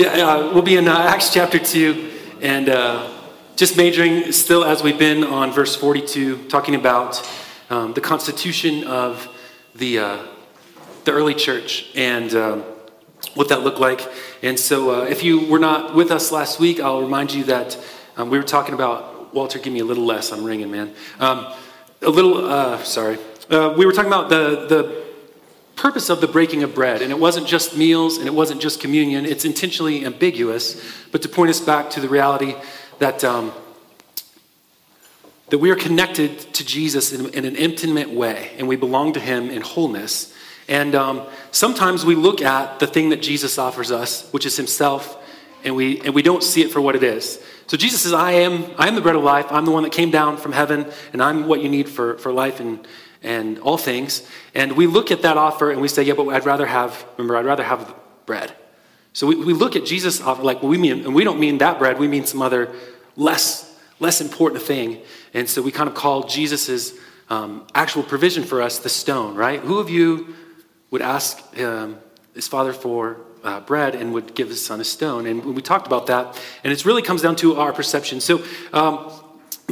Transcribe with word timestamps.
Yeah, 0.00 0.12
uh, 0.12 0.54
we'll 0.54 0.62
be 0.62 0.78
in 0.78 0.88
uh, 0.88 0.96
Acts 0.96 1.30
chapter 1.30 1.58
2 1.58 2.38
and 2.40 2.70
uh, 2.70 3.06
just 3.54 3.76
majoring 3.76 4.32
still 4.32 4.64
as 4.64 4.82
we've 4.82 4.98
been 4.98 5.22
on 5.22 5.52
verse 5.52 5.76
42, 5.76 6.48
talking 6.48 6.74
about 6.74 7.20
um, 7.68 7.92
the 7.92 8.00
constitution 8.00 8.84
of 8.84 9.28
the, 9.74 9.98
uh, 9.98 10.26
the 11.04 11.12
early 11.12 11.34
church 11.34 11.90
and 11.94 12.32
um, 12.32 12.64
what 13.34 13.50
that 13.50 13.60
looked 13.60 13.78
like. 13.78 14.00
And 14.42 14.58
so, 14.58 15.02
uh, 15.02 15.04
if 15.04 15.22
you 15.22 15.46
were 15.50 15.58
not 15.58 15.94
with 15.94 16.10
us 16.10 16.32
last 16.32 16.58
week, 16.58 16.80
I'll 16.80 17.02
remind 17.02 17.34
you 17.34 17.44
that 17.44 17.76
um, 18.16 18.30
we 18.30 18.38
were 18.38 18.44
talking 18.44 18.72
about, 18.72 19.34
Walter, 19.34 19.58
give 19.58 19.74
me 19.74 19.80
a 19.80 19.84
little 19.84 20.06
less. 20.06 20.32
I'm 20.32 20.44
ringing, 20.44 20.70
man. 20.70 20.94
Um, 21.18 21.52
a 22.00 22.08
little, 22.08 22.46
uh, 22.46 22.82
sorry. 22.84 23.18
We 23.50 23.84
were 23.84 23.92
talking 23.92 24.10
about 24.10 24.30
the, 24.30 24.66
the 24.66 25.09
purpose 25.80 26.10
of 26.10 26.20
the 26.20 26.28
breaking 26.28 26.62
of 26.62 26.74
bread. 26.74 27.00
And 27.00 27.10
it 27.10 27.18
wasn't 27.18 27.46
just 27.46 27.74
meals 27.74 28.18
and 28.18 28.26
it 28.26 28.34
wasn't 28.34 28.60
just 28.60 28.80
communion. 28.80 29.24
It's 29.24 29.46
intentionally 29.46 30.04
ambiguous, 30.04 30.80
but 31.10 31.22
to 31.22 31.28
point 31.28 31.48
us 31.48 31.60
back 31.60 31.88
to 31.90 32.00
the 32.00 32.08
reality 32.08 32.54
that, 32.98 33.24
um, 33.24 33.52
that 35.48 35.56
we 35.56 35.70
are 35.70 35.76
connected 35.76 36.38
to 36.38 36.66
Jesus 36.66 37.14
in, 37.14 37.30
in, 37.30 37.46
an 37.46 37.56
intimate 37.56 38.10
way 38.10 38.50
and 38.58 38.68
we 38.68 38.76
belong 38.76 39.14
to 39.14 39.20
him 39.20 39.48
in 39.48 39.62
wholeness. 39.62 40.34
And 40.68 40.94
um, 40.94 41.26
sometimes 41.50 42.04
we 42.04 42.14
look 42.14 42.42
at 42.42 42.78
the 42.78 42.86
thing 42.86 43.08
that 43.08 43.22
Jesus 43.22 43.56
offers 43.56 43.90
us, 43.90 44.30
which 44.32 44.44
is 44.44 44.58
himself, 44.58 45.16
and 45.64 45.74
we, 45.74 46.00
and 46.02 46.14
we 46.14 46.22
don't 46.22 46.42
see 46.42 46.60
it 46.60 46.70
for 46.70 46.82
what 46.82 46.94
it 46.94 47.02
is. 47.02 47.42
So 47.68 47.78
Jesus 47.78 48.02
says, 48.02 48.12
I 48.12 48.32
am, 48.32 48.66
I 48.76 48.86
am 48.86 48.96
the 48.96 49.00
bread 49.00 49.16
of 49.16 49.22
life. 49.22 49.46
I'm 49.50 49.64
the 49.64 49.70
one 49.70 49.84
that 49.84 49.92
came 49.92 50.10
down 50.10 50.36
from 50.36 50.52
heaven, 50.52 50.86
and 51.14 51.22
I'm 51.22 51.48
what 51.48 51.62
you 51.62 51.70
need 51.70 51.88
for, 51.88 52.18
for 52.18 52.32
life 52.32 52.60
and, 52.60 52.86
and 53.22 53.58
all 53.58 53.76
things. 53.76 54.26
And 54.54 54.72
we 54.72 54.86
look 54.86 55.10
at 55.10 55.22
that 55.22 55.36
offer 55.36 55.70
and 55.70 55.80
we 55.80 55.88
say, 55.88 56.02
yeah, 56.02 56.14
but 56.14 56.28
I'd 56.28 56.46
rather 56.46 56.66
have, 56.66 57.04
remember, 57.16 57.36
I'd 57.36 57.44
rather 57.44 57.64
have 57.64 57.94
bread. 58.26 58.52
So 59.12 59.26
we, 59.26 59.34
we 59.36 59.52
look 59.52 59.76
at 59.76 59.84
Jesus 59.84 60.20
offer 60.20 60.42
like 60.42 60.62
we 60.62 60.78
mean, 60.78 61.04
and 61.04 61.14
we 61.14 61.24
don't 61.24 61.40
mean 61.40 61.58
that 61.58 61.78
bread, 61.78 61.98
we 61.98 62.08
mean 62.08 62.26
some 62.26 62.42
other 62.42 62.72
less, 63.16 63.76
less 63.98 64.20
important 64.20 64.62
thing. 64.62 65.02
And 65.34 65.48
so 65.48 65.62
we 65.62 65.70
kind 65.70 65.88
of 65.88 65.94
call 65.94 66.24
Jesus' 66.24 66.94
um, 67.28 67.66
actual 67.74 68.02
provision 68.02 68.42
for 68.42 68.62
us 68.62 68.78
the 68.78 68.88
stone, 68.88 69.34
right? 69.34 69.60
Who 69.60 69.78
of 69.78 69.90
you 69.90 70.34
would 70.90 71.02
ask 71.02 71.38
um, 71.60 71.98
his 72.34 72.48
father 72.48 72.72
for 72.72 73.18
uh, 73.42 73.60
bread 73.60 73.94
and 73.94 74.12
would 74.12 74.34
give 74.34 74.48
his 74.48 74.64
son 74.64 74.80
a 74.80 74.84
stone? 74.84 75.26
And 75.26 75.44
we 75.44 75.62
talked 75.62 75.86
about 75.86 76.06
that, 76.06 76.40
and 76.64 76.72
it 76.72 76.84
really 76.84 77.02
comes 77.02 77.22
down 77.22 77.36
to 77.36 77.56
our 77.56 77.72
perception. 77.72 78.20
So 78.20 78.42
um, 78.72 79.12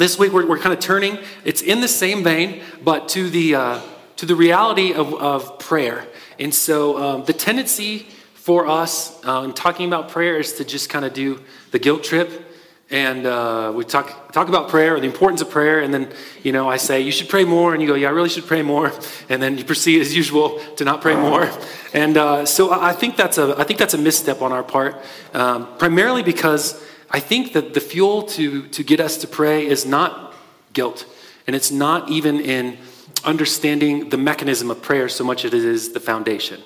this 0.01 0.19
week 0.19 0.33
we're, 0.33 0.47
we're 0.47 0.59
kind 0.59 0.73
of 0.73 0.81
turning, 0.81 1.19
it's 1.45 1.63
in 1.63 1.81
the 1.81 1.89
same 1.89 2.23
vein, 2.23 2.63
but 2.83 3.09
to 3.11 3.29
the, 3.31 3.55
uh, 3.55 3.81
to 4.17 4.27
the 4.27 4.35
reality 4.35 4.93
of, 4.93 5.15
of 5.15 5.59
prayer. 5.59 6.07
And 6.39 6.55
so 6.55 6.99
um, 7.03 7.25
the 7.25 7.33
tendency 7.33 8.07
for 8.35 8.67
us 8.67 9.23
uh, 9.27 9.43
in 9.45 9.53
talking 9.53 9.87
about 9.87 10.09
prayer 10.09 10.39
is 10.39 10.55
to 10.55 10.65
just 10.65 10.89
kind 10.89 11.05
of 11.05 11.13
do 11.13 11.43
the 11.71 11.79
guilt 11.79 12.03
trip. 12.05 12.47
And 12.91 13.27
uh, 13.27 13.71
we 13.75 13.85
talk, 13.85 14.33
talk 14.33 14.49
about 14.49 14.71
prayer, 14.71 14.95
and 14.95 15.05
the 15.05 15.09
importance 15.09 15.43
of 15.43 15.51
prayer, 15.51 15.81
and 15.81 15.93
then, 15.93 16.11
you 16.43 16.53
know, 16.53 16.71
I 16.71 16.79
say, 16.79 17.03
you 17.03 17.13
should 17.13 17.29
pray 17.29 17.45
more, 17.45 17.75
and 17.75 17.83
you 17.83 17.89
go, 17.89 17.95
yeah, 17.95 18.09
I 18.09 18.13
really 18.13 18.31
should 18.31 18.47
pray 18.47 18.63
more. 18.63 18.93
And 19.29 19.43
then 19.43 19.59
you 19.59 19.65
proceed, 19.65 20.01
as 20.01 20.17
usual, 20.17 20.59
to 20.77 20.85
not 20.85 21.03
pray 21.03 21.15
more. 21.15 21.51
And 21.93 22.17
uh, 22.17 22.47
so 22.47 22.73
I 22.73 22.95
think, 22.95 23.17
that's 23.17 23.37
a, 23.37 23.55
I 23.59 23.65
think 23.65 23.79
that's 23.79 23.93
a 23.93 23.99
misstep 23.99 24.41
on 24.41 24.53
our 24.53 24.63
part, 24.63 24.97
um, 25.35 25.69
primarily 25.77 26.23
because 26.23 26.83
I 27.11 27.21
think 27.21 27.53
that 27.55 27.75
the 27.75 27.81
fuel 27.81 28.23
to, 28.23 28.67
to 28.69 28.83
get 28.83 29.01
us 29.01 29.17
to 29.19 29.27
pray 29.27 29.67
is 29.67 29.87
not 29.87 30.35
guilt, 30.73 31.07
and 31.47 31.57
it's 31.57 31.71
not 31.71 32.11
even 32.11 32.41
in 32.41 32.79
understanding 33.25 34.11
the 34.11 34.19
mechanism 34.19 34.71
of 34.71 34.83
prayer 34.83 35.09
so 35.09 35.25
much 35.25 35.45
as 35.45 35.55
it 35.55 35.65
is 35.65 35.93
the 35.93 36.01
foundation 36.01 36.61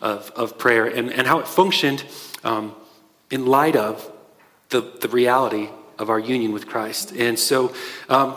of, 0.00 0.30
of 0.36 0.58
prayer 0.58 0.86
and, 0.86 1.12
and 1.12 1.26
how 1.26 1.38
it 1.38 1.48
functioned 1.48 2.04
um, 2.44 2.74
in 3.30 3.46
light 3.46 3.76
of 3.76 4.10
the, 4.68 4.80
the 5.00 5.08
reality 5.08 5.68
of 5.98 6.10
our 6.10 6.18
union 6.18 6.52
with 6.52 6.66
Christ. 6.66 7.12
And 7.16 7.38
so, 7.38 7.74
um, 8.08 8.36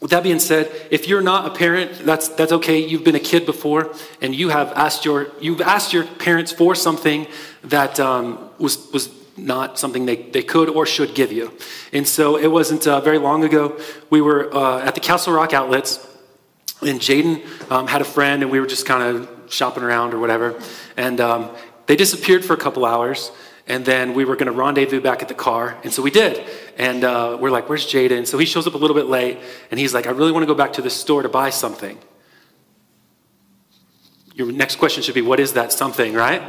with 0.00 0.10
that 0.10 0.22
being 0.22 0.38
said, 0.38 0.70
if 0.90 1.08
you're 1.08 1.22
not 1.22 1.46
a 1.46 1.54
parent, 1.54 2.04
that's, 2.04 2.28
that's 2.28 2.52
okay. 2.52 2.78
You've 2.78 3.02
been 3.02 3.14
a 3.14 3.20
kid 3.20 3.46
before, 3.46 3.94
and 4.20 4.34
you 4.34 4.50
have 4.50 4.72
asked 4.74 5.04
your, 5.04 5.28
you've 5.40 5.62
asked 5.62 5.92
your 5.92 6.04
parents 6.04 6.52
for 6.52 6.74
something 6.74 7.26
that 7.64 7.98
um, 7.98 8.50
was, 8.58 8.90
was 8.92 9.08
not 9.36 9.78
something 9.78 10.06
they, 10.06 10.16
they 10.16 10.42
could 10.42 10.68
or 10.68 10.86
should 10.86 11.14
give 11.14 11.32
you. 11.32 11.56
And 11.92 12.06
so 12.06 12.36
it 12.36 12.48
wasn't 12.48 12.86
uh, 12.86 13.00
very 13.00 13.18
long 13.18 13.44
ago. 13.44 13.78
We 14.10 14.20
were 14.20 14.54
uh, 14.54 14.80
at 14.80 14.94
the 14.94 15.00
Castle 15.00 15.32
Rock 15.32 15.52
outlets, 15.52 16.06
and 16.80 17.00
Jaden 17.00 17.70
um, 17.70 17.86
had 17.86 18.00
a 18.00 18.04
friend, 18.04 18.42
and 18.42 18.50
we 18.50 18.60
were 18.60 18.66
just 18.66 18.86
kind 18.86 19.02
of 19.02 19.52
shopping 19.52 19.82
around 19.82 20.14
or 20.14 20.18
whatever. 20.18 20.60
And 20.96 21.20
um, 21.20 21.50
they 21.86 21.96
disappeared 21.96 22.44
for 22.44 22.54
a 22.54 22.58
couple 22.58 22.84
hours. 22.84 23.30
And 23.68 23.84
then 23.84 24.14
we 24.14 24.24
were 24.24 24.36
going 24.36 24.46
to 24.46 24.52
rendezvous 24.52 25.00
back 25.00 25.22
at 25.22 25.28
the 25.28 25.34
car. 25.34 25.76
And 25.82 25.92
so 25.92 26.00
we 26.00 26.12
did. 26.12 26.44
And 26.78 27.02
uh, 27.02 27.36
we're 27.40 27.50
like, 27.50 27.68
where's 27.68 27.84
Jaden? 27.84 28.24
So 28.26 28.38
he 28.38 28.46
shows 28.46 28.66
up 28.66 28.74
a 28.74 28.78
little 28.78 28.94
bit 28.94 29.06
late. 29.06 29.38
And 29.72 29.80
he's 29.80 29.92
like, 29.92 30.06
I 30.06 30.10
really 30.10 30.30
want 30.30 30.44
to 30.44 30.46
go 30.46 30.54
back 30.54 30.74
to 30.74 30.82
the 30.82 30.90
store 30.90 31.22
to 31.22 31.28
buy 31.28 31.50
something. 31.50 31.98
Your 34.34 34.52
next 34.52 34.76
question 34.76 35.02
should 35.02 35.16
be, 35.16 35.22
what 35.22 35.40
is 35.40 35.54
that 35.54 35.72
something, 35.72 36.14
right? 36.14 36.42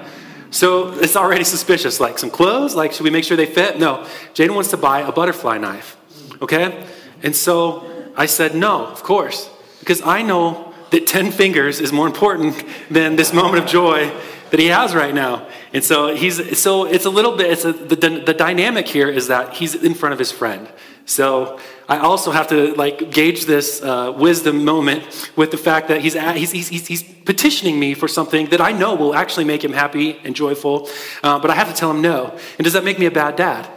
So 0.52 0.94
it's 1.00 1.16
already 1.16 1.44
suspicious. 1.44 2.00
Like 2.00 2.18
some 2.18 2.30
clothes? 2.30 2.76
Like, 2.76 2.92
should 2.94 3.04
we 3.04 3.10
make 3.10 3.24
sure 3.24 3.38
they 3.38 3.46
fit? 3.46 3.80
No. 3.80 4.06
Jaden 4.34 4.56
wants 4.56 4.70
to 4.72 4.78
buy 4.78 5.02
a 5.02 5.12
butterfly 5.12 5.58
knife. 5.58 5.98
Okay? 6.42 6.86
And 7.24 7.36
so 7.36 8.12
I 8.16 8.26
said, 8.26 8.56
no, 8.56 8.86
of 8.88 9.04
course. 9.04 9.50
Because 9.80 10.02
I 10.02 10.22
know 10.22 10.74
that 10.92 11.08
10 11.08 11.32
fingers 11.32 11.80
is 11.80 11.92
more 11.92 12.08
important 12.08 12.64
than 12.90 13.16
this 13.16 13.34
moment 13.34 13.64
of 13.64 13.70
joy 13.70 14.12
that 14.50 14.60
he 14.60 14.68
has 14.68 14.96
right 14.96 15.14
now. 15.14 15.48
And 15.74 15.84
so 15.84 16.16
he's 16.16 16.58
so 16.60 16.86
it's 16.86 17.06
a 17.06 17.10
little 17.10 17.36
bit 17.36 17.52
it's 17.52 17.66
a, 17.66 17.74
the, 17.74 17.96
the 17.96 18.34
dynamic 18.34 18.88
here 18.88 19.10
is 19.10 19.28
that 19.28 19.54
he's 19.54 19.76
in 19.76 19.94
front 19.94 20.14
of 20.14 20.20
his 20.20 20.32
friend. 20.32 20.70
So 21.08 21.58
I 21.88 22.00
also 22.00 22.32
have 22.32 22.50
to 22.50 22.74
like 22.76 23.12
gauge 23.12 23.46
this 23.46 23.82
uh, 23.82 24.14
wisdom 24.16 24.66
moment 24.66 25.32
with 25.38 25.52
the 25.52 25.58
fact 25.58 25.88
that 25.88 26.02
he's, 26.02 26.14
he's, 26.14 26.52
he's, 26.52 26.88
he's, 26.88 27.04
petitioning 27.28 27.78
me 27.78 27.94
for 27.94 28.08
something 28.08 28.46
that 28.52 28.62
I 28.62 28.72
know 28.72 28.96
will 28.96 29.14
actually 29.14 29.44
make 29.44 29.62
him 29.62 29.74
happy 29.74 30.18
and 30.24 30.34
joyful, 30.34 30.88
uh, 31.24 31.38
but 31.40 31.52
I 31.52 31.56
have 31.56 31.68
to 31.68 31.74
tell 31.74 31.92
him 31.92 32.02
no. 32.02 32.38
And 32.58 32.64
does 32.64 32.72
that 32.72 32.86
make 32.86 33.00
me 33.00 33.06
a 33.06 33.12
bad 33.12 33.36
dad? 33.36 33.70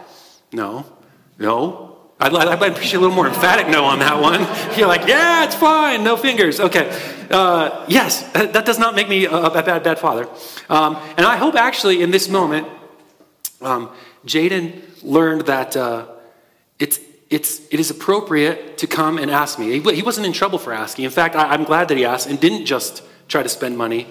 No. 0.53 0.85
No. 1.37 1.97
I'd, 2.17 2.33
I'd 2.33 2.71
appreciate 2.71 2.95
a 2.95 3.01
little 3.01 3.15
more 3.15 3.27
emphatic 3.27 3.67
no 3.67 3.83
on 3.83 3.99
that 3.99 4.21
one. 4.21 4.39
You're 4.77 4.87
like, 4.87 5.05
yeah, 5.05 5.43
it's 5.43 5.55
fine, 5.55 6.03
no 6.03 6.15
fingers. 6.15 6.61
Okay. 6.61 6.97
Uh, 7.29 7.85
yes, 7.89 8.23
that 8.31 8.65
does 8.65 8.79
not 8.79 8.95
make 8.95 9.09
me 9.09 9.25
a, 9.25 9.35
a 9.35 9.61
bad, 9.61 9.83
bad 9.83 9.99
father. 9.99 10.29
Um, 10.69 10.95
and 11.17 11.25
I 11.25 11.35
hope 11.35 11.55
actually 11.55 12.01
in 12.01 12.11
this 12.11 12.29
moment, 12.29 12.67
um, 13.61 13.89
Jaden 14.25 14.81
learned 15.03 15.41
that 15.47 15.75
uh, 15.75 16.05
it's 17.31 17.61
it's, 17.71 17.89
appropriate 17.89 18.77
to 18.79 18.87
come 18.87 19.17
and 19.17 19.31
ask 19.31 19.57
me. 19.57 19.79
He 19.79 20.01
wasn't 20.03 20.27
in 20.27 20.33
trouble 20.33 20.59
for 20.59 20.73
asking. 20.73 21.05
In 21.05 21.11
fact, 21.11 21.35
I, 21.35 21.55
am 21.55 21.63
glad 21.63 21.87
that 21.87 21.97
he 21.97 22.05
asked 22.05 22.27
and 22.27 22.39
didn't 22.39 22.65
just 22.65 23.03
try 23.27 23.41
to 23.41 23.49
spend 23.49 23.77
money 23.77 24.05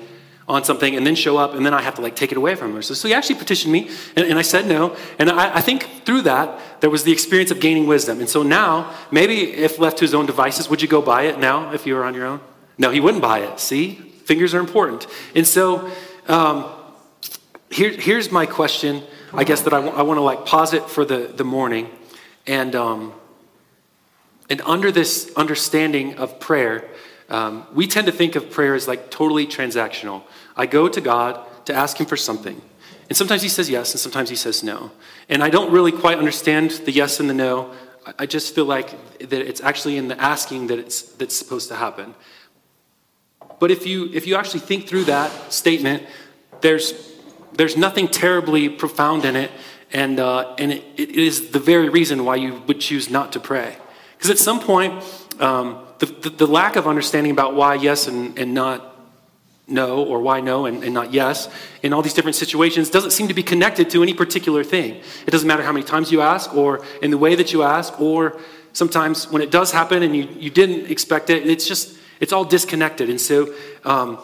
on 0.48 0.64
something 0.64 0.96
and 0.96 1.06
then 1.06 1.14
show 1.14 1.36
up 1.36 1.54
and 1.54 1.64
then 1.64 1.72
I 1.72 1.82
have 1.82 1.94
to 1.94 2.02
like 2.02 2.16
take 2.16 2.32
it 2.32 2.38
away 2.38 2.56
from 2.56 2.74
him. 2.74 2.82
So, 2.82 2.94
so 2.94 3.06
he 3.06 3.14
actually 3.14 3.36
petitioned 3.36 3.72
me 3.72 3.88
and, 4.16 4.26
and 4.26 4.38
I 4.38 4.42
said 4.42 4.66
no. 4.66 4.96
And 5.18 5.30
I, 5.30 5.56
I, 5.56 5.60
think 5.60 5.84
through 6.04 6.22
that, 6.22 6.80
there 6.80 6.90
was 6.90 7.04
the 7.04 7.12
experience 7.12 7.50
of 7.50 7.60
gaining 7.60 7.86
wisdom. 7.86 8.18
And 8.18 8.28
so 8.28 8.42
now, 8.42 8.92
maybe 9.12 9.52
if 9.52 9.78
left 9.78 9.98
to 9.98 10.04
his 10.04 10.14
own 10.14 10.26
devices, 10.26 10.68
would 10.68 10.82
you 10.82 10.88
go 10.88 11.00
buy 11.00 11.24
it 11.24 11.38
now 11.38 11.72
if 11.72 11.86
you 11.86 11.94
were 11.94 12.04
on 12.04 12.14
your 12.14 12.26
own? 12.26 12.40
No, 12.78 12.90
he 12.90 12.98
wouldn't 13.00 13.22
buy 13.22 13.40
it. 13.40 13.60
See? 13.60 13.94
Fingers 14.24 14.54
are 14.54 14.60
important. 14.60 15.06
And 15.34 15.46
so 15.46 15.90
um, 16.26 16.64
here, 17.70 17.90
here's 17.90 18.32
my 18.32 18.46
question, 18.46 19.02
I 19.32 19.44
guess, 19.44 19.62
that 19.62 19.72
I, 19.72 19.80
w- 19.80 19.96
I 19.96 20.02
want 20.02 20.18
to 20.18 20.22
like 20.22 20.46
pause 20.46 20.74
it 20.74 20.84
for 20.88 21.04
the, 21.04 21.32
the 21.32 21.44
morning. 21.44 21.88
And, 22.46 22.74
um, 22.74 23.12
and 24.48 24.60
under 24.62 24.90
this 24.90 25.32
understanding 25.36 26.14
of 26.16 26.40
prayer, 26.40 26.88
um, 27.28 27.66
we 27.72 27.86
tend 27.86 28.06
to 28.06 28.12
think 28.12 28.34
of 28.34 28.50
prayer 28.50 28.74
as 28.74 28.88
like 28.88 29.10
totally 29.10 29.46
transactional. 29.46 30.22
I 30.56 30.66
go 30.66 30.88
to 30.88 31.00
God 31.00 31.46
to 31.66 31.74
ask 31.74 31.98
Him 31.98 32.06
for 32.06 32.16
something. 32.16 32.60
And 33.08 33.16
sometimes 33.16 33.42
He 33.42 33.48
says 33.48 33.70
yes, 33.70 33.92
and 33.92 34.00
sometimes 34.00 34.30
He 34.30 34.36
says 34.36 34.62
no. 34.62 34.90
And 35.28 35.42
I 35.42 35.50
don't 35.50 35.70
really 35.70 35.92
quite 35.92 36.18
understand 36.18 36.70
the 36.70 36.92
yes 36.92 37.20
and 37.20 37.30
the 37.30 37.34
no. 37.34 37.72
I 38.18 38.26
just 38.26 38.54
feel 38.54 38.64
like 38.64 39.18
that 39.18 39.32
it's 39.32 39.60
actually 39.60 39.96
in 39.96 40.08
the 40.08 40.20
asking 40.20 40.68
that 40.68 40.78
it's 40.78 41.02
that's 41.02 41.36
supposed 41.36 41.68
to 41.68 41.76
happen. 41.76 42.14
But 43.60 43.70
if 43.70 43.86
you 43.86 44.10
if 44.12 44.26
you 44.26 44.36
actually 44.36 44.60
think 44.60 44.88
through 44.88 45.04
that 45.04 45.52
statement, 45.52 46.02
there's 46.62 47.10
there's 47.52 47.76
nothing 47.76 48.08
terribly 48.08 48.68
profound 48.68 49.24
in 49.24 49.36
it 49.36 49.50
and, 49.92 50.20
uh, 50.20 50.54
and 50.58 50.72
it, 50.72 50.84
it 50.96 51.10
is 51.10 51.50
the 51.50 51.58
very 51.58 51.88
reason 51.88 52.24
why 52.24 52.36
you 52.36 52.62
would 52.66 52.80
choose 52.80 53.10
not 53.10 53.32
to 53.32 53.40
pray. 53.40 53.76
Because 54.16 54.30
at 54.30 54.38
some 54.38 54.60
point, 54.60 55.02
um, 55.40 55.84
the, 55.98 56.06
the, 56.06 56.30
the, 56.30 56.46
lack 56.46 56.76
of 56.76 56.86
understanding 56.86 57.32
about 57.32 57.54
why 57.54 57.74
yes 57.74 58.06
and, 58.06 58.38
and 58.38 58.54
not 58.54 58.86
no, 59.66 60.04
or 60.04 60.20
why 60.20 60.40
no 60.40 60.66
and, 60.66 60.82
and 60.82 60.92
not 60.92 61.12
yes, 61.12 61.48
in 61.82 61.92
all 61.92 62.02
these 62.02 62.12
different 62.12 62.34
situations 62.34 62.90
doesn't 62.90 63.12
seem 63.12 63.28
to 63.28 63.34
be 63.34 63.42
connected 63.42 63.88
to 63.90 64.02
any 64.02 64.12
particular 64.12 64.64
thing. 64.64 64.96
It 65.26 65.30
doesn't 65.30 65.46
matter 65.46 65.62
how 65.62 65.72
many 65.72 65.84
times 65.84 66.10
you 66.10 66.20
ask, 66.20 66.54
or 66.54 66.84
in 67.02 67.10
the 67.10 67.18
way 67.18 67.34
that 67.34 67.52
you 67.52 67.62
ask, 67.62 68.00
or 68.00 68.38
sometimes 68.72 69.30
when 69.30 69.42
it 69.42 69.50
does 69.50 69.72
happen 69.72 70.02
and 70.02 70.14
you, 70.14 70.28
you 70.38 70.50
didn't 70.50 70.90
expect 70.90 71.30
it, 71.30 71.46
it's 71.46 71.66
just, 71.66 71.96
it's 72.18 72.32
all 72.32 72.44
disconnected. 72.44 73.08
And 73.08 73.20
so 73.20 73.54
um, 73.84 74.18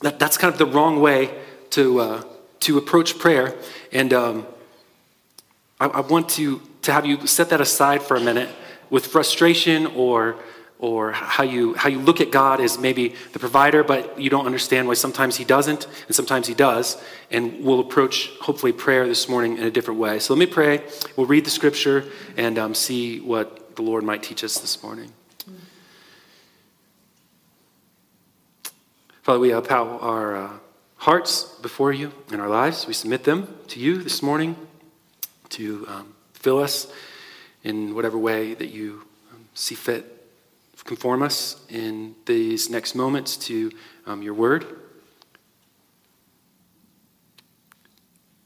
that, 0.00 0.18
that's 0.18 0.36
kind 0.36 0.52
of 0.52 0.58
the 0.58 0.66
wrong 0.66 1.00
way 1.00 1.30
to, 1.70 2.00
uh, 2.00 2.22
to 2.60 2.78
approach 2.78 3.18
prayer. 3.18 3.54
And 3.92 4.12
um, 4.12 4.46
I, 5.80 5.86
I 5.86 6.00
want 6.00 6.28
to, 6.30 6.60
to 6.82 6.92
have 6.92 7.06
you 7.06 7.26
set 7.26 7.48
that 7.50 7.60
aside 7.60 8.02
for 8.02 8.16
a 8.16 8.20
minute 8.20 8.50
with 8.90 9.06
frustration 9.06 9.86
or 9.86 10.36
or 10.78 11.12
how 11.12 11.44
you 11.44 11.74
how 11.74 11.90
you 11.90 11.98
look 11.98 12.22
at 12.22 12.30
God 12.30 12.58
as 12.58 12.78
maybe 12.78 13.14
the 13.32 13.38
provider, 13.38 13.84
but 13.84 14.18
you 14.18 14.30
don't 14.30 14.46
understand 14.46 14.88
why 14.88 14.94
sometimes 14.94 15.36
He 15.36 15.44
doesn't 15.44 15.86
and 16.06 16.16
sometimes 16.16 16.46
He 16.46 16.54
does. 16.54 16.96
And 17.30 17.62
we'll 17.62 17.80
approach 17.80 18.30
hopefully 18.40 18.72
prayer 18.72 19.06
this 19.06 19.28
morning 19.28 19.58
in 19.58 19.64
a 19.64 19.70
different 19.70 20.00
way. 20.00 20.18
So 20.20 20.32
let 20.32 20.40
me 20.40 20.46
pray. 20.46 20.82
We'll 21.16 21.26
read 21.26 21.44
the 21.44 21.50
scripture 21.50 22.06
and 22.34 22.58
um, 22.58 22.74
see 22.74 23.20
what 23.20 23.76
the 23.76 23.82
Lord 23.82 24.04
might 24.04 24.22
teach 24.22 24.42
us 24.42 24.58
this 24.58 24.82
morning. 24.82 25.12
Father, 29.20 29.38
we 29.38 29.52
up 29.52 29.70
our 29.70 30.34
uh, 30.34 30.50
hearts 30.96 31.44
before 31.60 31.92
you 31.92 32.12
and 32.32 32.40
our 32.40 32.48
lives. 32.48 32.86
We 32.86 32.94
submit 32.94 33.24
them 33.24 33.54
to 33.68 33.78
you 33.78 34.02
this 34.02 34.22
morning 34.22 34.56
to 35.50 35.86
um, 35.88 36.14
fill 36.32 36.58
us 36.58 36.86
in 37.62 37.94
whatever 37.94 38.18
way 38.18 38.54
that 38.54 38.68
you 38.68 39.02
um, 39.32 39.46
see 39.54 39.74
fit 39.74 40.16
conform 40.84 41.22
us 41.22 41.62
in 41.68 42.14
these 42.24 42.70
next 42.70 42.94
moments 42.94 43.36
to 43.36 43.70
um, 44.06 44.22
your 44.22 44.34
word. 44.34 44.64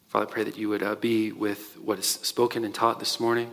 Father, 0.08 0.26
I 0.26 0.30
pray 0.30 0.44
that 0.44 0.58
you 0.58 0.68
would 0.68 0.82
uh, 0.82 0.96
be 0.96 1.32
with 1.32 1.76
what 1.78 1.98
is 1.98 2.06
spoken 2.06 2.64
and 2.64 2.74
taught 2.74 2.98
this 2.98 3.20
morning. 3.20 3.50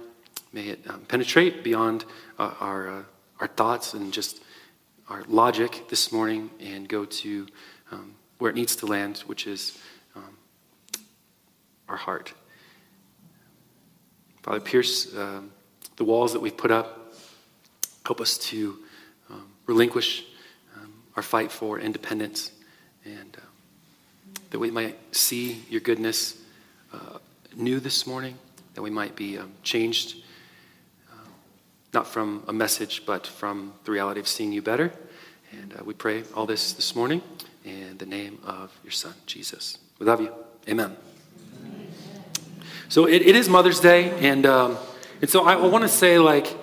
May 0.52 0.70
it 0.70 0.80
um, 0.90 1.02
penetrate 1.02 1.64
beyond 1.64 2.06
uh, 2.38 2.54
our, 2.60 2.90
uh, 2.90 3.04
our 3.40 3.48
thoughts 3.48 3.94
and 3.94 4.12
just 4.12 4.42
our 5.10 5.24
logic 5.28 5.86
this 5.90 6.12
morning 6.12 6.50
and 6.60 6.88
go 6.88 7.06
to 7.06 7.48
um, 7.92 8.16
where 8.40 8.50
it 8.50 8.56
needs 8.56 8.76
to 8.78 8.86
land, 8.86 9.20
which 9.20 9.48
is 9.48 9.78
our 11.92 11.98
heart. 11.98 12.34
Father, 14.44 14.60
pierce 14.60 15.16
um, 15.16 15.52
the 15.98 16.04
walls 16.04 16.34
that 16.34 16.40
we've 16.40 16.58
put 16.58 16.72
up 16.72 17.02
Help 18.06 18.20
us 18.20 18.38
to 18.38 18.78
um, 19.30 19.46
relinquish 19.68 20.26
um, 20.76 20.92
our 21.16 21.24
fight 21.24 21.52
for 21.52 21.80
independence 21.80 22.52
and 23.06 23.38
um, 23.38 23.48
that 24.50 24.60
we 24.60 24.72
might 24.72 24.98
see 25.16 25.64
your 25.70 25.82
goodness 25.82 26.38
uh, 26.94 27.20
new 27.56 27.80
this 27.80 28.08
morning, 28.08 28.38
that 28.74 28.82
we 28.82 28.90
might 28.90 29.16
be 29.16 29.40
changed, 29.64 30.24
uh, 31.12 31.28
not 31.94 32.08
from 32.08 32.44
a 32.48 32.54
message, 32.54 33.06
but 33.06 33.28
from 33.28 33.74
the 33.86 33.92
reality 33.92 34.20
of 34.20 34.28
seeing 34.28 34.52
you 34.52 34.62
better. 34.62 34.92
And 35.52 35.74
uh, 35.74 35.84
we 35.84 35.94
pray 35.94 36.24
all 36.36 36.46
this 36.46 36.74
this 36.74 36.96
morning 36.96 37.22
in 37.64 37.98
the 37.98 38.06
name 38.06 38.40
of 38.44 38.78
your 38.84 38.92
Son, 38.92 39.14
Jesus. 39.26 39.78
We 40.00 40.06
love 40.06 40.22
you. 40.22 40.34
Amen. 40.68 41.11
So 42.92 43.06
it, 43.06 43.22
it 43.22 43.38
is 43.38 43.48
Mother's 43.48 43.80
Day, 43.80 44.12
and, 44.20 44.46
um, 44.46 44.78
and 45.22 45.30
so 45.30 45.46
I, 45.46 45.54
I 45.54 45.66
want 45.68 45.84
to 45.84 45.88
say, 45.88 46.20
like, 46.20 46.54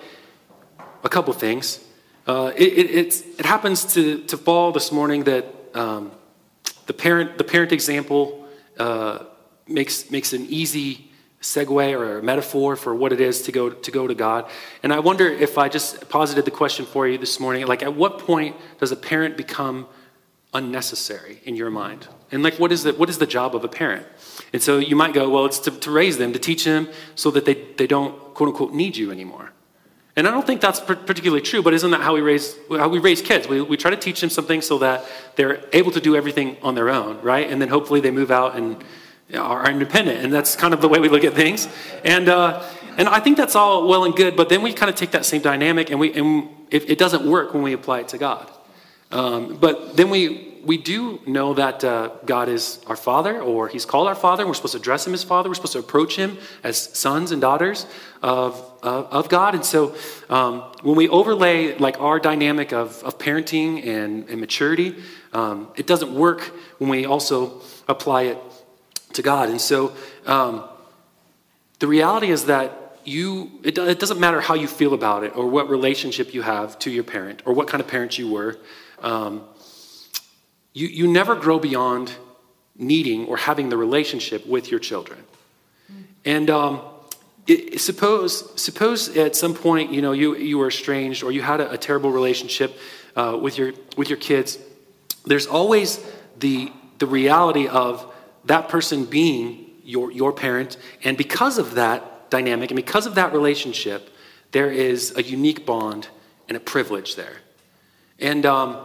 a 1.02 1.08
couple 1.08 1.32
things. 1.32 1.82
Uh, 2.26 2.52
it, 2.54 2.66
it, 2.66 3.24
it, 3.38 3.46
happens 3.46 3.94
to, 3.94 4.22
to 4.24 4.36
fall 4.36 4.70
this 4.70 4.92
morning 4.92 5.24
that 5.24 5.46
um, 5.72 6.12
the, 6.84 6.92
parent, 6.92 7.38
the 7.38 7.44
parent 7.44 7.72
example 7.72 8.46
uh, 8.78 9.20
makes, 9.66 10.10
makes 10.10 10.34
an 10.34 10.44
easy 10.50 11.10
segue 11.40 11.98
or 11.98 12.18
a 12.18 12.22
metaphor 12.22 12.76
for 12.76 12.94
what 12.94 13.10
it 13.14 13.22
is 13.22 13.40
to 13.44 13.50
go, 13.50 13.70
to 13.70 13.90
go 13.90 14.06
to 14.06 14.14
God. 14.14 14.50
And 14.82 14.92
I 14.92 14.98
wonder 14.98 15.26
if 15.26 15.56
I 15.56 15.70
just 15.70 16.10
posited 16.10 16.44
the 16.44 16.50
question 16.50 16.84
for 16.84 17.08
you 17.08 17.16
this 17.16 17.40
morning 17.40 17.66
like, 17.66 17.82
at 17.82 17.94
what 17.94 18.18
point 18.18 18.54
does 18.80 18.92
a 18.92 18.96
parent 18.96 19.38
become 19.38 19.86
unnecessary 20.54 21.40
in 21.44 21.56
your 21.56 21.70
mind? 21.70 22.08
And 22.30 22.42
like, 22.42 22.58
what 22.58 22.72
is 22.72 22.82
the, 22.82 22.92
what 22.92 23.08
is 23.08 23.18
the 23.18 23.26
job 23.26 23.54
of 23.54 23.64
a 23.64 23.68
parent? 23.68 24.06
And 24.52 24.62
so 24.62 24.78
you 24.78 24.96
might 24.96 25.14
go, 25.14 25.28
well, 25.28 25.44
it's 25.44 25.58
to, 25.60 25.70
to 25.70 25.90
raise 25.90 26.18
them, 26.18 26.32
to 26.32 26.38
teach 26.38 26.64
them 26.64 26.88
so 27.14 27.30
that 27.30 27.44
they, 27.44 27.54
they 27.76 27.86
don't, 27.86 28.34
quote 28.34 28.48
unquote, 28.48 28.72
need 28.72 28.96
you 28.96 29.10
anymore. 29.10 29.52
And 30.16 30.26
I 30.26 30.32
don't 30.32 30.44
think 30.44 30.60
that's 30.60 30.80
particularly 30.80 31.42
true, 31.42 31.62
but 31.62 31.74
isn't 31.74 31.92
that 31.92 32.00
how 32.00 32.12
we 32.12 32.20
raise, 32.20 32.56
how 32.70 32.88
we 32.88 32.98
raise 32.98 33.22
kids? 33.22 33.46
We, 33.46 33.62
we 33.62 33.76
try 33.76 33.92
to 33.92 33.96
teach 33.96 34.20
them 34.20 34.30
something 34.30 34.60
so 34.60 34.78
that 34.78 35.04
they're 35.36 35.64
able 35.72 35.92
to 35.92 36.00
do 36.00 36.16
everything 36.16 36.56
on 36.60 36.74
their 36.74 36.90
own, 36.90 37.20
right? 37.22 37.48
And 37.48 37.62
then 37.62 37.68
hopefully 37.68 38.00
they 38.00 38.10
move 38.10 38.32
out 38.32 38.56
and 38.56 38.82
are 39.32 39.70
independent. 39.70 40.24
And 40.24 40.32
that's 40.32 40.56
kind 40.56 40.74
of 40.74 40.80
the 40.80 40.88
way 40.88 40.98
we 40.98 41.08
look 41.08 41.22
at 41.22 41.34
things. 41.34 41.68
And, 42.04 42.28
uh, 42.28 42.68
and 42.96 43.08
I 43.08 43.20
think 43.20 43.36
that's 43.36 43.54
all 43.54 43.86
well 43.86 44.04
and 44.04 44.14
good, 44.14 44.34
but 44.36 44.48
then 44.48 44.60
we 44.60 44.72
kind 44.72 44.90
of 44.90 44.96
take 44.96 45.12
that 45.12 45.24
same 45.24 45.40
dynamic 45.40 45.90
and, 45.90 46.00
we, 46.00 46.12
and 46.14 46.48
it, 46.70 46.90
it 46.90 46.98
doesn't 46.98 47.24
work 47.24 47.54
when 47.54 47.62
we 47.62 47.72
apply 47.72 48.00
it 48.00 48.08
to 48.08 48.18
God. 48.18 48.50
Um, 49.10 49.56
but 49.56 49.96
then 49.96 50.10
we, 50.10 50.58
we 50.64 50.76
do 50.76 51.20
know 51.26 51.54
that 51.54 51.82
uh, 51.82 52.10
God 52.26 52.48
is 52.48 52.80
our 52.86 52.96
Father, 52.96 53.40
or 53.40 53.68
He's 53.68 53.86
called 53.86 54.06
our 54.06 54.14
Father, 54.14 54.42
and 54.42 54.50
we're 54.50 54.54
supposed 54.54 54.72
to 54.72 54.78
address 54.78 55.06
Him 55.06 55.14
as 55.14 55.24
Father. 55.24 55.48
We're 55.48 55.54
supposed 55.54 55.72
to 55.72 55.78
approach 55.78 56.16
Him 56.16 56.36
as 56.62 56.76
sons 56.76 57.32
and 57.32 57.40
daughters 57.40 57.86
of, 58.22 58.54
of, 58.82 59.06
of 59.06 59.28
God. 59.28 59.54
And 59.54 59.64
so 59.64 59.94
um, 60.28 60.60
when 60.82 60.96
we 60.96 61.08
overlay 61.08 61.78
like 61.78 62.00
our 62.00 62.18
dynamic 62.18 62.72
of, 62.72 63.02
of 63.02 63.18
parenting 63.18 63.86
and, 63.86 64.28
and 64.28 64.40
maturity, 64.40 64.96
um, 65.32 65.68
it 65.76 65.86
doesn't 65.86 66.12
work 66.12 66.40
when 66.78 66.90
we 66.90 67.06
also 67.06 67.62
apply 67.88 68.22
it 68.22 68.38
to 69.14 69.22
God. 69.22 69.48
And 69.48 69.60
so 69.60 69.94
um, 70.26 70.68
the 71.78 71.86
reality 71.86 72.30
is 72.30 72.44
that 72.46 72.98
you, 73.04 73.50
it, 73.62 73.78
it 73.78 73.98
doesn't 73.98 74.20
matter 74.20 74.40
how 74.40 74.54
you 74.54 74.66
feel 74.66 74.92
about 74.92 75.24
it 75.24 75.34
or 75.34 75.46
what 75.46 75.70
relationship 75.70 76.34
you 76.34 76.42
have 76.42 76.78
to 76.80 76.90
your 76.90 77.04
parent 77.04 77.42
or 77.46 77.54
what 77.54 77.68
kind 77.68 77.80
of 77.80 77.88
parent 77.88 78.18
you 78.18 78.30
were. 78.30 78.58
Um, 79.02 79.44
you, 80.72 80.86
you 80.86 81.06
never 81.06 81.34
grow 81.34 81.58
beyond 81.58 82.12
needing 82.76 83.26
or 83.26 83.36
having 83.36 83.68
the 83.68 83.76
relationship 83.76 84.46
with 84.46 84.70
your 84.70 84.80
children. 84.80 85.24
And 86.24 86.50
um, 86.50 86.82
it, 87.46 87.80
suppose, 87.80 88.60
suppose 88.60 89.16
at 89.16 89.34
some 89.34 89.54
point, 89.54 89.92
you 89.92 90.02
know, 90.02 90.12
you, 90.12 90.36
you 90.36 90.58
were 90.58 90.68
estranged 90.68 91.22
or 91.22 91.32
you 91.32 91.42
had 91.42 91.60
a, 91.60 91.72
a 91.72 91.78
terrible 91.78 92.10
relationship 92.10 92.78
uh, 93.16 93.38
with, 93.40 93.58
your, 93.58 93.72
with 93.96 94.08
your 94.08 94.18
kids. 94.18 94.58
There's 95.24 95.46
always 95.46 96.04
the, 96.38 96.70
the 96.98 97.06
reality 97.06 97.66
of 97.66 98.14
that 98.44 98.68
person 98.68 99.04
being 99.04 99.70
your, 99.82 100.12
your 100.12 100.32
parent. 100.32 100.76
And 101.02 101.16
because 101.16 101.58
of 101.58 101.74
that 101.74 102.30
dynamic 102.30 102.70
and 102.70 102.76
because 102.76 103.06
of 103.06 103.14
that 103.14 103.32
relationship, 103.32 104.10
there 104.52 104.70
is 104.70 105.16
a 105.16 105.22
unique 105.22 105.64
bond 105.64 106.08
and 106.48 106.56
a 106.56 106.60
privilege 106.60 107.16
there. 107.16 107.38
And 108.18 108.44
um, 108.46 108.84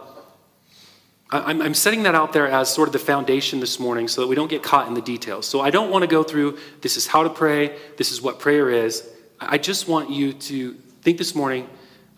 I'm, 1.30 1.60
I'm 1.60 1.74
setting 1.74 2.04
that 2.04 2.14
out 2.14 2.32
there 2.32 2.48
as 2.48 2.72
sort 2.72 2.88
of 2.88 2.92
the 2.92 2.98
foundation 2.98 3.60
this 3.60 3.80
morning 3.80 4.06
so 4.06 4.20
that 4.20 4.28
we 4.28 4.34
don't 4.34 4.50
get 4.50 4.62
caught 4.62 4.86
in 4.86 4.94
the 4.94 5.02
details. 5.02 5.46
So 5.46 5.60
I 5.60 5.70
don't 5.70 5.90
want 5.90 6.02
to 6.02 6.06
go 6.06 6.22
through 6.22 6.58
this 6.80 6.96
is 6.96 7.06
how 7.06 7.24
to 7.24 7.30
pray, 7.30 7.76
this 7.96 8.12
is 8.12 8.22
what 8.22 8.38
prayer 8.38 8.70
is. 8.70 9.08
I 9.40 9.58
just 9.58 9.88
want 9.88 10.10
you 10.10 10.32
to 10.32 10.74
think 11.02 11.18
this 11.18 11.34
morning 11.34 11.68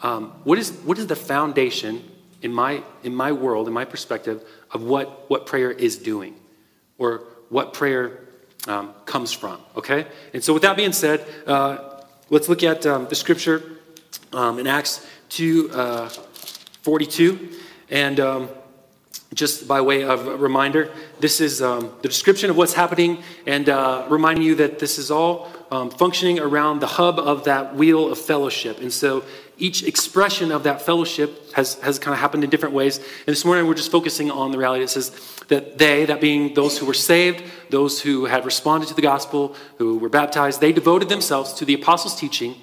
um, 0.02 0.33
what, 0.45 0.59
is, 0.59 0.71
what 0.85 0.99
is 0.99 1.07
the 1.07 1.17
foundation 1.17 2.05
in 2.43 2.52
my, 2.52 2.83
in 3.02 3.14
my 3.14 3.33
world, 3.33 3.67
in 3.67 3.73
my 3.73 3.85
perspective, 3.85 4.45
of 4.71 4.83
what, 4.83 5.31
what 5.31 5.47
prayer 5.47 5.71
is 5.71 5.97
doing 5.97 6.35
or 6.99 7.25
what 7.49 7.73
prayer 7.73 8.21
um, 8.69 8.93
comes 9.07 9.33
from, 9.33 9.59
okay? 9.76 10.07
And 10.35 10.45
so, 10.45 10.52
with 10.52 10.62
that 10.62 10.76
being 10.76 10.93
said, 10.93 11.25
uh, 11.47 12.02
let's 12.31 12.49
look 12.49 12.62
at 12.62 12.85
um, 12.85 13.07
the 13.09 13.14
scripture 13.14 13.62
um, 14.33 14.59
in 14.59 14.67
Acts 14.67 15.07
2 15.31 15.71
uh, 15.73 16.11
42. 16.87 17.49
And 17.90 18.21
um, 18.21 18.49
just 19.35 19.66
by 19.66 19.81
way 19.81 20.05
of 20.05 20.40
reminder, 20.40 20.88
this 21.19 21.40
is 21.40 21.61
um, 21.61 21.93
the 22.00 22.07
description 22.07 22.49
of 22.49 22.57
what's 22.57 22.75
happening 22.75 23.25
and 23.45 23.69
uh, 23.69 24.07
reminding 24.09 24.45
you 24.45 24.55
that 24.55 24.78
this 24.78 24.97
is 24.97 25.11
all 25.11 25.50
um, 25.73 25.90
functioning 25.90 26.38
around 26.38 26.78
the 26.78 26.87
hub 26.87 27.19
of 27.19 27.43
that 27.43 27.75
wheel 27.75 28.12
of 28.12 28.19
fellowship. 28.19 28.78
And 28.78 28.93
so 28.93 29.25
each 29.59 29.83
expression 29.83 30.52
of 30.52 30.62
that 30.62 30.81
fellowship 30.81 31.52
has, 31.55 31.75
has 31.81 31.99
kind 31.99 32.14
of 32.14 32.21
happened 32.21 32.45
in 32.45 32.50
different 32.50 32.73
ways. 32.73 32.99
And 32.99 33.35
this 33.35 33.45
morning 33.45 33.66
we're 33.66 33.75
just 33.75 33.90
focusing 33.90 34.31
on 34.31 34.52
the 34.52 34.59
reality 34.59 34.85
that 34.85 34.90
says 34.90 35.11
that 35.49 35.78
they, 35.78 36.05
that 36.05 36.21
being 36.21 36.55
those 36.55 36.78
who 36.78 36.87
were 36.87 36.95
saved, 36.95 37.43
those 37.69 38.00
who 38.00 38.26
had 38.26 38.45
responded 38.45 38.87
to 38.90 38.95
the 38.95 39.02
gospel, 39.02 39.57
who 39.78 39.99
were 39.99 40.09
baptized, 40.09 40.61
they 40.61 40.71
devoted 40.71 41.09
themselves 41.09 41.52
to 41.55 41.64
the 41.64 41.75
apostles' 41.75 42.14
teaching, 42.14 42.55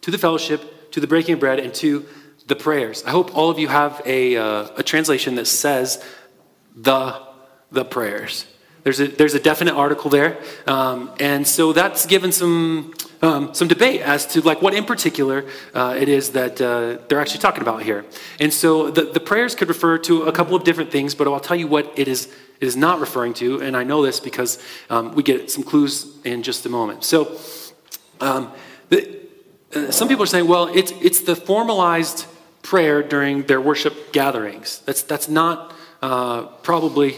to 0.00 0.10
the 0.10 0.18
fellowship, 0.18 0.90
to 0.90 0.98
the 0.98 1.06
breaking 1.06 1.34
of 1.34 1.38
bread, 1.38 1.60
and 1.60 1.72
to 1.74 2.04
the 2.48 2.56
prayers. 2.56 3.04
I 3.04 3.10
hope 3.10 3.36
all 3.36 3.50
of 3.50 3.58
you 3.58 3.68
have 3.68 4.00
a, 4.06 4.36
uh, 4.36 4.68
a 4.76 4.82
translation 4.82 5.34
that 5.36 5.44
says 5.46 6.02
the, 6.74 7.20
the 7.70 7.84
prayers. 7.84 8.46
There's 8.84 9.00
a, 9.00 9.08
there's 9.08 9.34
a 9.34 9.40
definite 9.40 9.74
article 9.74 10.10
there. 10.10 10.38
Um, 10.66 11.10
and 11.20 11.46
so 11.46 11.74
that's 11.74 12.06
given 12.06 12.32
some, 12.32 12.94
um, 13.20 13.52
some 13.52 13.68
debate 13.68 14.00
as 14.00 14.26
to 14.28 14.40
like 14.40 14.62
what 14.62 14.72
in 14.72 14.84
particular 14.84 15.44
uh, 15.74 15.94
it 15.98 16.08
is 16.08 16.30
that 16.30 16.58
uh, 16.58 16.96
they're 17.06 17.20
actually 17.20 17.40
talking 17.40 17.60
about 17.60 17.82
here. 17.82 18.06
And 18.40 18.50
so 18.50 18.90
the, 18.90 19.02
the 19.02 19.20
prayers 19.20 19.54
could 19.54 19.68
refer 19.68 19.98
to 19.98 20.22
a 20.22 20.32
couple 20.32 20.56
of 20.56 20.64
different 20.64 20.90
things, 20.90 21.14
but 21.14 21.28
I'll 21.28 21.40
tell 21.40 21.56
you 21.56 21.66
what 21.66 21.92
it 21.98 22.08
is, 22.08 22.28
it 22.60 22.66
is 22.66 22.76
not 22.76 22.98
referring 22.98 23.34
to. 23.34 23.60
And 23.60 23.76
I 23.76 23.84
know 23.84 24.02
this 24.02 24.20
because 24.20 24.58
um, 24.88 25.14
we 25.14 25.22
get 25.22 25.50
some 25.50 25.64
clues 25.64 26.16
in 26.24 26.42
just 26.42 26.64
a 26.64 26.70
moment. 26.70 27.04
So 27.04 27.38
um, 28.22 28.52
the, 28.88 29.20
uh, 29.74 29.90
some 29.90 30.08
people 30.08 30.22
are 30.22 30.26
saying, 30.26 30.46
well, 30.46 30.68
it's, 30.74 30.92
it's 31.02 31.20
the 31.20 31.36
formalized 31.36 32.24
prayer 32.68 33.02
during 33.02 33.44
their 33.44 33.62
worship 33.62 34.12
gatherings. 34.12 34.82
That's, 34.84 35.02
that's 35.02 35.26
not 35.26 35.72
uh, 36.02 36.42
probably 36.62 37.10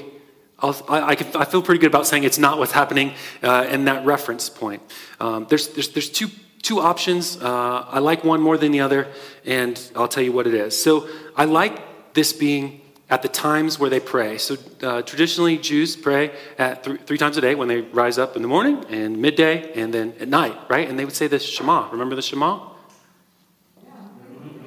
I, 0.63 0.69
I, 0.89 1.11
I 1.13 1.45
feel 1.45 1.63
pretty 1.63 1.81
good 1.81 1.89
about 1.89 2.07
saying 2.07 2.25
it's 2.25 2.39
not 2.39 2.59
what's 2.59 2.71
happening 2.73 3.15
uh, 3.43 3.67
in 3.69 3.87
that 3.87 4.07
reference 4.07 4.49
point. 4.49 4.81
Um, 5.19 5.47
there's, 5.49 5.69
there's, 5.69 5.89
there's 5.89 6.11
two, 6.11 6.29
two 6.63 6.79
options. 6.81 7.37
Uh, 7.37 7.85
I 7.89 7.99
like 7.99 8.23
one 8.23 8.41
more 8.41 8.59
than 8.59 8.71
the 8.71 8.81
other, 8.81 9.09
and 9.45 9.81
I'll 9.97 10.07
tell 10.07 10.23
you 10.23 10.33
what 10.33 10.47
it 10.47 10.55
is. 10.55 10.81
So 10.81 11.09
I 11.35 11.47
like 11.47 12.15
this 12.15 12.33
being 12.33 12.83
at 13.09 13.23
the 13.23 13.29
times 13.29 13.79
where 13.81 13.91
they 13.91 14.01
pray. 14.01 14.39
So 14.39 14.57
uh, 14.83 15.03
traditionally, 15.03 15.59
Jews 15.59 15.97
pray 15.97 16.31
at 16.59 16.85
th- 16.85 17.01
three 17.07 17.19
times 17.19 17.37
a 17.39 17.41
day 17.41 17.57
when 17.57 17.67
they 17.67 17.81
rise 17.81 18.19
up 18.19 18.37
in 18.37 18.43
the 18.43 18.49
morning 18.49 18.85
and 18.89 19.21
midday 19.21 19.73
and 19.73 19.93
then 19.93 20.15
at 20.21 20.29
night, 20.29 20.57
right? 20.69 20.89
And 20.89 20.97
they 20.97 21.05
would 21.05 21.17
say 21.17 21.27
the 21.27 21.41
Shema. 21.41 21.91
Remember 21.91 22.15
the 22.15 22.23
Shema? 22.23 22.70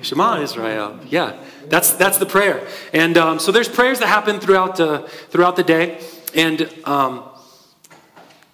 Shema 0.04 0.42
Israel. 0.42 1.00
Yeah, 1.10 1.42
that's 1.68 1.94
that's 1.94 2.18
the 2.18 2.26
prayer. 2.26 2.68
And 2.94 3.18
um, 3.18 3.40
so 3.40 3.52
there's 3.52 3.70
prayers 3.70 4.00
that 4.00 4.08
happen 4.08 4.40
throughout 4.40 4.80
uh, 4.80 5.08
throughout 5.32 5.56
the 5.56 5.64
day. 5.64 6.00
And 6.36 6.70
um, 6.86 7.24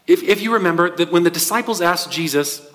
if 0.08 0.24
if 0.24 0.42
you 0.42 0.54
remember 0.54 0.96
that 0.96 1.12
when 1.12 1.24
the 1.24 1.30
disciples 1.32 1.82
asked 1.82 2.12
Jesus 2.12 2.66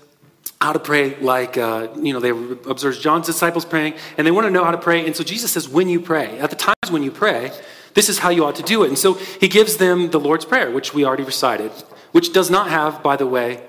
how 0.61 0.73
to 0.73 0.79
pray, 0.79 1.17
like 1.21 1.59
uh, 1.59 1.89
you 1.97 2.13
know 2.13 2.21
they 2.21 2.31
observed 2.71 3.01
John's 3.01 3.27
disciples 3.27 3.65
praying, 3.65 3.95
and 4.17 4.27
they 4.27 4.31
want 4.31 4.47
to 4.47 4.51
know 4.51 4.65
how 4.65 4.71
to 4.71 4.79
pray. 4.79 5.05
And 5.07 5.15
so 5.15 5.25
Jesus 5.25 5.53
says, 5.53 5.69
when 5.69 5.89
you 5.89 6.01
pray, 6.01 6.39
at 6.39 6.51
the 6.51 6.57
times 6.57 6.91
when 6.91 7.03
you 7.03 7.11
pray, 7.11 7.53
this 7.95 8.09
is 8.09 8.19
how 8.19 8.31
you 8.31 8.45
ought 8.45 8.57
to 8.57 8.63
do 8.63 8.83
it. 8.85 8.89
And 8.89 8.99
so 8.99 9.15
he 9.15 9.49
gives 9.49 9.77
them 9.77 10.11
the 10.11 10.21
Lord's 10.21 10.45
prayer, 10.45 10.71
which 10.71 10.95
we 10.95 11.05
already 11.05 11.23
recited, 11.25 11.71
which 12.13 12.33
does 12.33 12.51
not 12.51 12.69
have, 12.71 13.03
by 13.03 13.17
the 13.17 13.27
way. 13.27 13.63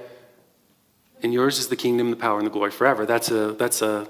And 1.24 1.34
yours 1.34 1.58
is 1.60 1.68
the 1.68 1.76
kingdom, 1.76 2.12
the 2.12 2.18
power, 2.18 2.38
and 2.38 2.46
the 2.46 2.52
glory 2.52 2.72
forever. 2.72 3.06
That's 3.06 3.32
a 3.32 3.54
that's 3.54 3.82
a 3.82 4.08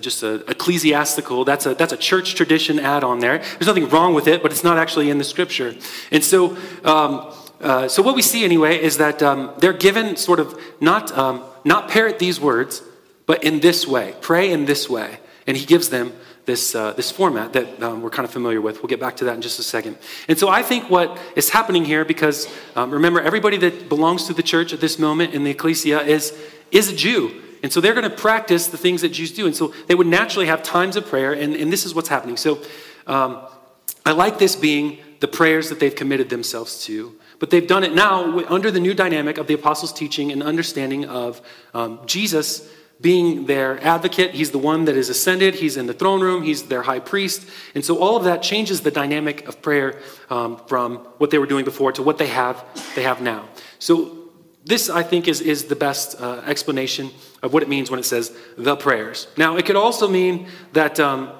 just 0.00 0.22
a 0.22 0.44
ecclesiastical 0.50 1.44
that's 1.44 1.66
a 1.66 1.74
that's 1.74 1.92
a 1.92 1.96
church 1.96 2.34
tradition 2.34 2.78
add 2.78 3.04
on 3.04 3.18
there 3.20 3.38
there's 3.38 3.66
nothing 3.66 3.88
wrong 3.88 4.14
with 4.14 4.26
it 4.26 4.42
but 4.42 4.50
it's 4.50 4.64
not 4.64 4.78
actually 4.78 5.10
in 5.10 5.18
the 5.18 5.24
scripture 5.24 5.74
and 6.10 6.24
so 6.24 6.56
um, 6.84 7.32
uh, 7.60 7.88
so 7.88 8.02
what 8.02 8.14
we 8.14 8.22
see 8.22 8.44
anyway 8.44 8.80
is 8.80 8.98
that 8.98 9.22
um, 9.22 9.52
they're 9.58 9.72
given 9.72 10.16
sort 10.16 10.40
of 10.40 10.58
not 10.80 11.16
um, 11.16 11.42
not 11.64 11.88
parrot 11.88 12.18
these 12.18 12.40
words 12.40 12.82
but 13.26 13.42
in 13.44 13.60
this 13.60 13.86
way 13.86 14.14
pray 14.20 14.50
in 14.50 14.64
this 14.64 14.88
way 14.88 15.18
and 15.46 15.56
he 15.56 15.64
gives 15.64 15.90
them 15.90 16.12
this, 16.46 16.74
uh, 16.74 16.92
this 16.92 17.10
format 17.10 17.52
that 17.54 17.82
um, 17.82 18.02
we're 18.02 18.10
kind 18.10 18.26
of 18.26 18.32
familiar 18.32 18.60
with. 18.60 18.82
We'll 18.82 18.88
get 18.88 19.00
back 19.00 19.16
to 19.16 19.24
that 19.24 19.34
in 19.34 19.42
just 19.42 19.58
a 19.58 19.62
second. 19.62 19.96
And 20.28 20.38
so 20.38 20.48
I 20.48 20.62
think 20.62 20.90
what 20.90 21.18
is 21.36 21.50
happening 21.50 21.84
here, 21.84 22.04
because 22.04 22.48
um, 22.76 22.90
remember, 22.90 23.20
everybody 23.20 23.56
that 23.58 23.88
belongs 23.88 24.26
to 24.26 24.34
the 24.34 24.42
church 24.42 24.72
at 24.72 24.80
this 24.80 24.98
moment 24.98 25.34
in 25.34 25.44
the 25.44 25.54
ekklesia 25.54 26.06
is, 26.06 26.38
is 26.70 26.92
a 26.92 26.96
Jew. 26.96 27.42
And 27.64 27.72
so 27.72 27.80
they're 27.80 27.94
going 27.94 28.08
to 28.08 28.14
practice 28.14 28.66
the 28.66 28.76
things 28.76 29.00
that 29.00 29.08
Jews 29.08 29.32
do. 29.32 29.46
And 29.46 29.56
so 29.56 29.68
they 29.86 29.94
would 29.94 30.06
naturally 30.06 30.44
have 30.48 30.62
times 30.62 30.96
of 30.96 31.06
prayer, 31.06 31.32
and, 31.32 31.56
and 31.56 31.72
this 31.72 31.86
is 31.86 31.94
what's 31.94 32.10
happening. 32.10 32.36
So 32.36 32.60
um, 33.06 33.40
I 34.04 34.12
like 34.12 34.38
this 34.38 34.54
being 34.54 34.98
the 35.20 35.28
prayers 35.28 35.70
that 35.70 35.80
they've 35.80 35.94
committed 35.94 36.28
themselves 36.28 36.84
to. 36.84 37.18
But 37.38 37.48
they've 37.48 37.66
done 37.66 37.82
it 37.82 37.94
now 37.94 38.44
under 38.48 38.70
the 38.70 38.80
new 38.80 38.92
dynamic 38.92 39.38
of 39.38 39.46
the 39.46 39.54
apostles' 39.54 39.94
teaching 39.94 40.30
and 40.30 40.42
understanding 40.42 41.06
of 41.06 41.40
um, 41.72 42.00
Jesus 42.04 42.68
being 43.00 43.46
their 43.46 43.82
advocate. 43.82 44.32
He's 44.32 44.50
the 44.50 44.58
one 44.58 44.84
that 44.84 44.94
is 44.94 45.08
ascended. 45.08 45.54
He's 45.54 45.78
in 45.78 45.86
the 45.86 45.94
throne 45.94 46.20
room. 46.20 46.42
He's 46.42 46.64
their 46.64 46.82
high 46.82 47.00
priest. 47.00 47.48
And 47.74 47.82
so 47.82 47.96
all 47.96 48.18
of 48.18 48.24
that 48.24 48.42
changes 48.42 48.82
the 48.82 48.90
dynamic 48.90 49.48
of 49.48 49.62
prayer 49.62 50.02
um, 50.28 50.60
from 50.66 50.98
what 51.16 51.30
they 51.30 51.38
were 51.38 51.46
doing 51.46 51.64
before 51.64 51.92
to 51.92 52.02
what 52.02 52.18
they 52.18 52.26
have, 52.28 52.62
they 52.94 53.04
have 53.04 53.22
now. 53.22 53.48
So 53.78 54.23
this, 54.64 54.88
I 54.88 55.02
think, 55.02 55.28
is, 55.28 55.40
is 55.40 55.64
the 55.64 55.76
best 55.76 56.20
uh, 56.20 56.42
explanation 56.46 57.10
of 57.42 57.52
what 57.52 57.62
it 57.62 57.68
means 57.68 57.90
when 57.90 58.00
it 58.00 58.04
says 58.04 58.34
the 58.56 58.76
prayers. 58.76 59.28
Now, 59.36 59.56
it 59.56 59.66
could 59.66 59.76
also 59.76 60.08
mean 60.08 60.48
that 60.72 60.98
um, 60.98 61.32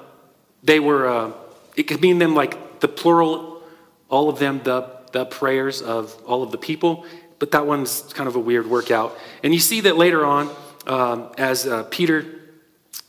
they 0.63 0.79
were, 0.79 1.07
uh, 1.07 1.31
it 1.75 1.83
could 1.83 2.01
mean 2.01 2.19
them 2.19 2.35
like 2.35 2.79
the 2.81 2.87
plural, 2.87 3.63
all 4.09 4.29
of 4.29 4.37
them, 4.37 4.61
the, 4.63 4.89
the 5.11 5.25
prayers 5.25 5.81
of 5.81 6.15
all 6.25 6.43
of 6.43 6.51
the 6.51 6.57
people, 6.57 7.05
but 7.39 7.51
that 7.51 7.65
one's 7.65 8.01
kind 8.13 8.27
of 8.27 8.35
a 8.35 8.39
weird 8.39 8.67
workout. 8.67 9.17
And 9.43 9.53
you 9.53 9.59
see 9.59 9.81
that 9.81 9.97
later 9.97 10.23
on, 10.25 10.55
um, 10.85 11.31
as 11.37 11.65
uh, 11.65 11.83
Peter 11.83 12.25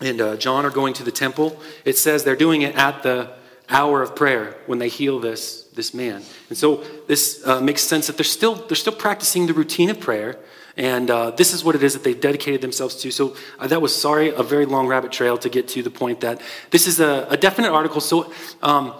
and 0.00 0.20
uh, 0.20 0.37
John 0.37 0.64
are 0.64 0.70
going 0.70 0.94
to 0.94 1.04
the 1.04 1.12
temple, 1.12 1.61
it 1.85 1.99
says 1.99 2.25
they're 2.25 2.37
doing 2.37 2.62
it 2.62 2.75
at 2.75 3.02
the 3.02 3.32
hour 3.68 4.02
of 4.02 4.16
prayer 4.16 4.56
when 4.66 4.78
they 4.78 4.88
heal 4.88 5.20
this, 5.20 5.65
this 5.76 5.95
man. 5.95 6.23
And 6.49 6.59
so 6.59 6.83
this 7.06 7.47
uh, 7.47 7.61
makes 7.61 7.83
sense 7.83 8.09
that 8.09 8.16
they're 8.16 8.25
still, 8.25 8.54
they're 8.54 8.76
still 8.76 8.95
practicing 8.95 9.47
the 9.47 9.54
routine 9.54 9.90
of 9.90 10.00
prayer. 10.00 10.38
And 10.76 11.11
uh, 11.11 11.30
this 11.30 11.54
is 11.54 11.64
what 11.64 11.75
it 11.75 11.83
is 11.83 11.95
that 11.95 12.04
they've 12.04 12.21
dedicated 12.21 12.61
themselves 12.61 12.97
to. 12.97 13.11
So 13.11 13.37
uh, 13.59 13.66
that 13.68 13.80
was, 13.80 13.95
sorry, 13.95 14.35
a 14.35 14.42
very 14.42 14.66
long 14.66 14.87
rabbit 14.88 15.12
trail 15.12 15.38
to 15.38 15.49
get 15.49 15.68
to 15.68 15.83
the 15.83 15.90
point 15.90 16.21
that 16.21 16.40
this 16.71 16.87
is 16.87 17.00
a, 17.00 17.26
a 17.30 17.37
definite 17.37 17.71
article. 17.71 18.00
So 18.00 18.33
um, 18.62 18.92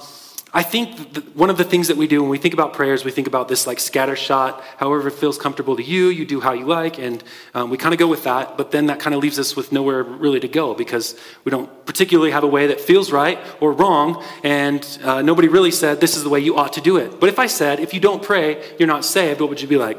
I 0.55 0.63
think 0.63 1.35
one 1.35 1.51
of 1.51 1.59
the 1.59 1.65
things 1.65 1.89
that 1.89 1.97
we 1.97 2.07
do 2.07 2.23
when 2.23 2.31
we 2.31 2.39
think 2.39 2.55
about 2.55 2.73
prayers, 2.73 3.05
we 3.05 3.11
think 3.11 3.27
about 3.27 3.49
this 3.49 3.67
like 3.67 3.79
scatter 3.79 4.17
shot, 4.17 4.63
however 4.79 5.09
it 5.09 5.13
feels 5.13 5.37
comfortable 5.39 5.77
to 5.77 5.83
you, 5.83 6.09
you 6.09 6.25
do 6.25 6.41
how 6.41 6.53
you 6.53 6.65
like, 6.65 6.99
and 6.99 7.23
um, 7.53 7.69
we 7.69 7.77
kind 7.77 7.93
of 7.93 7.99
go 7.99 8.07
with 8.07 8.25
that, 8.25 8.57
but 8.57 8.71
then 8.71 8.87
that 8.87 9.01
kind 9.01 9.15
of 9.15 9.21
leaves 9.21 9.39
us 9.39 9.57
with 9.57 9.73
nowhere 9.73 10.03
really 10.03 10.41
to 10.41 10.49
go 10.49 10.73
because 10.73 11.19
we 11.45 11.51
don't 11.51 11.85
particularly 11.85 12.31
have 12.31 12.45
a 12.45 12.47
way 12.47 12.69
that 12.69 12.81
feels 12.81 13.11
right 13.13 13.39
or 13.61 13.73
wrong, 13.73 14.25
and 14.45 14.99
uh, 15.03 15.21
nobody 15.21 15.49
really 15.49 15.73
said 15.73 16.01
this 16.01 16.17
is 16.17 16.23
the 16.23 16.31
way 16.31 16.41
you 16.41 16.57
ought 16.57 16.73
to 16.75 16.81
do 16.81 16.97
it. 16.97 17.21
But 17.21 17.29
if 17.29 17.39
I 17.39 17.49
said, 17.49 17.81
if 17.81 17.93
you 17.93 18.01
don't 18.01 18.23
pray, 18.23 18.65
you're 18.79 18.89
not 18.89 19.05
saved, 19.05 19.41
what 19.41 19.51
would 19.51 19.61
you 19.61 19.69
be 19.69 19.77
like? 19.77 19.99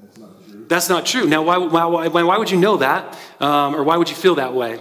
That's 0.00 0.18
not 0.18 0.48
true. 0.48 0.64
That's 0.68 0.88
not 0.88 1.06
true. 1.06 1.26
Now, 1.26 1.42
why, 1.42 1.58
why, 1.58 2.06
why, 2.06 2.22
why 2.22 2.38
would 2.38 2.50
you 2.50 2.58
know 2.58 2.78
that? 2.78 3.18
Um, 3.40 3.74
or 3.74 3.82
why 3.82 3.96
would 3.96 4.08
you 4.08 4.16
feel 4.16 4.36
that 4.36 4.54
way? 4.54 4.80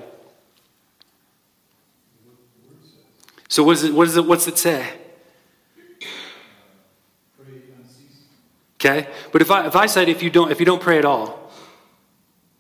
So 3.52 3.64
what 3.64 3.74
is 3.74 3.84
it, 3.84 3.94
what 3.94 4.08
is 4.08 4.16
it, 4.16 4.26
what's 4.26 4.48
it 4.48 4.58
say? 4.58 4.88
Okay? 8.76 9.10
But 9.34 9.42
if 9.42 9.52
I, 9.52 9.68
if 9.68 9.76
I 9.76 9.88
said 9.88 10.08
if 10.08 10.24
you 10.24 10.30
don't, 10.30 10.52
if 10.52 10.62
you 10.62 10.66
don't 10.66 10.82
pray 10.82 10.98
at 10.98 11.04
all, 11.04 11.52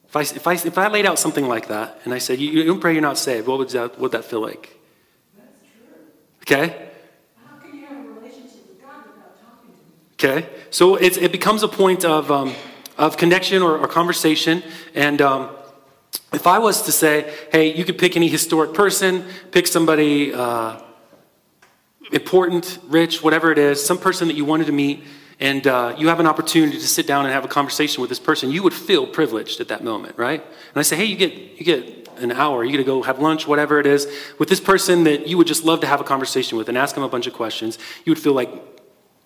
if 0.05 0.17
I, 0.17 0.21
if, 0.21 0.45
I, 0.45 0.53
if 0.55 0.77
I 0.77 0.89
laid 0.89 1.05
out 1.05 1.17
something 1.17 1.47
like 1.47 1.69
that 1.69 2.01
and 2.03 2.13
I 2.13 2.17
said, 2.17 2.39
you, 2.39 2.51
you 2.51 2.65
don't 2.65 2.81
pray, 2.81 2.91
you're 2.91 3.01
not 3.01 3.17
saved, 3.17 3.47
what 3.47 3.57
would 3.59 3.69
that, 3.69 3.91
what 3.91 3.99
would 3.99 4.11
that 4.11 4.25
feel 4.25 4.41
like? 4.41 4.77
That's 5.37 5.61
true. 5.61 5.95
Okay? 6.41 6.89
How 7.37 7.55
can 7.59 7.73
you 7.73 7.85
have 7.85 8.05
a 8.05 8.09
relationship 8.09 8.67
with 8.67 8.81
God 8.81 9.05
without 9.05 9.39
talking 9.39 9.71
to 10.19 10.27
Him? 10.27 10.39
Okay? 10.41 10.49
So 10.71 10.95
it's, 10.95 11.15
it 11.15 11.31
becomes 11.31 11.63
a 11.63 11.69
point 11.69 12.03
of, 12.03 12.29
um, 12.29 12.53
of 12.97 13.15
connection 13.15 13.61
or, 13.61 13.77
or 13.77 13.87
conversation. 13.87 14.61
And 14.93 15.21
um, 15.21 15.51
if 16.33 16.47
I 16.47 16.59
was 16.59 16.83
to 16.83 16.91
say, 16.91 17.33
hey, 17.51 17.73
you 17.75 17.83
could 17.83 17.97
pick 17.97 18.15
any 18.15 18.27
historic 18.27 18.73
person, 18.73 19.25
pick 19.51 19.67
somebody 19.67 20.33
uh, 20.33 20.81
important, 22.11 22.79
rich, 22.87 23.21
whatever 23.23 23.51
it 23.51 23.57
is, 23.57 23.83
some 23.83 23.97
person 23.97 24.27
that 24.27 24.35
you 24.35 24.45
wanted 24.45 24.67
to 24.67 24.71
meet, 24.71 25.03
and 25.39 25.65
uh, 25.65 25.95
you 25.97 26.07
have 26.07 26.19
an 26.19 26.27
opportunity 26.27 26.77
to 26.77 26.87
sit 26.87 27.07
down 27.07 27.25
and 27.25 27.33
have 27.33 27.43
a 27.43 27.47
conversation 27.47 28.01
with 28.01 28.09
this 28.09 28.19
person, 28.19 28.51
you 28.51 28.63
would 28.63 28.73
feel 28.73 29.07
privileged 29.07 29.59
at 29.59 29.69
that 29.69 29.83
moment, 29.83 30.17
right? 30.17 30.41
And 30.41 30.77
I 30.77 30.83
say, 30.83 30.95
hey, 30.95 31.05
you 31.05 31.15
get, 31.15 31.33
you 31.33 31.65
get 31.65 32.09
an 32.17 32.31
hour, 32.31 32.63
you 32.63 32.71
get 32.71 32.77
to 32.77 32.83
go 32.83 33.01
have 33.01 33.19
lunch, 33.19 33.47
whatever 33.47 33.79
it 33.79 33.85
is, 33.85 34.07
with 34.37 34.49
this 34.49 34.59
person 34.59 35.03
that 35.05 35.27
you 35.27 35.37
would 35.37 35.47
just 35.47 35.65
love 35.65 35.79
to 35.81 35.87
have 35.87 35.99
a 35.99 36.03
conversation 36.03 36.57
with 36.57 36.69
and 36.69 36.77
ask 36.77 36.93
them 36.95 37.03
a 37.03 37.09
bunch 37.09 37.27
of 37.27 37.33
questions. 37.33 37.79
You 38.05 38.11
would 38.11 38.19
feel 38.19 38.33
like, 38.33 38.51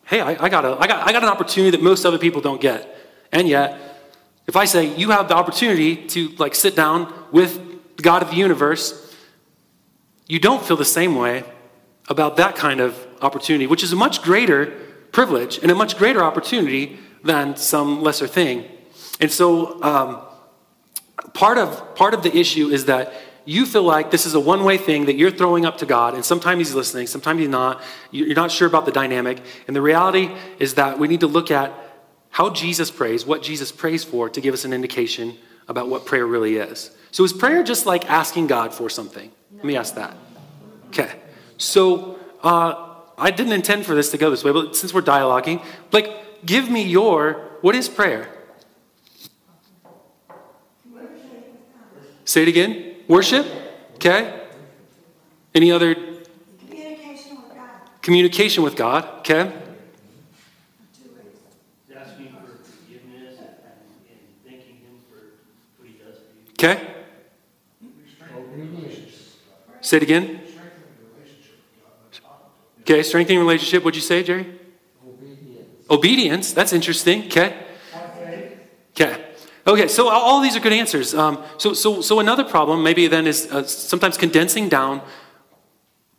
hey, 0.05 0.21
I, 0.21 0.45
I 0.45 0.49
got, 0.49 0.65
a, 0.65 0.77
I, 0.79 0.87
got, 0.87 1.07
I 1.07 1.11
got 1.11 1.23
an 1.23 1.29
opportunity 1.29 1.71
that 1.71 1.83
most 1.83 2.05
other 2.05 2.17
people 2.17 2.41
don't 2.41 2.61
get. 2.61 2.95
And 3.31 3.49
yet, 3.49 3.94
if 4.47 4.55
I 4.55 4.65
say 4.65 4.95
you 4.95 5.11
have 5.11 5.27
the 5.27 5.35
opportunity 5.35 5.95
to 6.07 6.29
like 6.37 6.55
sit 6.55 6.75
down 6.75 7.11
with 7.31 7.97
the 7.97 8.03
God 8.03 8.21
of 8.21 8.29
the 8.29 8.35
universe, 8.35 9.13
you 10.27 10.39
don't 10.39 10.63
feel 10.63 10.77
the 10.77 10.85
same 10.85 11.15
way 11.15 11.43
about 12.07 12.37
that 12.37 12.55
kind 12.55 12.79
of 12.79 13.07
opportunity, 13.21 13.67
which 13.67 13.83
is 13.83 13.91
a 13.91 13.95
much 13.95 14.21
greater 14.21 14.67
privilege 15.11 15.57
and 15.59 15.71
a 15.71 15.75
much 15.75 15.97
greater 15.97 16.23
opportunity 16.23 16.99
than 17.23 17.55
some 17.55 18.01
lesser 18.01 18.27
thing. 18.27 18.65
And 19.19 19.31
so, 19.31 19.81
um, 19.81 20.21
part 21.33 21.57
of 21.57 21.95
part 21.95 22.13
of 22.13 22.21
the 22.21 22.35
issue 22.35 22.69
is 22.69 22.85
that 22.85 23.13
you 23.45 23.65
feel 23.65 23.83
like 23.83 24.09
this 24.09 24.25
is 24.25 24.33
a 24.33 24.39
one-way 24.39 24.77
thing 24.77 25.05
that 25.05 25.15
you're 25.15 25.31
throwing 25.31 25.65
up 25.65 25.77
to 25.77 25.85
God, 25.85 26.15
and 26.15 26.25
sometimes 26.25 26.59
He's 26.59 26.75
listening, 26.75 27.07
sometimes 27.07 27.39
He's 27.39 27.49
not. 27.49 27.81
You're 28.11 28.35
not 28.35 28.51
sure 28.51 28.67
about 28.67 28.85
the 28.85 28.91
dynamic, 28.91 29.41
and 29.67 29.75
the 29.75 29.81
reality 29.81 30.35
is 30.59 30.75
that 30.75 30.99
we 30.99 31.07
need 31.07 31.19
to 31.19 31.27
look 31.27 31.51
at 31.51 31.71
how 32.35 32.49
Jesus 32.49 32.91
prays, 32.91 33.25
what 33.25 33.41
Jesus 33.41 33.71
prays 33.71 34.03
for, 34.03 34.29
to 34.29 34.41
give 34.41 34.53
us 34.53 34.65
an 34.65 34.73
indication 34.73 35.37
about 35.69 35.87
what 35.87 36.05
prayer 36.05 36.27
really 36.27 36.57
is. 36.57 36.91
So, 37.11 37.23
is 37.23 37.31
prayer 37.31 37.63
just 37.63 37.85
like 37.85 38.11
asking 38.11 38.47
God 38.47 38.73
for 38.73 38.89
something? 38.89 39.31
Let 39.55 39.63
me 39.63 39.77
ask 39.77 39.95
that. 39.95 40.17
Okay. 40.87 41.13
So, 41.57 42.19
uh, 42.43 42.95
I 43.17 43.31
didn't 43.31 43.53
intend 43.53 43.85
for 43.85 43.95
this 43.95 44.11
to 44.11 44.17
go 44.17 44.29
this 44.29 44.43
way, 44.43 44.51
but 44.51 44.75
since 44.75 44.93
we're 44.93 45.01
dialoguing, 45.01 45.63
like, 45.93 46.45
give 46.45 46.69
me 46.69 46.83
your, 46.83 47.35
what 47.61 47.73
is 47.73 47.87
prayer? 47.87 48.27
Say 52.25 52.41
it 52.41 52.49
again. 52.49 52.95
Worship? 53.07 53.45
Okay. 53.93 54.41
Any 55.53 55.71
other? 55.71 55.95
Communication 56.59 57.37
with 57.37 57.55
God. 57.55 57.69
Communication 58.01 58.61
with 58.61 58.75
God. 58.75 59.19
Okay. 59.19 59.53
Okay? 66.59 66.95
Say 69.81 69.97
it 69.97 70.03
again. 70.03 70.41
Okay, 72.81 73.03
strengthening 73.03 73.39
relationship. 73.39 73.83
What'd 73.83 73.95
you 73.95 74.01
say, 74.01 74.23
Jerry? 74.23 74.47
Obedience. 75.05 75.89
Obedience. 75.89 76.53
That's 76.53 76.73
interesting. 76.73 77.25
Okay. 77.25 77.55
Okay. 78.91 79.25
Okay, 79.67 79.87
so 79.87 80.09
all- 80.09 80.41
these 80.41 80.55
are 80.55 80.59
good 80.59 80.73
answers. 80.73 81.13
Um, 81.13 81.43
so, 81.57 81.73
so, 81.73 82.01
so 82.01 82.19
another 82.19 82.43
problem 82.43 82.83
maybe 82.83 83.07
then 83.07 83.27
is 83.27 83.51
uh, 83.51 83.63
sometimes 83.63 84.17
condensing 84.17 84.69
down 84.69 85.01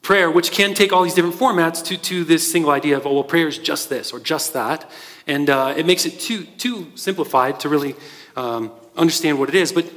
prayer, 0.02 0.30
which 0.30 0.50
can 0.52 0.74
take 0.74 0.92
all 0.92 1.02
these 1.02 1.14
different 1.14 1.36
formats 1.36 1.84
to, 1.84 1.96
to 1.96 2.24
this 2.24 2.50
single 2.50 2.70
idea 2.70 2.96
of, 2.96 3.06
oh, 3.06 3.14
well, 3.14 3.24
prayer 3.24 3.48
is 3.48 3.58
just 3.58 3.88
this 3.88 4.12
or 4.12 4.20
just 4.20 4.52
that. 4.52 4.88
And 5.26 5.48
uh, 5.48 5.74
it 5.76 5.86
makes 5.86 6.06
it 6.06 6.20
too, 6.20 6.44
too 6.44 6.92
simplified 6.94 7.58
to 7.60 7.68
really 7.68 7.96
um, 8.36 8.70
understand 8.96 9.38
what 9.38 9.48
it 9.48 9.54
is. 9.54 9.72
But 9.72 9.90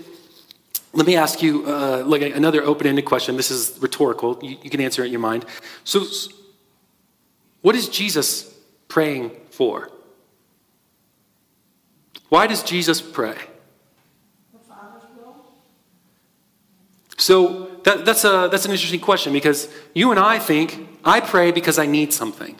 let 0.93 1.05
me 1.05 1.15
ask 1.15 1.41
you 1.41 1.65
uh, 1.65 2.03
like 2.05 2.21
another 2.21 2.63
open-ended 2.63 3.05
question. 3.05 3.37
This 3.37 3.51
is 3.51 3.77
rhetorical. 3.79 4.39
You, 4.41 4.57
you 4.63 4.69
can 4.69 4.81
answer 4.81 5.03
it 5.03 5.07
in 5.07 5.11
your 5.11 5.21
mind. 5.21 5.45
So, 5.83 6.05
what 7.61 7.75
is 7.75 7.89
Jesus 7.89 8.53
praying 8.87 9.31
for? 9.51 9.91
Why 12.29 12.47
does 12.47 12.63
Jesus 12.63 13.01
pray? 13.01 13.35
So 17.19 17.69
that, 17.83 18.05
that's, 18.05 18.23
a, 18.23 18.47
that's 18.49 18.65
an 18.65 18.71
interesting 18.71 19.01
question 19.01 19.33
because 19.33 19.67
you 19.93 20.09
and 20.11 20.19
I 20.19 20.39
think, 20.39 20.87
I 21.03 21.19
pray 21.19 21.51
because 21.51 21.77
I 21.77 21.85
need 21.85 22.13
something. 22.13 22.55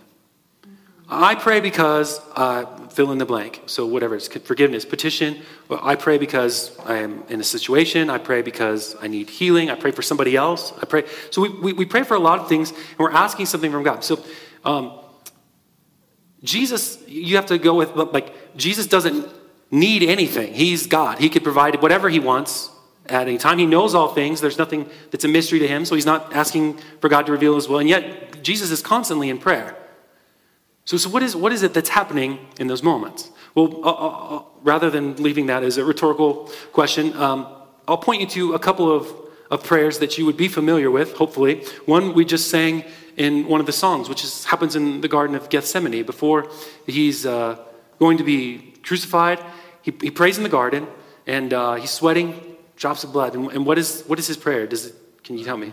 I 1.09 1.35
pray 1.35 1.59
because, 1.59 2.21
uh, 2.35 2.65
fill 2.89 3.11
in 3.11 3.17
the 3.17 3.25
blank. 3.25 3.63
So 3.65 3.85
whatever 3.85 4.15
it's 4.15 4.27
forgiveness, 4.27 4.85
petition. 4.85 5.41
Well, 5.67 5.79
I 5.81 5.95
pray 5.95 6.17
because 6.17 6.77
I 6.85 6.97
am 6.97 7.23
in 7.29 7.39
a 7.39 7.43
situation. 7.43 8.09
I 8.09 8.19
pray 8.19 8.41
because 8.43 8.95
I 9.01 9.07
need 9.07 9.29
healing. 9.29 9.69
I 9.71 9.75
pray 9.75 9.91
for 9.91 10.03
somebody 10.03 10.35
else. 10.35 10.71
I 10.79 10.85
pray. 10.85 11.05
So 11.31 11.41
we, 11.41 11.49
we, 11.49 11.73
we 11.73 11.85
pray 11.85 12.03
for 12.03 12.13
a 12.13 12.19
lot 12.19 12.39
of 12.39 12.47
things 12.47 12.71
and 12.71 12.99
we're 12.99 13.11
asking 13.11 13.47
something 13.47 13.71
from 13.71 13.83
God. 13.83 14.03
So 14.03 14.23
um, 14.63 14.99
Jesus, 16.43 17.01
you 17.07 17.35
have 17.37 17.47
to 17.47 17.57
go 17.57 17.73
with, 17.73 17.95
like, 17.95 18.55
Jesus 18.55 18.85
doesn't 18.85 19.27
need 19.71 20.03
anything. 20.03 20.53
He's 20.53 20.87
God. 20.87 21.19
He 21.19 21.29
could 21.29 21.43
provide 21.43 21.81
whatever 21.81 22.09
he 22.09 22.19
wants 22.19 22.69
at 23.07 23.27
any 23.27 23.37
time. 23.37 23.57
He 23.57 23.65
knows 23.65 23.95
all 23.95 24.13
things. 24.13 24.41
There's 24.41 24.57
nothing 24.57 24.89
that's 25.11 25.23
a 25.23 25.27
mystery 25.27 25.59
to 25.59 25.67
him, 25.67 25.85
so 25.85 25.95
he's 25.95 26.05
not 26.05 26.33
asking 26.33 26.77
for 27.01 27.09
God 27.09 27.25
to 27.25 27.31
reveal 27.31 27.55
his 27.55 27.67
will. 27.67 27.79
And 27.79 27.89
yet, 27.89 28.43
Jesus 28.43 28.71
is 28.71 28.81
constantly 28.81 29.29
in 29.29 29.37
prayer. 29.37 29.75
So, 30.89 30.97
so 30.97 31.11
what, 31.11 31.21
is, 31.21 31.35
what 31.35 31.51
is 31.51 31.61
it 31.61 31.75
that's 31.75 31.89
happening 31.89 32.39
in 32.59 32.65
those 32.65 32.81
moments? 32.81 33.29
Well, 33.53 33.85
uh, 33.85 33.91
uh, 33.91 34.37
uh, 34.37 34.43
rather 34.63 34.89
than 34.89 35.17
leaving 35.17 35.45
that 35.45 35.61
as 35.61 35.77
a 35.77 35.85
rhetorical 35.85 36.49
question, 36.73 37.15
um, 37.15 37.45
I'll 37.87 37.99
point 37.99 38.21
you 38.21 38.27
to 38.29 38.55
a 38.55 38.59
couple 38.59 38.91
of, 38.91 39.07
of 39.51 39.63
prayers 39.63 39.99
that 39.99 40.17
you 40.17 40.25
would 40.25 40.35
be 40.35 40.47
familiar 40.47 40.89
with, 40.89 41.13
hopefully. 41.13 41.63
One 41.85 42.15
we 42.15 42.25
just 42.25 42.49
sang 42.49 42.85
in 43.17 43.45
one 43.45 43.59
of 43.59 43.67
the 43.67 43.71
songs, 43.71 44.09
which 44.09 44.23
is, 44.23 44.45
happens 44.45 44.75
in 44.75 45.01
the 45.01 45.07
Garden 45.07 45.35
of 45.35 45.47
Gethsemane. 45.51 46.03
Before 46.07 46.49
he's 46.87 47.23
uh, 47.23 47.63
going 47.99 48.17
to 48.17 48.23
be 48.23 48.73
crucified, 48.81 49.39
he, 49.83 49.93
he 50.01 50.09
prays 50.09 50.37
in 50.37 50.43
the 50.43 50.49
garden, 50.49 50.87
and 51.27 51.53
uh, 51.53 51.75
he's 51.75 51.91
sweating 51.91 52.33
drops 52.77 53.03
of 53.03 53.13
blood. 53.13 53.35
And, 53.35 53.51
and 53.51 53.63
what, 53.63 53.77
is, 53.77 54.01
what 54.07 54.17
is 54.17 54.25
his 54.25 54.37
prayer? 54.37 54.65
Does 54.65 54.87
it, 54.87 54.95
can 55.23 55.37
you 55.37 55.45
tell 55.45 55.57
me? 55.57 55.71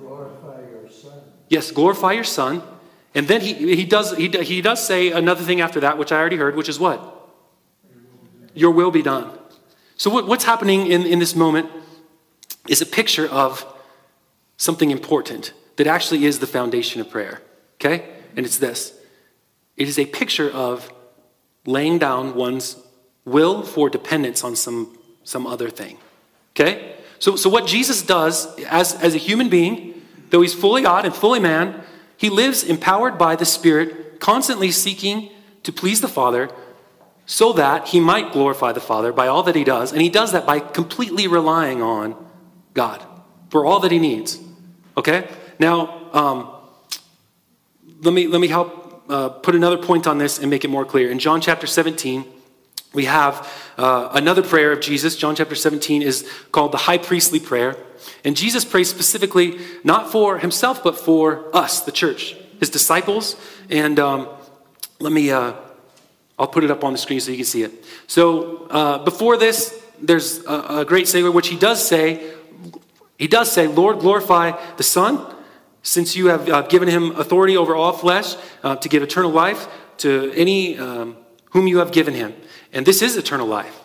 Glorify 0.00 0.62
your 0.68 0.90
Son. 0.90 1.20
Yes, 1.48 1.70
glorify 1.70 2.14
your 2.14 2.24
son. 2.24 2.60
And 3.14 3.26
then 3.26 3.40
he, 3.40 3.74
he, 3.74 3.84
does, 3.84 4.16
he, 4.16 4.28
he 4.28 4.60
does 4.60 4.86
say 4.86 5.10
another 5.10 5.42
thing 5.42 5.60
after 5.60 5.80
that, 5.80 5.98
which 5.98 6.12
I 6.12 6.18
already 6.18 6.36
heard, 6.36 6.56
which 6.56 6.68
is 6.68 6.78
what? 6.78 7.30
Your 8.54 8.70
will 8.70 8.90
be 8.90 9.02
done. 9.02 9.30
So, 9.96 10.10
what, 10.10 10.26
what's 10.26 10.44
happening 10.44 10.86
in, 10.86 11.06
in 11.06 11.18
this 11.18 11.34
moment 11.34 11.70
is 12.68 12.80
a 12.80 12.86
picture 12.86 13.26
of 13.26 13.66
something 14.56 14.90
important 14.90 15.52
that 15.76 15.86
actually 15.86 16.24
is 16.24 16.38
the 16.38 16.46
foundation 16.46 17.00
of 17.00 17.10
prayer. 17.10 17.40
Okay? 17.76 18.08
And 18.36 18.44
it's 18.44 18.58
this 18.58 18.98
it 19.76 19.88
is 19.88 19.98
a 19.98 20.06
picture 20.06 20.50
of 20.50 20.92
laying 21.64 21.98
down 21.98 22.34
one's 22.34 22.76
will 23.24 23.62
for 23.62 23.88
dependence 23.88 24.42
on 24.42 24.56
some, 24.56 24.98
some 25.22 25.46
other 25.46 25.70
thing. 25.70 25.98
Okay? 26.54 26.96
So, 27.18 27.36
so 27.36 27.48
what 27.48 27.66
Jesus 27.66 28.02
does 28.02 28.58
as, 28.64 28.94
as 28.94 29.14
a 29.14 29.18
human 29.18 29.48
being, 29.48 30.02
though 30.30 30.40
he's 30.40 30.54
fully 30.54 30.82
God 30.82 31.04
and 31.04 31.14
fully 31.14 31.40
man, 31.40 31.84
he 32.18 32.28
lives 32.28 32.64
empowered 32.64 33.16
by 33.16 33.36
the 33.36 33.44
Spirit, 33.46 34.18
constantly 34.20 34.72
seeking 34.72 35.30
to 35.62 35.72
please 35.72 36.00
the 36.00 36.08
Father 36.08 36.50
so 37.26 37.52
that 37.52 37.88
he 37.88 38.00
might 38.00 38.32
glorify 38.32 38.72
the 38.72 38.80
Father 38.80 39.12
by 39.12 39.28
all 39.28 39.44
that 39.44 39.54
he 39.54 39.62
does. 39.62 39.92
And 39.92 40.02
he 40.02 40.10
does 40.10 40.32
that 40.32 40.44
by 40.44 40.58
completely 40.58 41.28
relying 41.28 41.80
on 41.80 42.16
God 42.74 43.00
for 43.50 43.64
all 43.64 43.78
that 43.80 43.92
he 43.92 44.00
needs. 44.00 44.40
Okay? 44.96 45.28
Now, 45.60 46.08
um, 46.12 46.50
let, 48.00 48.12
me, 48.12 48.26
let 48.26 48.40
me 48.40 48.48
help 48.48 49.04
uh, 49.08 49.28
put 49.28 49.54
another 49.54 49.78
point 49.78 50.08
on 50.08 50.18
this 50.18 50.40
and 50.40 50.50
make 50.50 50.64
it 50.64 50.68
more 50.68 50.84
clear. 50.84 51.10
In 51.10 51.20
John 51.20 51.40
chapter 51.40 51.68
17, 51.68 52.24
we 52.94 53.04
have 53.04 53.46
uh, 53.76 54.10
another 54.12 54.42
prayer 54.42 54.72
of 54.72 54.80
Jesus. 54.80 55.16
John 55.16 55.34
chapter 55.34 55.54
17 55.54 56.02
is 56.02 56.28
called 56.52 56.72
the 56.72 56.78
high 56.78 56.98
priestly 56.98 57.38
prayer. 57.38 57.76
And 58.24 58.36
Jesus 58.36 58.64
prays 58.64 58.88
specifically 58.88 59.58
not 59.84 60.10
for 60.10 60.38
himself, 60.38 60.82
but 60.82 60.98
for 60.98 61.54
us, 61.54 61.80
the 61.82 61.92
church, 61.92 62.34
his 62.60 62.70
disciples. 62.70 63.36
And 63.68 63.98
um, 63.98 64.28
let 65.00 65.12
me, 65.12 65.30
uh, 65.30 65.52
I'll 66.38 66.48
put 66.48 66.64
it 66.64 66.70
up 66.70 66.82
on 66.82 66.92
the 66.92 66.98
screen 66.98 67.20
so 67.20 67.30
you 67.30 67.36
can 67.36 67.46
see 67.46 67.62
it. 67.62 67.72
So 68.06 68.66
uh, 68.70 69.04
before 69.04 69.36
this, 69.36 69.84
there's 70.00 70.44
a, 70.46 70.80
a 70.80 70.84
great 70.84 71.06
segue, 71.06 71.32
which 71.32 71.48
he 71.48 71.56
does 71.56 71.86
say, 71.86 72.32
he 73.18 73.26
does 73.26 73.50
say, 73.50 73.66
Lord, 73.66 73.98
glorify 73.98 74.52
the 74.76 74.82
Son, 74.82 75.34
since 75.82 76.16
you 76.16 76.28
have 76.28 76.48
uh, 76.48 76.62
given 76.62 76.88
him 76.88 77.16
authority 77.16 77.56
over 77.56 77.74
all 77.74 77.92
flesh 77.92 78.36
uh, 78.62 78.76
to 78.76 78.88
give 78.88 79.02
eternal 79.02 79.30
life 79.30 79.68
to 79.98 80.32
any 80.34 80.78
um, 80.78 81.16
whom 81.50 81.66
you 81.66 81.78
have 81.78 81.92
given 81.92 82.14
him. 82.14 82.34
And 82.72 82.86
this 82.86 83.02
is 83.02 83.16
eternal 83.16 83.46
life. 83.46 83.78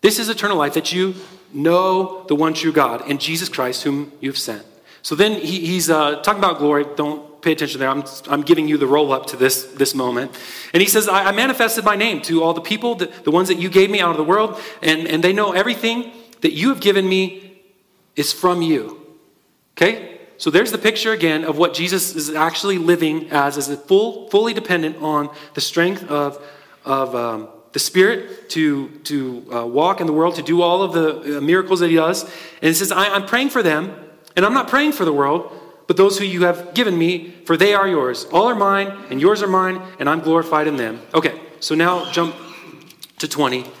This 0.00 0.18
is 0.18 0.28
eternal 0.28 0.56
life 0.56 0.74
that 0.74 0.92
you 0.92 1.14
know 1.52 2.24
the 2.28 2.34
one 2.34 2.54
true 2.54 2.72
God 2.72 3.08
and 3.08 3.20
Jesus 3.20 3.48
Christ, 3.48 3.82
whom 3.82 4.12
you've 4.20 4.38
sent. 4.38 4.64
So 5.02 5.14
then 5.14 5.32
he, 5.32 5.66
he's 5.66 5.90
uh, 5.90 6.22
talking 6.22 6.42
about 6.42 6.58
glory. 6.58 6.84
Don't 6.96 7.42
pay 7.42 7.52
attention 7.52 7.80
there. 7.80 7.88
I'm, 7.88 8.04
I'm 8.28 8.42
giving 8.42 8.68
you 8.68 8.76
the 8.76 8.86
roll 8.86 9.12
up 9.12 9.26
to 9.26 9.36
this, 9.36 9.64
this 9.64 9.94
moment. 9.94 10.32
And 10.72 10.82
he 10.82 10.88
says, 10.88 11.08
I, 11.08 11.26
I 11.26 11.32
manifested 11.32 11.84
my 11.84 11.96
name 11.96 12.20
to 12.22 12.42
all 12.42 12.52
the 12.52 12.60
people, 12.60 12.94
the, 12.94 13.06
the 13.06 13.30
ones 13.30 13.48
that 13.48 13.58
you 13.58 13.68
gave 13.68 13.90
me 13.90 14.00
out 14.00 14.10
of 14.10 14.16
the 14.16 14.24
world, 14.24 14.60
and, 14.82 15.06
and 15.06 15.24
they 15.24 15.32
know 15.32 15.52
everything 15.52 16.12
that 16.42 16.52
you 16.52 16.68
have 16.68 16.80
given 16.80 17.08
me 17.08 17.62
is 18.16 18.32
from 18.32 18.62
you. 18.62 19.06
Okay? 19.76 20.18
So 20.36 20.50
there's 20.50 20.72
the 20.72 20.78
picture 20.78 21.12
again 21.12 21.44
of 21.44 21.58
what 21.58 21.74
Jesus 21.74 22.14
is 22.14 22.30
actually 22.30 22.78
living 22.78 23.30
as, 23.30 23.58
as 23.58 23.68
a 23.68 23.76
full, 23.76 24.28
fully 24.30 24.54
dependent 24.54 24.96
on 25.02 25.34
the 25.54 25.60
strength 25.60 26.04
of, 26.10 26.42
of 26.84 27.14
um, 27.14 27.48
the 27.72 27.78
Spirit 27.78 28.50
to, 28.50 28.88
to 29.04 29.54
uh, 29.54 29.66
walk 29.66 30.00
in 30.00 30.06
the 30.06 30.12
world, 30.12 30.34
to 30.36 30.42
do 30.42 30.62
all 30.62 30.82
of 30.82 30.92
the 30.92 31.38
uh, 31.38 31.40
miracles 31.40 31.80
that 31.80 31.88
He 31.88 31.96
does. 31.96 32.24
And 32.24 32.68
He 32.68 32.74
says, 32.74 32.90
I, 32.90 33.08
I'm 33.08 33.26
praying 33.26 33.50
for 33.50 33.62
them, 33.62 33.94
and 34.36 34.44
I'm 34.44 34.54
not 34.54 34.68
praying 34.68 34.92
for 34.92 35.04
the 35.04 35.12
world, 35.12 35.52
but 35.86 35.96
those 35.96 36.18
who 36.18 36.24
you 36.24 36.44
have 36.44 36.74
given 36.74 36.96
me, 36.96 37.30
for 37.44 37.56
they 37.56 37.74
are 37.74 37.86
yours. 37.86 38.24
All 38.32 38.48
are 38.48 38.54
mine, 38.54 38.88
and 39.10 39.20
yours 39.20 39.42
are 39.42 39.48
mine, 39.48 39.80
and 39.98 40.08
I'm 40.08 40.20
glorified 40.20 40.66
in 40.66 40.76
them. 40.76 41.00
Okay, 41.14 41.40
so 41.60 41.74
now 41.74 42.10
jump 42.12 42.34
to 43.18 43.28
20, 43.28 43.62
and 43.62 43.72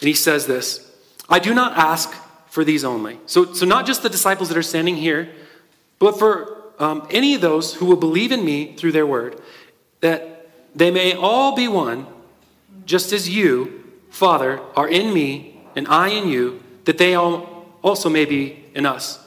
He 0.00 0.14
says 0.14 0.46
this 0.46 0.92
I 1.28 1.38
do 1.38 1.54
not 1.54 1.76
ask 1.76 2.12
for 2.48 2.64
these 2.64 2.84
only. 2.84 3.18
So, 3.26 3.54
so 3.54 3.64
not 3.64 3.86
just 3.86 4.02
the 4.02 4.10
disciples 4.10 4.50
that 4.50 4.58
are 4.58 4.62
standing 4.62 4.96
here, 4.96 5.32
but 5.98 6.18
for 6.18 6.62
um, 6.78 7.06
any 7.10 7.34
of 7.34 7.40
those 7.40 7.74
who 7.74 7.86
will 7.86 7.96
believe 7.96 8.32
in 8.32 8.44
me 8.44 8.76
through 8.76 8.92
their 8.92 9.06
word, 9.06 9.40
that 10.00 10.50
they 10.74 10.90
may 10.90 11.14
all 11.14 11.54
be 11.54 11.68
one, 11.68 12.06
just 12.84 13.12
as 13.12 13.28
you, 13.28 13.84
Father, 14.10 14.60
are 14.76 14.88
in 14.88 15.12
me 15.12 15.60
and 15.74 15.88
I 15.88 16.08
in 16.08 16.28
you, 16.28 16.62
that 16.84 16.98
they 16.98 17.14
all 17.14 17.66
also 17.82 18.08
may 18.08 18.24
be 18.24 18.64
in 18.74 18.86
us. 18.86 19.18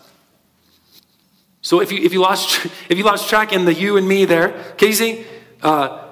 So 1.62 1.82
if 1.82 1.92
you, 1.92 2.04
if 2.04 2.14
you, 2.14 2.22
lost, 2.22 2.66
if 2.90 2.98
you 2.98 3.04
lost 3.04 3.28
track 3.30 3.52
in 3.52 3.66
the 3.66 3.74
you 3.74 3.98
and 3.98 4.08
me 4.08 4.26
there, 4.26 4.74
Casey, 4.78 5.26
uh, 5.62 6.06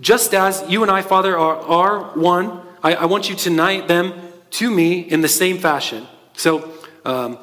just 0.00 0.34
as 0.34 0.64
you 0.68 0.82
and 0.82 0.90
I, 0.90 1.02
Father, 1.02 1.36
are, 1.36 1.56
are 1.56 2.18
one, 2.18 2.60
I, 2.82 2.94
I 2.94 3.04
want 3.06 3.28
you 3.28 3.34
to 3.34 3.50
unite 3.50 3.88
them 3.88 4.12
to 4.50 4.70
me 4.70 5.00
in 5.00 5.20
the 5.20 5.28
same 5.28 5.58
fashion. 5.58 6.06
So, 6.34 6.72
um, 7.04 7.38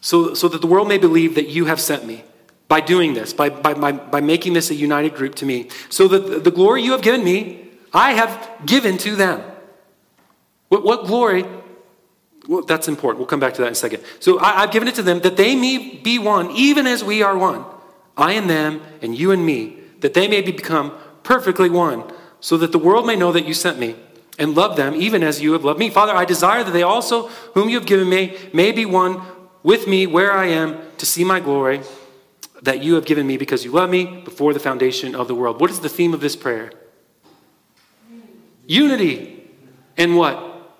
so, 0.00 0.34
so 0.34 0.48
that 0.48 0.60
the 0.60 0.66
world 0.66 0.86
may 0.86 0.98
believe 0.98 1.34
that 1.34 1.48
you 1.48 1.64
have 1.64 1.80
sent 1.80 2.06
me 2.06 2.24
by 2.68 2.80
doing 2.80 3.14
this, 3.14 3.32
by, 3.32 3.48
by, 3.48 3.74
by, 3.74 3.92
by 3.92 4.20
making 4.20 4.52
this 4.52 4.70
a 4.70 4.74
united 4.74 5.14
group 5.14 5.34
to 5.36 5.46
me. 5.46 5.68
So 5.88 6.06
that 6.08 6.26
the, 6.26 6.38
the 6.38 6.50
glory 6.50 6.82
you 6.82 6.92
have 6.92 7.02
given 7.02 7.24
me, 7.24 7.63
I 7.94 8.12
have 8.12 8.50
given 8.66 8.98
to 8.98 9.14
them. 9.14 9.40
What, 10.68 10.84
what 10.84 11.06
glory? 11.06 11.44
Well, 12.48 12.62
that's 12.62 12.88
important. 12.88 13.20
We'll 13.20 13.28
come 13.28 13.40
back 13.40 13.54
to 13.54 13.62
that 13.62 13.68
in 13.68 13.72
a 13.72 13.76
second. 13.76 14.02
So 14.20 14.38
I, 14.40 14.62
I've 14.62 14.72
given 14.72 14.88
it 14.88 14.96
to 14.96 15.02
them 15.02 15.20
that 15.20 15.36
they 15.36 15.54
may 15.54 16.00
be 16.02 16.18
one, 16.18 16.50
even 16.50 16.86
as 16.86 17.04
we 17.04 17.22
are 17.22 17.38
one. 17.38 17.64
I 18.16 18.32
and 18.32 18.50
them, 18.50 18.82
and 19.00 19.16
you 19.16 19.30
and 19.30 19.46
me, 19.46 19.78
that 20.00 20.14
they 20.14 20.28
may 20.28 20.42
be 20.42 20.52
become 20.52 20.92
perfectly 21.22 21.70
one, 21.70 22.04
so 22.40 22.56
that 22.58 22.72
the 22.72 22.78
world 22.78 23.06
may 23.06 23.16
know 23.16 23.32
that 23.32 23.46
you 23.46 23.54
sent 23.54 23.78
me 23.78 23.96
and 24.38 24.54
love 24.54 24.76
them, 24.76 24.94
even 24.94 25.22
as 25.22 25.40
you 25.40 25.52
have 25.52 25.64
loved 25.64 25.78
me. 25.78 25.88
Father, 25.88 26.12
I 26.12 26.24
desire 26.24 26.62
that 26.64 26.72
they 26.72 26.82
also, 26.82 27.28
whom 27.54 27.68
you 27.68 27.78
have 27.78 27.86
given 27.86 28.08
me, 28.08 28.36
may 28.52 28.72
be 28.72 28.84
one 28.84 29.22
with 29.62 29.86
me 29.86 30.06
where 30.06 30.32
I 30.32 30.46
am 30.46 30.78
to 30.98 31.06
see 31.06 31.24
my 31.24 31.40
glory 31.40 31.80
that 32.62 32.82
you 32.82 32.94
have 32.94 33.04
given 33.04 33.26
me 33.26 33.36
because 33.36 33.64
you 33.64 33.72
love 33.72 33.90
me 33.90 34.22
before 34.24 34.52
the 34.52 34.60
foundation 34.60 35.14
of 35.14 35.28
the 35.28 35.34
world. 35.34 35.60
What 35.60 35.70
is 35.70 35.80
the 35.80 35.88
theme 35.88 36.12
of 36.14 36.20
this 36.20 36.36
prayer? 36.36 36.72
Unity. 38.66 39.50
And 39.96 40.16
what? 40.16 40.72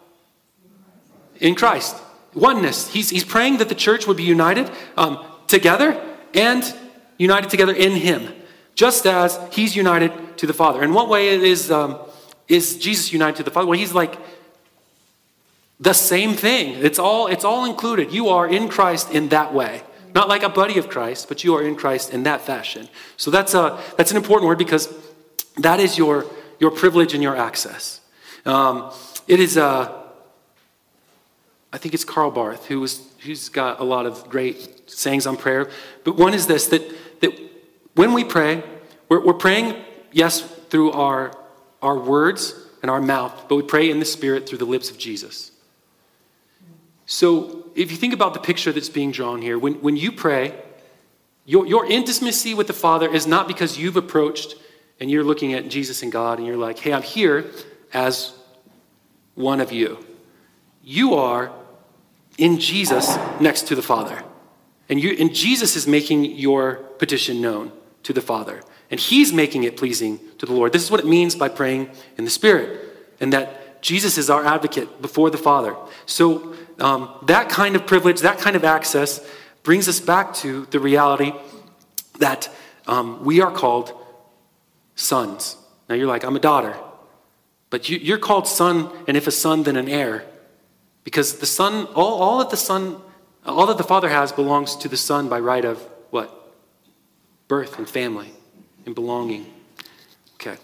In 1.41 1.55
Christ. 1.55 1.97
Oneness. 2.35 2.89
He's, 2.89 3.11
he's 3.11 3.25
praying 3.25 3.59
that 3.59 3.69
the 3.69 3.75
church 3.75 4.07
would 4.07 4.17
be 4.17 4.25
united 4.25 4.71
um, 4.97 5.25
together 5.47 6.01
and 6.35 6.65
united 7.17 7.51
together 7.51 7.73
in 7.73 7.93
Him, 7.93 8.33
just 8.75 9.07
as 9.07 9.39
He's 9.53 9.77
united 9.77 10.39
to 10.39 10.47
the 10.47 10.53
Father. 10.53 10.83
In 10.83 10.93
what 10.93 11.09
way 11.09 11.29
is, 11.29 11.71
um, 11.71 11.99
is 12.49 12.79
Jesus 12.79 13.13
united 13.13 13.37
to 13.37 13.43
the 13.43 13.51
Father? 13.51 13.69
Well, 13.69 13.79
He's 13.79 13.93
like 13.93 14.19
the 15.79 15.93
same 15.93 16.35
thing. 16.35 16.83
It's 16.83 16.99
all, 16.99 17.27
it's 17.27 17.45
all 17.45 17.65
included. 17.65 18.13
You 18.13 18.29
are 18.29 18.49
in 18.49 18.69
Christ 18.69 19.11
in 19.11 19.29
that 19.29 19.53
way. 19.55 19.83
Not 20.15 20.29
like 20.29 20.45
a 20.45 20.49
buddy 20.49 20.79
of 20.79 20.89
Christ, 20.89 21.29
but 21.29 21.43
you 21.43 21.55
are 21.57 21.63
in 21.63 21.75
Christ 21.75 22.13
in 22.13 22.23
that 22.23 22.41
fashion. 22.41 22.89
So 23.17 23.31
that's, 23.31 23.55
a, 23.55 23.81
that's 23.97 24.13
an 24.13 24.17
important 24.17 24.49
word 24.49 24.59
because 24.59 24.93
that 25.59 25.81
is 25.81 25.99
your, 25.99 26.25
your 26.59 26.71
privilege 26.71 27.15
and 27.15 27.23
your 27.23 27.37
access. 27.37 28.01
Um, 28.45 28.93
it 29.27 29.41
is, 29.41 29.57
uh, 29.57 29.93
I 31.73 31.79
think 31.79 31.95
it's 31.95 32.05
Karl 32.05 32.31
Barth 32.31 32.67
who 32.67 32.81
was, 32.81 33.03
who's 33.21 33.49
got 33.49 33.81
a 33.81 33.85
lot 33.85 34.07
of 34.07 34.29
great 34.29 34.91
sayings 34.91 35.27
on 35.27 35.37
prayer. 35.37 35.71
But 36.05 36.17
one 36.17 36.35
is 36.35 36.47
this 36.47 36.67
that, 36.69 36.83
that 37.21 37.33
when 37.95 38.13
we 38.13 38.25
pray, 38.25 38.63
we're, 39.09 39.25
we're 39.25 39.35
praying, 39.35 39.77
yes, 40.13 40.41
through 40.41 40.93
our, 40.93 41.37
our 41.81 41.99
words 41.99 42.55
and 42.83 42.91
our 42.91 43.01
mouth, 43.01 43.47
but 43.49 43.57
we 43.57 43.63
pray 43.63 43.91
in 43.91 43.99
the 43.99 44.05
Spirit 44.05 44.49
through 44.49 44.59
the 44.59 44.65
lips 44.65 44.91
of 44.91 44.99
Jesus. 44.99 45.53
So 47.07 47.71
if 47.75 47.91
you 47.91 47.97
think 47.97 48.15
about 48.15 48.35
the 48.35 48.41
picture 48.41 48.73
that's 48.73 48.89
being 48.89 49.11
drawn 49.11 49.43
here, 49.43 49.59
when, 49.59 49.75
when 49.75 49.97
you 49.97 50.13
pray, 50.13 50.55
your, 51.45 51.67
your 51.67 51.87
intimacy 51.87 52.55
with 52.55 52.67
the 52.67 52.73
Father 52.73 53.13
is 53.13 53.27
not 53.27 53.47
because 53.47 53.79
you've 53.79 53.97
approached 53.97 54.57
and 55.01 55.11
you're 55.11 55.25
looking 55.25 55.55
at 55.55 55.69
Jesus 55.69 56.03
and 56.03 56.13
God 56.13 56.39
and 56.39 56.47
you're 56.47 56.57
like, 56.57 56.79
hey, 56.79 56.93
I'm 56.93 57.03
here 57.03 57.51
as 57.93 58.35
one 59.35 59.61
of 59.61 59.73
you. 59.73 60.05
You 60.83 61.15
are 61.15 61.53
in 62.39 62.59
Jesus 62.59 63.17
next 63.41 63.69
to 63.69 63.75
the 63.75 63.83
Father. 63.83 64.23
And, 64.89 65.01
you, 65.01 65.17
and 65.19 65.35
Jesus 65.35 65.77
is 65.77 65.87
making 65.87 66.25
your 66.25 66.77
petition 66.99 67.41
known 67.41 67.73
to 68.03 68.13
the 68.13 68.21
Father. 68.21 68.63
And 68.91 69.01
He's 69.01 69.33
making 69.33 69.65
it 69.65 69.77
pleasing 69.77 70.21
to 70.39 70.47
the 70.47 70.53
Lord. 70.53 70.73
This 70.73 70.83
is 70.83 70.91
what 70.91 71.01
it 71.01 71.07
means 71.07 71.35
by 71.35 71.49
praying 71.49 71.91
in 72.19 72.25
the 72.25 72.31
Spirit. 72.31 72.81
And 73.19 73.33
that 73.33 73.83
Jesus 73.83 74.19
is 74.19 74.31
our 74.31 74.45
advocate 74.45 75.01
before 75.01 75.31
the 75.31 75.39
Father. 75.39 75.75
So 76.07 76.55
um, 76.79 77.11
that 77.23 77.49
kind 77.49 77.77
of 77.77 77.87
privilege, 77.87 78.21
that 78.21 78.39
kind 78.39 78.57
of 78.57 78.65
access 78.65 79.27
brings 79.63 79.89
us 79.89 80.01
back 80.01 80.35
to 80.35 80.67
the 80.67 80.79
reality 80.79 81.33
that 82.19 82.51
um, 82.87 83.25
we 83.25 83.41
are 83.41 83.51
called 83.51 83.93
sons. 84.95 85.57
Now 85.89 85.95
you're 85.95 86.07
like, 86.07 86.25
I'm 86.25 86.37
a 86.37 86.41
daughter. 86.41 86.77
But 87.71 87.89
you, 87.89 88.15
are 88.15 88.19
called 88.19 88.47
son, 88.47 88.89
and 89.09 89.17
if 89.17 89.27
a 89.27 89.31
son, 89.31 89.65
then 89.65 89.77
an 89.77 89.89
heir. 89.89 90.25
Because 91.03 91.39
the 91.39 91.47
son, 91.47 91.87
all, 91.95 92.23
all 92.23 92.39
that 92.39 92.51
the 92.51 92.57
son, 92.57 93.01
all 93.45 93.67
that 93.67 93.79
the 93.79 93.85
father 93.85 94.09
has 94.09 94.33
belongs 94.33 94.77
to 94.77 94.89
the 94.89 94.97
son 94.97 95.29
by 95.29 95.41
right 95.41 95.65
of 95.65 95.79
what? 96.11 96.53
Birth 97.49 97.79
and 97.79 97.89
family 97.89 98.31
and 98.87 98.95
belonging. 98.95 99.53
Okay. 100.35 100.57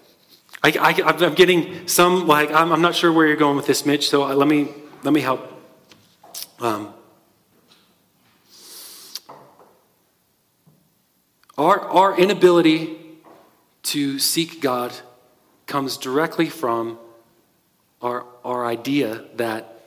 I, 0.62 0.94
I'm 1.04 1.34
getting 1.34 1.88
some, 1.88 2.26
like, 2.26 2.52
I'm, 2.52 2.72
I'm, 2.72 2.82
not 2.82 2.94
sure 2.94 3.12
where 3.12 3.26
you're 3.26 3.36
going 3.36 3.56
with 3.56 3.66
this, 3.66 3.84
Mitch, 3.84 4.08
so 4.08 4.24
uh, 4.24 4.34
let 4.34 4.46
me, 4.46 4.68
let 5.02 5.12
me 5.12 5.20
help. 5.20 5.52
Um, 6.60 6.94
our, 11.56 11.80
our 11.80 12.18
inability 12.18 12.99
to 13.82 14.18
seek 14.18 14.60
God 14.60 14.92
comes 15.66 15.96
directly 15.96 16.48
from 16.48 16.98
our, 18.02 18.24
our 18.44 18.66
idea 18.66 19.24
that 19.36 19.82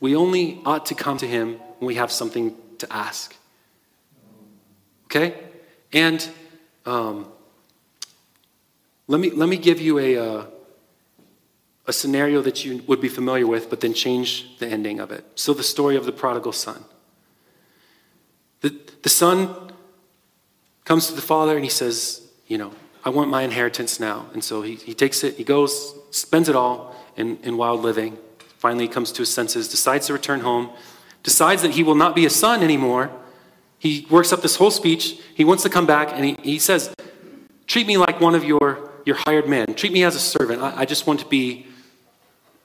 we 0.00 0.14
only 0.14 0.60
ought 0.64 0.86
to 0.86 0.94
come 0.94 1.18
to 1.18 1.26
Him 1.26 1.58
when 1.78 1.86
we 1.86 1.94
have 1.96 2.12
something 2.12 2.54
to 2.78 2.92
ask. 2.92 3.34
Okay? 5.06 5.34
And 5.92 6.28
um, 6.86 7.28
let, 9.06 9.20
me, 9.20 9.30
let 9.30 9.48
me 9.48 9.56
give 9.56 9.80
you 9.80 9.98
a, 9.98 10.16
uh, 10.16 10.46
a 11.86 11.92
scenario 11.92 12.42
that 12.42 12.64
you 12.64 12.82
would 12.86 13.00
be 13.00 13.08
familiar 13.08 13.46
with, 13.46 13.70
but 13.70 13.80
then 13.80 13.94
change 13.94 14.58
the 14.58 14.66
ending 14.66 15.00
of 15.00 15.10
it. 15.10 15.24
So, 15.34 15.54
the 15.54 15.62
story 15.62 15.96
of 15.96 16.04
the 16.04 16.12
prodigal 16.12 16.52
son. 16.52 16.84
The, 18.60 18.74
the 19.02 19.08
son 19.08 19.72
comes 20.84 21.08
to 21.08 21.14
the 21.14 21.22
father 21.22 21.54
and 21.54 21.64
he 21.64 21.70
says, 21.70 22.26
You 22.46 22.58
know, 22.58 22.72
I 23.04 23.10
want 23.10 23.30
my 23.30 23.42
inheritance 23.42 24.00
now. 24.00 24.26
And 24.32 24.42
so 24.42 24.62
he, 24.62 24.76
he 24.76 24.94
takes 24.94 25.22
it, 25.22 25.36
he 25.36 25.44
goes, 25.44 25.94
spends 26.10 26.48
it 26.48 26.56
all 26.56 26.96
in, 27.16 27.38
in 27.42 27.56
wild 27.56 27.82
living. 27.82 28.16
Finally, 28.58 28.86
he 28.86 28.92
comes 28.92 29.12
to 29.12 29.22
his 29.22 29.32
senses, 29.32 29.68
decides 29.68 30.06
to 30.06 30.12
return 30.14 30.40
home, 30.40 30.70
decides 31.22 31.62
that 31.62 31.72
he 31.72 31.82
will 31.82 31.94
not 31.94 32.14
be 32.14 32.24
a 32.24 32.30
son 32.30 32.62
anymore. 32.62 33.10
He 33.78 34.06
works 34.08 34.32
up 34.32 34.40
this 34.40 34.56
whole 34.56 34.70
speech. 34.70 35.20
He 35.34 35.44
wants 35.44 35.62
to 35.64 35.68
come 35.68 35.86
back 35.86 36.10
and 36.12 36.24
he, 36.24 36.36
he 36.42 36.58
says, 36.58 36.94
Treat 37.66 37.86
me 37.86 37.96
like 37.96 38.20
one 38.20 38.34
of 38.34 38.44
your, 38.44 38.90
your 39.04 39.16
hired 39.26 39.48
men. 39.48 39.74
Treat 39.74 39.92
me 39.92 40.04
as 40.04 40.14
a 40.14 40.20
servant. 40.20 40.62
I, 40.62 40.80
I 40.80 40.84
just 40.84 41.06
want 41.06 41.20
to 41.20 41.26
be 41.26 41.66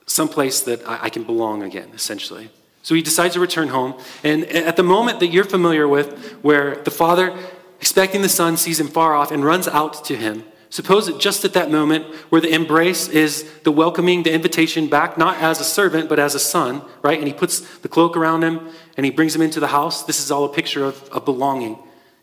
someplace 0.06 0.60
that 0.62 0.86
I, 0.86 1.04
I 1.04 1.10
can 1.10 1.24
belong 1.24 1.62
again, 1.62 1.90
essentially. 1.94 2.50
So 2.82 2.94
he 2.94 3.02
decides 3.02 3.34
to 3.34 3.40
return 3.40 3.68
home. 3.68 4.00
And 4.24 4.44
at 4.44 4.76
the 4.76 4.82
moment 4.82 5.20
that 5.20 5.28
you're 5.28 5.44
familiar 5.44 5.86
with, 5.86 6.32
where 6.42 6.76
the 6.76 6.90
father, 6.90 7.36
expecting 7.80 8.20
the 8.20 8.28
son, 8.28 8.58
sees 8.58 8.78
him 8.78 8.88
far 8.88 9.14
off 9.14 9.30
and 9.30 9.42
runs 9.42 9.66
out 9.66 10.04
to 10.04 10.14
him, 10.14 10.44
suppose 10.68 11.06
that 11.06 11.18
just 11.18 11.46
at 11.46 11.54
that 11.54 11.70
moment 11.70 12.04
where 12.28 12.40
the 12.40 12.52
embrace 12.52 13.08
is 13.08 13.50
the 13.64 13.72
welcoming, 13.72 14.22
the 14.22 14.32
invitation 14.32 14.86
back, 14.86 15.16
not 15.16 15.38
as 15.38 15.60
a 15.60 15.64
servant, 15.64 16.06
but 16.06 16.18
as 16.18 16.34
a 16.34 16.38
son, 16.38 16.82
right? 17.00 17.18
And 17.18 17.26
he 17.26 17.32
puts 17.32 17.60
the 17.78 17.88
cloak 17.88 18.18
around 18.18 18.44
him 18.44 18.68
and 18.98 19.06
he 19.06 19.10
brings 19.10 19.34
him 19.34 19.40
into 19.40 19.60
the 19.60 19.68
house. 19.68 20.04
This 20.04 20.20
is 20.20 20.30
all 20.30 20.44
a 20.44 20.52
picture 20.52 20.84
of, 20.84 21.02
of 21.08 21.24
belonging 21.24 21.78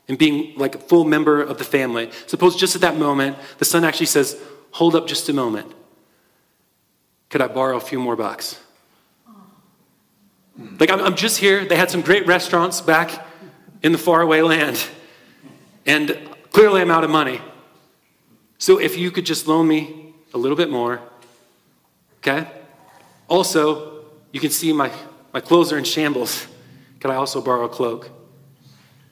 and 0.08 0.16
being 0.16 0.56
like 0.58 0.76
a 0.76 0.78
full 0.78 1.06
member 1.06 1.42
of 1.42 1.58
the 1.58 1.64
family. 1.64 2.12
Suppose 2.28 2.56
just 2.56 2.76
at 2.76 2.82
that 2.82 2.98
moment, 2.98 3.36
the 3.58 3.66
son 3.66 3.84
actually 3.84 4.06
says, 4.06 4.40
Hold 4.72 4.96
up 4.96 5.08
just 5.08 5.28
a 5.28 5.34
moment. 5.34 5.74
Could 7.30 7.42
I 7.42 7.48
borrow 7.48 7.78
a 7.78 7.82
few 7.82 8.00
more 8.00 8.16
bucks? 8.16 8.60
Hmm. 10.56 10.78
Like, 10.80 10.92
I'm, 10.92 11.00
I'm 11.00 11.16
just 11.16 11.40
here. 11.40 11.66
They 11.66 11.76
had 11.76 11.90
some 11.90 12.02
great 12.02 12.28
restaurants 12.28 12.80
back 12.80 13.26
in 13.82 13.92
the 13.92 13.98
faraway 13.98 14.42
land. 14.42 14.86
And 15.88 16.30
clearly, 16.52 16.82
I'm 16.82 16.92
out 16.92 17.06
of 17.06 17.10
money. 17.10 17.40
So, 18.58 18.78
if 18.78 18.98
you 18.98 19.10
could 19.10 19.26
just 19.26 19.48
loan 19.48 19.68
me 19.68 20.14
a 20.34 20.38
little 20.38 20.58
bit 20.58 20.70
more, 20.70 21.02
okay? 22.18 22.48
Also, 23.30 24.04
you 24.34 24.42
can 24.42 24.52
see 24.52 24.74
my, 24.74 24.92
my 25.34 25.40
clothes 25.40 25.72
are 25.72 25.78
in 25.78 25.86
shambles. 25.86 26.46
Can 27.00 27.12
I 27.12 27.16
also 27.16 27.42
borrow 27.42 27.66
a 27.66 27.70
cloak? 27.70 28.10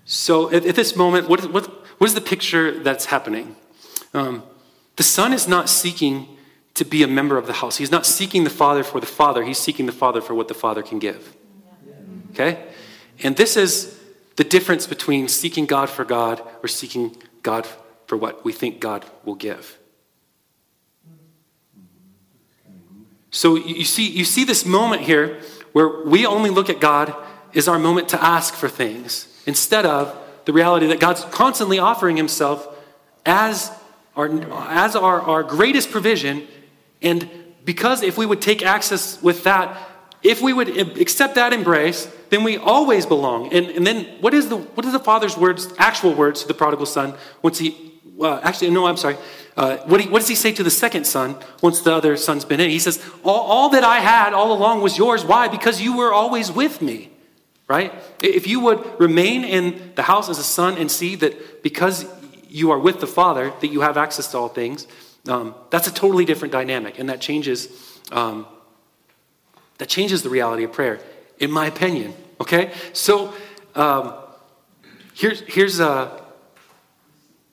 So, 0.03 0.51
at, 0.51 0.65
at 0.65 0.75
this 0.75 0.95
moment, 0.95 1.29
what, 1.29 1.51
what, 1.51 1.65
what 1.99 2.07
is 2.07 2.13
the 2.13 2.21
picture 2.21 2.79
that's 2.79 3.05
happening? 3.05 3.55
Um, 4.13 4.43
the 4.97 5.03
son 5.03 5.31
is 5.31 5.47
not 5.47 5.69
seeking 5.69 6.27
to 6.73 6.83
be 6.83 7.03
a 7.03 7.07
member 7.07 7.37
of 7.37 7.47
the 7.47 7.53
house. 7.53 7.77
He's 7.77 7.91
not 7.91 8.05
seeking 8.05 8.43
the 8.43 8.49
Father 8.49 8.83
for 8.83 8.99
the 8.99 9.07
Father, 9.07 9.43
he's 9.43 9.59
seeking 9.59 9.85
the 9.85 9.93
Father 9.93 10.19
for 10.19 10.33
what 10.33 10.49
the 10.49 10.53
Father 10.53 10.83
can 10.83 10.99
give. 10.99 11.35
Okay? 12.31 12.65
And 13.23 13.37
this 13.37 13.55
is 13.55 13.97
the 14.35 14.43
difference 14.43 14.87
between 14.87 15.27
seeking 15.27 15.65
God 15.65 15.89
for 15.89 16.03
God 16.03 16.41
or 16.61 16.67
seeking 16.67 17.15
God 17.41 17.67
for 18.07 18.17
what 18.17 18.43
we 18.43 18.51
think 18.51 18.79
God 18.79 19.05
will 19.23 19.35
give. 19.35 19.77
So 23.31 23.55
you 23.55 23.83
see, 23.83 24.09
you 24.09 24.23
see 24.23 24.45
this 24.45 24.65
moment 24.65 25.01
here 25.01 25.41
where 25.73 26.03
we 26.05 26.25
only 26.25 26.49
look 26.49 26.69
at 26.69 26.79
God 26.79 27.13
as 27.53 27.67
our 27.67 27.79
moment 27.79 28.09
to 28.09 28.23
ask 28.23 28.53
for 28.53 28.69
things 28.69 29.27
instead 29.45 29.85
of 29.85 30.17
the 30.45 30.53
reality 30.53 30.87
that 30.87 30.99
God's 30.99 31.23
constantly 31.25 31.79
offering 31.79 32.17
himself 32.17 32.67
as 33.25 33.71
our, 34.15 34.29
as 34.69 34.95
our, 34.95 35.21
our 35.21 35.43
greatest 35.43 35.91
provision 35.91 36.47
and 37.01 37.29
because 37.65 38.03
if 38.03 38.17
we 38.17 38.25
would 38.25 38.41
take 38.41 38.63
access 38.63 39.21
with 39.21 39.43
that, 39.43 39.77
if 40.23 40.41
we 40.41 40.53
would 40.53 40.77
accept 40.99 41.35
that 41.35 41.51
embrace, 41.51 42.07
then 42.35 42.43
we 42.43 42.57
always 42.57 43.05
belong. 43.05 43.53
And, 43.53 43.67
and 43.67 43.87
then 43.87 44.05
what 44.19 44.33
is 44.33 44.49
the 44.49 44.57
what 44.57 44.85
are 44.85 44.91
the 44.91 44.99
father's 44.99 45.37
words, 45.37 45.73
actual 45.77 46.13
words 46.13 46.41
to 46.41 46.47
the 46.47 46.53
prodigal 46.53 46.85
son 46.85 47.15
once 47.41 47.57
he 47.59 47.93
uh, 48.19 48.39
actually 48.43 48.69
no, 48.71 48.85
I'm 48.85 48.97
sorry. 48.97 49.17
Uh, 49.57 49.77
what, 49.85 50.01
he, 50.01 50.09
what, 50.09 50.19
does 50.19 50.27
he 50.27 50.35
say 50.35 50.51
to 50.51 50.63
the 50.63 50.69
second 50.69 51.05
son 51.05 51.37
once 51.61 51.79
the 51.79 51.93
other 51.93 52.17
son's 52.17 52.43
been 52.43 52.59
in? 52.59 52.69
He 52.69 52.79
says, 52.79 53.01
all, 53.23 53.39
all 53.39 53.69
that 53.69 53.85
I 53.85 53.99
had 53.99 54.33
all 54.33 54.51
along 54.51 54.81
was 54.81 54.97
yours. 54.97 55.23
Why? 55.23 55.47
Because 55.47 55.81
you 55.81 55.95
were 55.95 56.11
always 56.11 56.51
with 56.51 56.81
me, 56.81 57.09
right? 57.69 57.93
If 58.21 58.47
you 58.47 58.59
would 58.59 58.99
remain 58.99 59.45
in 59.45 59.93
the 59.95 60.03
house 60.03 60.27
as 60.27 60.39
a 60.39 60.43
son 60.43 60.77
and 60.77 60.91
see 60.91 61.15
that 61.15 61.63
because 61.63 62.05
you 62.49 62.71
are 62.71 62.79
with 62.79 62.99
the 62.99 63.07
Father, 63.07 63.53
that 63.61 63.67
you 63.67 63.79
have 63.79 63.95
access 63.95 64.29
to 64.31 64.37
all 64.37 64.49
things, 64.49 64.87
um, 65.29 65.55
that's 65.69 65.87
a 65.87 65.93
totally 65.93 66.25
different 66.25 66.51
dynamic, 66.51 66.99
and 66.99 67.07
that 67.07 67.21
changes, 67.21 67.69
um, 68.11 68.45
that 69.77 69.87
changes 69.87 70.21
the 70.21 70.29
reality 70.29 70.65
of 70.65 70.73
prayer, 70.73 70.99
in 71.39 71.49
my 71.49 71.67
opinion. 71.67 72.13
Okay, 72.39 72.71
so 72.93 73.33
um, 73.75 74.13
here's 75.13 75.39
here's 75.41 75.79
uh, 75.79 76.21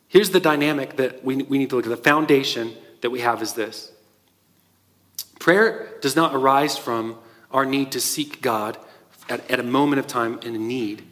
here's 0.09 0.31
the 0.31 0.40
dynamic 0.40 0.97
that 0.97 1.25
we, 1.25 1.37
we 1.37 1.59
need 1.59 1.71
to 1.71 1.77
look 1.77 1.87
at. 1.87 1.90
The 1.90 1.97
foundation 1.97 2.73
that 3.01 3.11
we 3.11 3.21
have 3.21 3.42
is 3.42 3.53
this 3.55 3.92
prayer 5.38 5.88
does 6.01 6.14
not 6.14 6.35
arise 6.35 6.79
from 6.79 7.18
our 7.51 7.66
need 7.66 7.92
to 7.92 8.01
seek 8.01 8.40
God 8.40 8.79
at, 9.29 9.51
at 9.51 9.59
a 9.59 9.64
moment 9.64 9.99
of 9.99 10.07
time 10.07 10.38
in 10.42 10.55
a 10.55 10.59
need. 10.59 11.03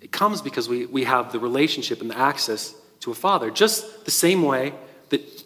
It 0.00 0.10
comes 0.10 0.42
because 0.42 0.68
we, 0.68 0.86
we 0.86 1.04
have 1.04 1.30
the 1.30 1.38
relationship 1.38 2.00
and 2.00 2.10
the 2.10 2.18
access 2.18 2.74
to 3.00 3.12
a 3.12 3.14
father, 3.14 3.52
just 3.52 4.04
the 4.04 4.10
same 4.10 4.42
way 4.42 4.74
that 5.10 5.44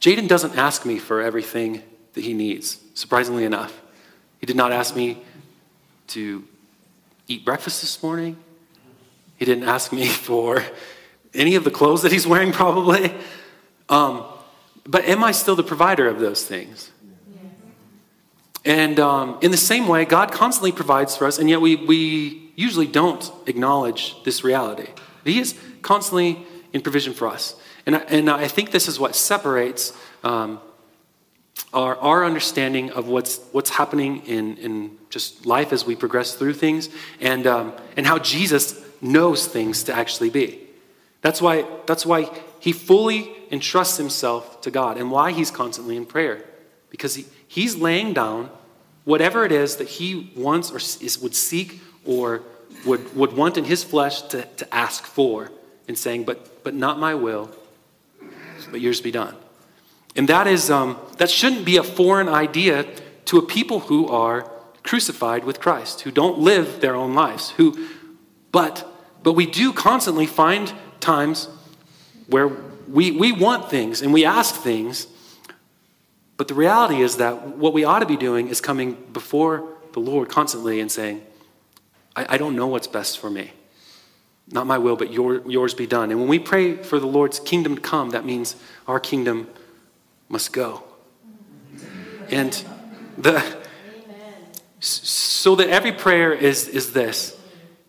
Jaden 0.00 0.28
doesn't 0.28 0.56
ask 0.56 0.86
me 0.86 0.98
for 0.98 1.20
everything 1.20 1.82
that 2.12 2.22
he 2.22 2.34
needs, 2.34 2.78
surprisingly 2.94 3.44
enough. 3.44 3.81
He 4.42 4.46
did 4.46 4.56
not 4.56 4.72
ask 4.72 4.96
me 4.96 5.22
to 6.08 6.42
eat 7.28 7.44
breakfast 7.44 7.80
this 7.80 8.02
morning. 8.02 8.36
He 9.36 9.44
didn't 9.44 9.68
ask 9.68 9.92
me 9.92 10.08
for 10.28 10.64
any 11.32 11.54
of 11.54 11.62
the 11.62 11.70
clothes 11.70 12.02
that 12.02 12.10
he's 12.10 12.26
wearing, 12.26 12.50
probably. 12.50 13.14
Um, 13.88 14.24
but 14.84 15.04
am 15.04 15.22
I 15.22 15.30
still 15.30 15.54
the 15.54 15.62
provider 15.62 16.08
of 16.08 16.18
those 16.18 16.44
things? 16.44 16.90
And 18.64 18.98
um, 18.98 19.38
in 19.42 19.52
the 19.52 19.56
same 19.56 19.86
way, 19.86 20.04
God 20.04 20.32
constantly 20.32 20.72
provides 20.72 21.16
for 21.16 21.24
us, 21.24 21.38
and 21.38 21.48
yet 21.48 21.60
we, 21.60 21.76
we 21.76 22.52
usually 22.56 22.88
don't 22.88 23.30
acknowledge 23.46 24.20
this 24.24 24.42
reality. 24.42 24.88
He 25.22 25.38
is 25.38 25.56
constantly 25.82 26.44
in 26.72 26.80
provision 26.80 27.12
for 27.12 27.28
us. 27.28 27.54
And 27.86 27.94
I, 27.94 27.98
and 28.08 28.28
I 28.28 28.48
think 28.48 28.72
this 28.72 28.88
is 28.88 28.98
what 28.98 29.14
separates 29.14 29.92
um, 30.24 30.60
our, 31.72 31.96
our 31.96 32.24
understanding 32.24 32.90
of 32.90 33.08
what's, 33.08 33.38
what's 33.52 33.70
happening 33.70 34.24
in, 34.26 34.56
in 34.58 34.98
just 35.10 35.46
life 35.46 35.72
as 35.72 35.86
we 35.86 35.96
progress 35.96 36.34
through 36.34 36.54
things 36.54 36.88
and, 37.20 37.46
um, 37.46 37.72
and 37.96 38.06
how 38.06 38.18
Jesus 38.18 38.82
knows 39.00 39.46
things 39.46 39.84
to 39.84 39.94
actually 39.94 40.30
be. 40.30 40.60
That's 41.22 41.40
why, 41.40 41.64
that's 41.86 42.04
why 42.04 42.30
he 42.60 42.72
fully 42.72 43.32
entrusts 43.50 43.96
himself 43.96 44.60
to 44.62 44.70
God 44.70 44.98
and 44.98 45.10
why 45.10 45.32
he's 45.32 45.50
constantly 45.50 45.96
in 45.96 46.06
prayer. 46.06 46.44
Because 46.90 47.14
he, 47.14 47.24
he's 47.48 47.76
laying 47.76 48.12
down 48.12 48.50
whatever 49.04 49.44
it 49.44 49.52
is 49.52 49.76
that 49.76 49.88
he 49.88 50.32
wants 50.36 50.70
or 50.70 50.76
is, 50.76 51.18
would 51.20 51.34
seek 51.34 51.80
or 52.04 52.42
would, 52.86 53.16
would 53.16 53.32
want 53.32 53.56
in 53.56 53.64
his 53.64 53.82
flesh 53.82 54.22
to, 54.22 54.42
to 54.42 54.74
ask 54.74 55.04
for 55.04 55.50
and 55.88 55.98
saying, 55.98 56.24
but, 56.24 56.62
but 56.64 56.74
not 56.74 56.98
my 56.98 57.14
will, 57.14 57.50
but 58.70 58.80
yours 58.80 59.00
be 59.00 59.10
done. 59.10 59.34
And 60.14 60.28
that 60.28 60.46
is 60.46 60.70
um, 60.70 60.98
that 61.18 61.30
shouldn't 61.30 61.64
be 61.64 61.76
a 61.76 61.82
foreign 61.82 62.28
idea 62.28 62.86
to 63.26 63.38
a 63.38 63.42
people 63.42 63.80
who 63.80 64.08
are 64.08 64.50
crucified 64.82 65.44
with 65.44 65.60
Christ, 65.60 66.02
who 66.02 66.10
don't 66.10 66.38
live 66.38 66.80
their 66.80 66.94
own 66.94 67.14
lives, 67.14 67.50
who 67.50 67.88
but 68.50 68.86
but 69.22 69.32
we 69.34 69.46
do 69.46 69.72
constantly 69.72 70.26
find 70.26 70.72
times 71.00 71.48
where 72.26 72.48
we, 72.88 73.10
we 73.12 73.32
want 73.32 73.70
things 73.70 74.02
and 74.02 74.12
we 74.12 74.24
ask 74.24 74.54
things, 74.54 75.06
but 76.36 76.48
the 76.48 76.54
reality 76.54 77.00
is 77.00 77.16
that 77.16 77.56
what 77.56 77.72
we 77.72 77.84
ought 77.84 78.00
to 78.00 78.06
be 78.06 78.16
doing 78.16 78.48
is 78.48 78.60
coming 78.60 78.96
before 79.12 79.68
the 79.92 80.00
Lord 80.00 80.28
constantly 80.28 80.80
and 80.80 80.90
saying, 80.90 81.22
I, 82.16 82.34
I 82.34 82.38
don't 82.38 82.56
know 82.56 82.66
what's 82.66 82.86
best 82.86 83.18
for 83.18 83.30
me. 83.30 83.52
Not 84.50 84.66
my 84.66 84.78
will, 84.78 84.96
but 84.96 85.12
your, 85.12 85.48
yours 85.48 85.72
be 85.72 85.86
done. 85.86 86.10
And 86.10 86.18
when 86.18 86.28
we 86.28 86.38
pray 86.38 86.76
for 86.76 86.98
the 86.98 87.06
Lord's 87.06 87.38
kingdom 87.38 87.76
to 87.76 87.80
come, 87.80 88.10
that 88.10 88.24
means 88.24 88.56
our 88.88 88.98
kingdom 88.98 89.48
must 90.32 90.52
go. 90.52 90.82
And 92.30 92.52
the 93.18 93.62
so 94.80 95.54
that 95.54 95.68
every 95.68 95.92
prayer 95.92 96.32
is, 96.32 96.66
is 96.66 96.92
this. 96.92 97.38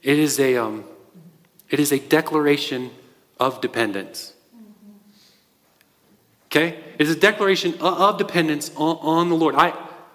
It 0.03 0.19
is 0.19 0.39
a 0.39 0.58
um, 0.58 0.84
it 1.69 1.79
is 1.79 1.91
a 1.91 1.97
declaration 1.97 2.91
of 3.39 3.62
dependence. 3.62 4.34
Okay? 6.47 6.77
It 6.99 7.08
is 7.08 7.10
a 7.10 7.19
declaration 7.19 7.73
of 7.79 8.19
dependence 8.19 8.69
on, 8.75 8.97
on 8.97 9.29
the 9.29 9.36
Lord. 9.36 9.56
I, 9.56 9.73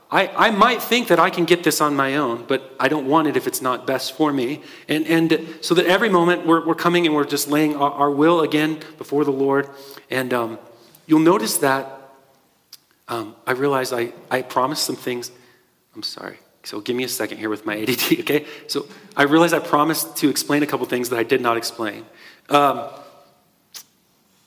I, 0.09 0.29
I 0.29 0.51
might 0.53 0.81
think 0.81 1.09
that 1.09 1.19
I 1.19 1.31
can 1.31 1.45
get 1.45 1.64
this 1.64 1.81
on 1.81 1.97
my 1.97 2.14
own, 2.17 2.45
but 2.47 2.77
I 2.79 2.87
don't 2.87 3.09
want 3.09 3.27
it 3.27 3.37
if 3.37 3.49
it's 3.49 3.61
not 3.61 3.88
best 3.88 4.12
for 4.12 4.33
me. 4.33 4.62
And, 4.87 5.05
and 5.07 5.57
so 5.61 5.75
that 5.75 5.87
every 5.87 6.09
moment 6.09 6.47
we're, 6.47 6.64
we're 6.64 6.77
coming 6.77 7.07
and 7.07 7.14
we're 7.14 7.25
just 7.25 7.49
laying 7.49 7.75
our, 7.75 7.91
our 7.91 8.11
will 8.11 8.41
again 8.41 8.79
before 8.99 9.25
the 9.25 9.33
Lord. 9.33 9.69
And 10.11 10.33
um, 10.33 10.59
you'll 11.07 11.19
notice 11.19 11.59
that 11.59 11.98
um, 13.09 13.35
I 13.47 13.53
realize 13.53 13.92
I, 13.92 14.12
I 14.31 14.42
promised 14.42 14.85
some 14.85 14.97
things. 14.97 15.31
I'm 15.94 16.03
sorry. 16.03 16.38
So 16.62 16.81
give 16.81 16.94
me 16.97 17.05
a 17.05 17.09
second 17.09 17.38
here 17.38 17.49
with 17.49 17.64
my 17.64 17.77
ADD, 17.83 18.21
okay? 18.21 18.47
So 18.66 18.87
I 19.16 19.23
realize 19.25 19.53
I 19.53 19.59
promised 19.59 20.16
to 20.18 20.29
explain 20.29 20.62
a 20.62 20.66
couple 20.66 20.87
things 20.87 21.09
that 21.11 21.18
I 21.18 21.23
did 21.23 21.40
not 21.40 21.57
explain. 21.57 22.05
Um, 22.49 22.88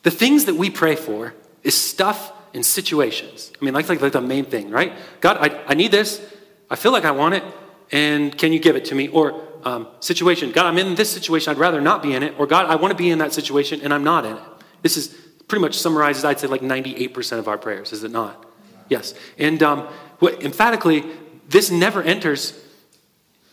the 0.04 0.12
things 0.12 0.46
that 0.46 0.56
we 0.56 0.70
pray 0.70 0.96
for 0.96 1.34
is 1.64 1.76
stuff 1.76 2.34
and 2.54 2.66
situations. 2.66 3.52
I 3.60 3.66
mean, 3.66 3.74
like, 3.74 3.88
like, 3.90 4.02
like 4.02 4.14
the 4.14 4.22
main 4.22 4.46
thing, 4.46 4.70
right? 4.70 4.94
God, 5.20 5.38
I, 5.40 5.64
I 5.68 5.74
need 5.74 5.92
this. 5.92 6.22
I 6.70 6.76
feel 6.76 6.92
like 6.92 7.06
I 7.06 7.12
want 7.12 7.36
it, 7.36 7.44
and 7.92 8.36
can 8.38 8.54
you 8.54 8.60
give 8.60 8.76
it 8.76 8.86
to 8.86 8.96
me? 8.96 9.08
Or 9.08 9.42
um, 9.64 9.88
situation, 10.00 10.52
God, 10.52 10.66
I'm 10.66 10.78
in 10.78 10.96
this 10.96 11.12
situation. 11.12 11.52
I'd 11.52 11.60
rather 11.60 11.82
not 11.82 12.02
be 12.02 12.14
in 12.14 12.24
it. 12.24 12.36
Or 12.38 12.48
God, 12.48 12.66
I 12.68 12.76
want 12.76 12.92
to 12.92 12.98
be 12.98 13.10
in 13.10 13.20
that 13.20 13.34
situation, 13.34 13.82
and 13.82 13.94
I'm 13.94 14.04
not 14.04 14.26
in 14.26 14.38
it. 14.38 14.44
This 14.82 14.98
is 14.98 15.10
pretty 15.48 15.62
much 15.62 15.78
summarizes, 15.78 16.24
I'd 16.24 16.40
say, 16.40 16.48
like 16.48 16.62
98% 16.62 17.40
of 17.40 17.48
our 17.48 17.58
prayers, 17.58 17.92
is 17.92 18.04
it 18.04 18.12
not? 18.12 18.46
Yes. 18.92 19.14
And 19.38 19.64
um, 19.64 19.88
emphatically, 20.22 21.06
this 21.48 21.72
never 21.72 22.04
enters 22.04 22.62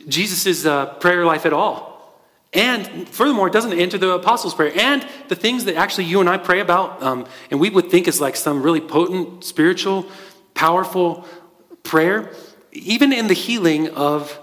Jesus' 0.09 0.67
uh, 0.67 0.95
prayer 0.95 1.25
life 1.25 1.47
at 1.47 1.53
all. 1.53 1.87
And 2.53 3.09
furthermore, 3.09 3.47
it 3.47 3.53
doesn't 3.53 3.73
enter 3.73 3.99
the 3.99 4.11
apostles' 4.15 4.53
prayer. 4.53 4.73
And 4.75 5.07
the 5.29 5.37
things 5.37 5.65
that 5.67 5.77
actually 5.77 6.07
you 6.07 6.19
and 6.19 6.29
I 6.29 6.39
pray 6.39 6.59
about, 6.59 7.01
um, 7.05 7.25
and 7.53 7.61
we 7.61 7.71
would 7.71 7.89
think 7.89 8.09
is 8.09 8.21
like 8.21 8.35
some 8.35 8.65
really 8.65 8.81
potent, 8.81 9.45
spiritual, 9.45 10.07
powerful 10.55 11.25
prayer, 11.85 12.33
even 12.73 13.13
in 13.13 13.29
the 13.29 13.35
healing 13.35 13.91
of 13.91 14.41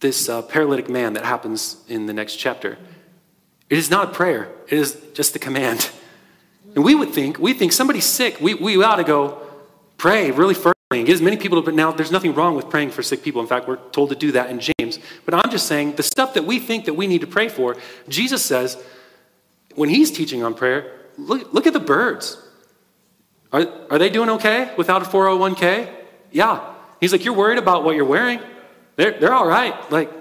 this 0.00 0.26
uh, 0.30 0.40
paralytic 0.40 0.88
man 0.88 1.12
that 1.12 1.26
happens 1.26 1.84
in 1.86 2.06
the 2.06 2.14
next 2.14 2.36
chapter, 2.36 2.78
it 3.68 3.76
is 3.76 3.90
not 3.90 4.08
a 4.08 4.12
prayer, 4.14 4.48
it 4.68 4.78
is 4.78 4.98
just 5.12 5.36
a 5.36 5.38
command. 5.38 5.90
And 6.74 6.82
we 6.82 6.94
would 6.94 7.10
think, 7.10 7.38
we 7.38 7.52
think 7.52 7.72
somebody's 7.72 8.06
sick, 8.06 8.40
we, 8.40 8.54
we 8.54 8.82
ought 8.82 8.96
to 8.96 9.04
go 9.04 9.45
pray 9.98 10.30
really 10.30 10.54
first 10.54 10.76
Get 10.90 11.08
as 11.08 11.20
many 11.20 11.36
people 11.36 11.60
to, 11.60 11.64
but 11.64 11.74
now 11.74 11.90
there's 11.90 12.12
nothing 12.12 12.32
wrong 12.32 12.54
with 12.54 12.70
praying 12.70 12.92
for 12.92 13.02
sick 13.02 13.24
people. 13.24 13.40
In 13.40 13.48
fact, 13.48 13.66
we're 13.66 13.76
told 13.90 14.10
to 14.10 14.14
do 14.14 14.30
that 14.32 14.50
in 14.50 14.60
James. 14.60 15.00
But 15.24 15.34
I'm 15.34 15.50
just 15.50 15.66
saying 15.66 15.96
the 15.96 16.04
stuff 16.04 16.34
that 16.34 16.44
we 16.44 16.60
think 16.60 16.84
that 16.84 16.94
we 16.94 17.08
need 17.08 17.22
to 17.22 17.26
pray 17.26 17.48
for, 17.48 17.76
Jesus 18.08 18.44
says, 18.44 18.80
when 19.74 19.88
he's 19.88 20.12
teaching 20.12 20.44
on 20.44 20.54
prayer, 20.54 20.92
look, 21.18 21.52
look 21.52 21.66
at 21.66 21.72
the 21.72 21.80
birds. 21.80 22.40
Are, 23.52 23.66
are 23.90 23.98
they 23.98 24.10
doing 24.10 24.30
okay 24.30 24.72
without 24.76 25.02
a 25.02 25.06
401k? 25.06 25.92
Yeah. 26.30 26.72
He's 27.00 27.10
like, 27.10 27.24
You're 27.24 27.34
worried 27.34 27.58
about 27.58 27.82
what 27.82 27.96
you're 27.96 28.04
wearing? 28.04 28.40
They're, 28.94 29.18
they're 29.18 29.34
all 29.34 29.46
right. 29.46 29.90
Like, 29.90 30.12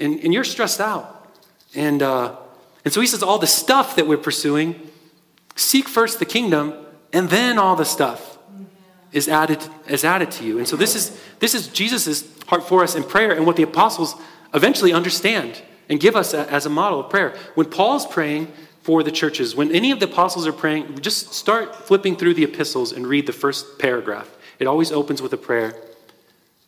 and, 0.00 0.18
and 0.18 0.34
you're 0.34 0.44
stressed 0.44 0.80
out. 0.80 1.32
And, 1.76 2.02
uh, 2.02 2.36
and 2.84 2.92
so 2.92 3.00
he 3.00 3.06
says, 3.06 3.22
All 3.22 3.38
the 3.38 3.46
stuff 3.46 3.94
that 3.94 4.08
we're 4.08 4.18
pursuing, 4.18 4.90
seek 5.54 5.88
first 5.88 6.18
the 6.18 6.24
kingdom, 6.24 6.74
and 7.12 7.30
then 7.30 7.56
all 7.56 7.76
the 7.76 7.84
stuff 7.84 8.37
is 9.12 9.28
added, 9.28 9.66
is 9.86 10.04
added 10.04 10.30
to 10.32 10.44
you. 10.44 10.58
And 10.58 10.68
so 10.68 10.76
this 10.76 10.94
is, 10.94 11.20
this 11.38 11.54
is 11.54 11.68
Jesus' 11.68 12.24
heart 12.46 12.66
for 12.66 12.82
us 12.82 12.94
in 12.94 13.02
prayer 13.02 13.32
and 13.32 13.46
what 13.46 13.56
the 13.56 13.62
apostles 13.62 14.14
eventually 14.54 14.92
understand 14.92 15.62
and 15.88 15.98
give 16.00 16.16
us 16.16 16.34
a, 16.34 16.50
as 16.50 16.66
a 16.66 16.70
model 16.70 17.00
of 17.00 17.10
prayer. 17.10 17.34
When 17.54 17.66
Paul's 17.70 18.06
praying 18.06 18.52
for 18.82 19.02
the 19.02 19.10
churches, 19.10 19.54
when 19.54 19.74
any 19.74 19.90
of 19.90 20.00
the 20.00 20.06
apostles 20.06 20.46
are 20.46 20.52
praying, 20.52 21.00
just 21.00 21.32
start 21.32 21.74
flipping 21.74 22.16
through 22.16 22.34
the 22.34 22.44
epistles 22.44 22.92
and 22.92 23.06
read 23.06 23.26
the 23.26 23.32
first 23.32 23.78
paragraph. 23.78 24.28
It 24.58 24.66
always 24.66 24.92
opens 24.92 25.22
with 25.22 25.32
a 25.32 25.36
prayer. 25.36 25.74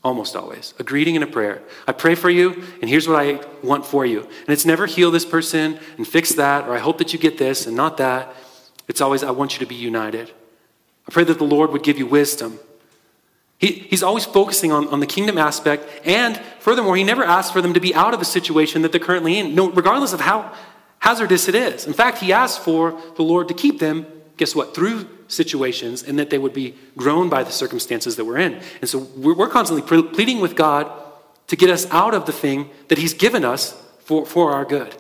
Almost 0.03 0.35
always. 0.35 0.73
A 0.79 0.83
greeting 0.83 1.15
and 1.17 1.23
a 1.23 1.27
prayer. 1.27 1.63
I 1.87 1.93
pray 1.93 2.15
for 2.15 2.31
you, 2.31 2.65
and 2.81 2.89
here's 2.89 3.07
what 3.07 3.21
I 3.21 3.45
want 3.63 3.85
for 3.85 4.07
you. 4.07 4.21
And 4.21 4.49
it's 4.49 4.65
never 4.65 4.87
heal 4.87 5.11
this 5.11 5.27
person 5.27 5.79
and 5.99 6.09
fix 6.09 6.33
that, 6.35 6.67
or 6.67 6.75
I 6.75 6.79
hope 6.79 6.97
that 6.99 7.13
you 7.13 7.19
get 7.19 7.37
this 7.37 7.67
and 7.67 7.77
not 7.77 7.99
that. 7.99 8.35
It's 8.89 9.03
always, 9.03 9.23
I 9.23 9.31
want 9.31 9.53
you 9.53 9.59
to 9.59 9.67
be 9.67 9.75
united. 9.75 10.33
I 11.11 11.13
pray 11.13 11.25
that 11.25 11.39
the 11.39 11.45
Lord 11.45 11.73
would 11.73 11.83
give 11.83 11.99
you 11.99 12.07
wisdom. 12.07 12.61
He, 13.59 13.73
he's 13.73 14.05
always 14.05 14.25
focusing 14.25 14.71
on, 14.71 14.87
on 14.91 15.01
the 15.01 15.07
kingdom 15.07 15.39
aspect, 15.39 15.85
and 16.05 16.37
furthermore, 16.61 16.97
he 16.97 17.03
never 17.03 17.25
asks 17.25 17.51
for 17.51 17.61
them 17.61 17.75
to 17.75 17.81
be 17.81 17.93
out 17.97 18.15
of 18.15 18.21
a 18.21 18.25
situation 18.25 18.83
that 18.83 18.93
they're 18.93 19.01
currently 19.01 19.37
in, 19.37 19.57
no, 19.57 19.71
regardless 19.73 20.13
of 20.13 20.21
how 20.21 20.55
hazardous 21.01 21.49
it 21.49 21.57
is. 21.57 21.85
In 21.85 21.95
fact, 21.95 22.19
he 22.19 22.33
asks 22.33 22.63
for 22.63 22.97
the 23.17 23.25
Lord 23.25 23.49
to 23.49 23.55
keep 23.55 23.81
them, 23.81 24.07
guess 24.37 24.55
what, 24.55 24.73
through 24.73 25.09
situations, 25.27 26.05
and 26.05 26.17
that 26.21 26.31
they 26.31 26.39
would 26.39 26.55
be 26.55 26.77
grown 26.97 27.29
by 27.29 27.43
the 27.43 27.51
circumstances 27.51 28.15
that 28.15 28.25
we're 28.25 28.39
in. 28.39 28.61
And 28.81 28.89
so 28.89 29.01
we're, 29.17 29.35
we're 29.35 29.49
constantly 29.49 29.83
pleading 29.83 30.41
with 30.41 30.55
God 30.55 30.93
to 31.49 31.57
get 31.57 31.71
us 31.71 31.91
out 31.91 32.15
of 32.15 32.25
the 32.25 32.33
thing 32.33 32.71
that 32.87 32.99
he's 32.99 33.15
given 33.15 33.45
us 33.45 33.73
for, 34.05 34.25
for 34.25 34.53
our 34.53 34.65
good. 34.65 34.95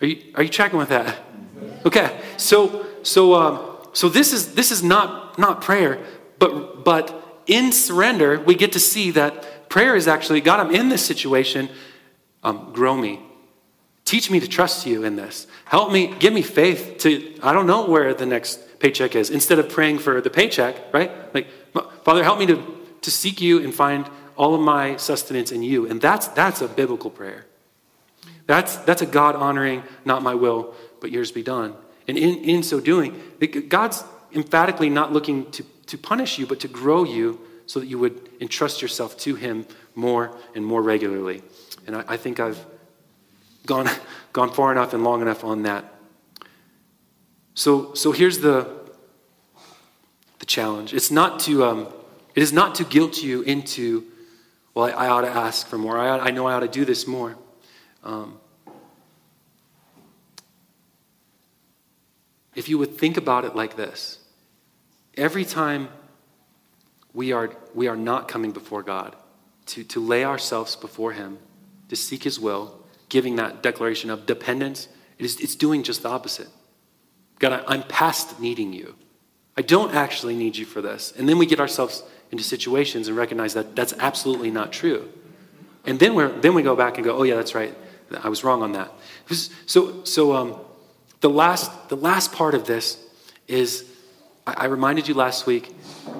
Are 0.00 0.06
you, 0.06 0.20
are 0.34 0.42
you 0.42 0.48
tracking 0.48 0.80
with 0.80 0.88
that? 0.88 1.16
Okay, 1.86 2.20
so, 2.38 2.84
so, 3.04 3.34
um, 3.34 3.71
so 3.92 4.08
this 4.08 4.32
is 4.32 4.54
this 4.54 4.70
is 4.70 4.82
not 4.82 5.38
not 5.38 5.60
prayer, 5.60 5.98
but 6.38 6.84
but 6.84 7.42
in 7.46 7.72
surrender 7.72 8.40
we 8.40 8.54
get 8.54 8.72
to 8.72 8.80
see 8.80 9.10
that 9.12 9.68
prayer 9.68 9.96
is 9.96 10.08
actually 10.08 10.40
God. 10.40 10.60
I'm 10.60 10.74
in 10.74 10.88
this 10.88 11.04
situation. 11.04 11.68
Um, 12.44 12.72
grow 12.72 12.96
me, 12.96 13.20
teach 14.04 14.30
me 14.30 14.40
to 14.40 14.48
trust 14.48 14.84
you 14.86 15.04
in 15.04 15.16
this. 15.16 15.46
Help 15.64 15.92
me, 15.92 16.12
give 16.18 16.32
me 16.32 16.42
faith 16.42 16.96
to, 16.98 17.38
I 17.42 17.52
don't 17.52 17.66
know 17.66 17.86
where 17.86 18.12
the 18.14 18.26
next 18.26 18.80
paycheck 18.80 19.14
is. 19.14 19.30
Instead 19.30 19.58
of 19.58 19.68
praying 19.68 20.00
for 20.00 20.20
the 20.20 20.28
paycheck, 20.28 20.92
right? 20.92 21.10
Like, 21.32 21.46
Father, 22.04 22.24
help 22.24 22.38
me 22.38 22.46
to, 22.46 22.62
to 23.02 23.10
seek 23.10 23.40
you 23.40 23.62
and 23.62 23.72
find 23.72 24.08
all 24.36 24.54
of 24.54 24.60
my 24.60 24.96
sustenance 24.96 25.52
in 25.52 25.62
you. 25.62 25.88
And 25.88 26.00
that's, 26.00 26.26
that's 26.28 26.60
a 26.60 26.68
biblical 26.68 27.10
prayer. 27.10 27.46
That's, 28.46 28.76
that's 28.76 29.02
a 29.02 29.06
God 29.06 29.36
honoring, 29.36 29.84
not 30.04 30.22
my 30.22 30.34
will, 30.34 30.74
but 31.00 31.12
yours 31.12 31.30
be 31.30 31.42
done. 31.42 31.74
And 32.08 32.18
in, 32.18 32.38
in 32.44 32.62
so 32.62 32.80
doing, 32.80 33.20
God's 33.68 34.04
emphatically 34.34 34.90
not 34.90 35.12
looking 35.12 35.50
to, 35.52 35.64
to 35.86 35.98
punish 35.98 36.38
you, 36.38 36.46
but 36.46 36.60
to 36.60 36.68
grow 36.68 37.04
you 37.04 37.40
so 37.66 37.80
that 37.80 37.86
you 37.86 37.98
would 37.98 38.28
entrust 38.40 38.82
yourself 38.82 39.16
to 39.18 39.34
Him 39.34 39.66
more 39.94 40.36
and 40.54 40.64
more 40.64 40.82
regularly. 40.82 41.42
And 41.86 41.96
I, 41.96 42.04
I 42.08 42.16
think 42.16 42.40
I've 42.40 42.64
gone, 43.66 43.88
gone 44.32 44.52
far 44.52 44.72
enough 44.72 44.92
and 44.92 45.04
long 45.04 45.22
enough 45.22 45.44
on 45.44 45.62
that. 45.62 45.92
So, 47.54 47.94
so 47.94 48.12
here's 48.12 48.38
the, 48.38 48.68
the 50.38 50.46
challenge. 50.46 50.94
It's 50.94 51.10
not 51.10 51.40
to, 51.40 51.64
um, 51.64 51.88
it 52.34 52.42
is 52.42 52.52
not 52.52 52.74
to 52.76 52.84
guilt 52.84 53.22
you 53.22 53.42
into, 53.42 54.04
well, 54.74 54.86
I, 54.86 55.06
I 55.06 55.08
ought 55.08 55.22
to 55.22 55.30
ask 55.30 55.66
for 55.66 55.76
more. 55.76 55.98
I, 55.98 56.08
ought, 56.08 56.20
I 56.20 56.30
know 56.30 56.46
I 56.46 56.54
ought 56.54 56.60
to 56.60 56.68
do 56.68 56.84
this 56.84 57.06
more. 57.06 57.36
Um, 58.02 58.40
if 62.54 62.68
you 62.68 62.78
would 62.78 62.96
think 62.96 63.16
about 63.16 63.44
it 63.44 63.56
like 63.56 63.76
this 63.76 64.18
every 65.16 65.44
time 65.44 65.88
we 67.12 67.32
are, 67.32 67.50
we 67.74 67.88
are 67.88 67.96
not 67.96 68.28
coming 68.28 68.52
before 68.52 68.82
God, 68.82 69.16
to, 69.66 69.84
to 69.84 70.00
lay 70.00 70.24
ourselves 70.24 70.76
before 70.76 71.12
Him, 71.12 71.38
to 71.88 71.96
seek 71.96 72.24
His 72.24 72.40
will, 72.40 72.82
giving 73.08 73.36
that 73.36 73.62
declaration 73.62 74.10
of 74.10 74.26
dependence, 74.26 74.88
it 75.18 75.24
is, 75.24 75.38
it's 75.40 75.54
doing 75.54 75.82
just 75.82 76.02
the 76.02 76.08
opposite. 76.08 76.48
God, 77.38 77.64
I'm 77.66 77.82
past 77.82 78.40
needing 78.40 78.72
you. 78.72 78.94
I 79.56 79.62
don't 79.62 79.94
actually 79.94 80.34
need 80.34 80.56
you 80.56 80.64
for 80.64 80.80
this. 80.80 81.12
And 81.16 81.28
then 81.28 81.36
we 81.36 81.44
get 81.44 81.60
ourselves 81.60 82.02
into 82.30 82.42
situations 82.42 83.08
and 83.08 83.16
recognize 83.16 83.52
that 83.54 83.76
that's 83.76 83.92
absolutely 83.98 84.50
not 84.50 84.72
true. 84.72 85.10
And 85.84 85.98
then, 85.98 86.14
we're, 86.14 86.28
then 86.40 86.54
we 86.54 86.62
go 86.62 86.74
back 86.74 86.96
and 86.96 87.04
go, 87.04 87.16
oh, 87.16 87.24
yeah, 87.24 87.34
that's 87.34 87.54
right. 87.54 87.76
I 88.22 88.28
was 88.28 88.44
wrong 88.44 88.62
on 88.62 88.72
that. 88.72 88.92
So, 89.66 90.04
so 90.04 90.34
um, 90.34 90.56
the, 91.22 91.30
last, 91.30 91.88
the 91.88 91.96
last 91.96 92.32
part 92.32 92.54
of 92.54 92.66
this 92.66 92.98
is 93.48 93.88
I, 94.46 94.66
reminded 94.66 95.08
you 95.08 95.14
last 95.14 95.46
week 95.46 95.74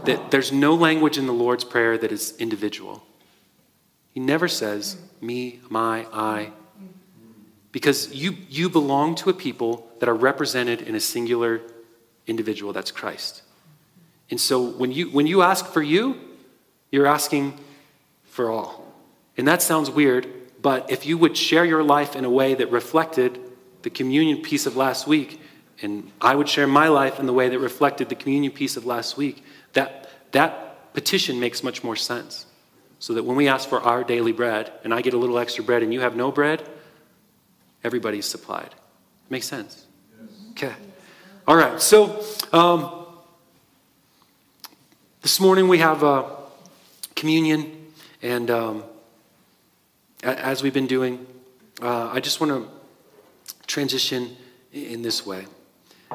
that 0.05 0.31
there's 0.31 0.53
no 0.53 0.75
language 0.75 1.19
in 1.19 1.27
the 1.27 1.33
Lord's 1.33 1.65
Prayer 1.65 1.99
that 1.99 2.13
is 2.13 2.35
individual. 2.39 3.03
He 4.15 4.21
never 4.21 4.47
says, 4.47 4.97
me, 5.21 5.61
my, 5.69 6.07
I. 6.13 6.53
Because 7.73 8.15
you, 8.15 8.37
you 8.49 8.71
belong 8.71 9.17
to 9.17 9.31
a 9.31 9.35
people 9.35 9.89
that 9.99 10.09
are 10.09 10.15
represented 10.15 10.83
in 10.83 10.95
a 10.95 11.01
singular 11.01 11.61
individual, 12.27 12.73
that's 12.73 12.93
Christ. 12.93 13.43
And 14.31 14.41
so 14.41 14.63
when 14.63 14.93
you, 14.93 15.11
when 15.11 15.27
you 15.27 15.43
ask 15.43 15.67
for 15.67 15.83
you, 15.83 16.21
you're 16.93 17.07
asking 17.07 17.59
for 18.25 18.51
all. 18.51 18.87
And 19.37 19.49
that 19.49 19.63
sounds 19.63 19.91
weird, 19.91 20.29
but 20.61 20.91
if 20.93 21.07
you 21.07 21.19
would 21.19 21.37
share 21.37 21.65
your 21.65 21.83
life 21.83 22.15
in 22.15 22.25
a 22.25 22.31
way 22.31 22.55
that 22.55 22.71
reflected 22.71 23.41
the 23.83 23.91
communion 23.91 24.43
piece 24.43 24.67
of 24.67 24.77
last 24.77 25.07
week, 25.07 25.41
and 25.83 26.11
I 26.21 26.35
would 26.35 26.49
share 26.49 26.67
my 26.67 26.89
life 26.89 27.19
in 27.19 27.27
the 27.27 27.33
way 27.33 27.49
that 27.49 27.59
reflected 27.59 28.09
the 28.09 28.15
communion 28.15 28.53
piece 28.53 28.77
of 28.77 28.87
last 28.87 29.17
week, 29.17 29.45
that, 29.73 30.09
that 30.33 30.95
petition 30.95 31.41
makes 31.41 31.63
much 31.63 31.83
more 31.83 31.97
sense. 31.97 32.47
So 32.99 33.15
that 33.15 33.25
when 33.25 33.37
we 33.37 33.49
ask 33.49 33.69
for 33.69 33.81
our 33.81 34.05
daily 34.05 34.31
bread, 34.31 34.71
and 34.85 34.95
I 34.95 35.03
get 35.03 35.13
a 35.13 35.19
little 35.19 35.39
extra 35.39 35.65
bread 35.65 35.83
and 35.83 35.93
you 35.93 36.01
have 36.01 36.15
no 36.15 36.31
bread, 36.31 36.63
everybody's 37.83 38.27
supplied. 38.27 38.75
Makes 39.29 39.47
sense? 39.47 39.87
Okay. 40.53 40.73
All 41.49 41.57
right. 41.57 41.81
So 41.81 42.25
um, 42.53 43.07
this 45.23 45.41
morning 45.41 45.67
we 45.67 45.79
have 45.79 46.05
uh, 46.05 46.25
communion, 47.17 47.89
and 48.23 48.51
um, 48.51 48.85
as 50.23 50.63
we've 50.63 50.75
been 50.75 50.87
doing, 50.87 51.27
uh, 51.81 52.11
I 52.13 52.21
just 52.21 52.41
want 52.41 52.53
to 52.53 52.82
transition 53.67 54.37
in 54.73 55.03
this 55.03 55.27
way. 55.27 55.47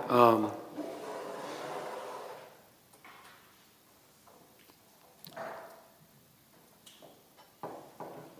Um, 0.10 0.52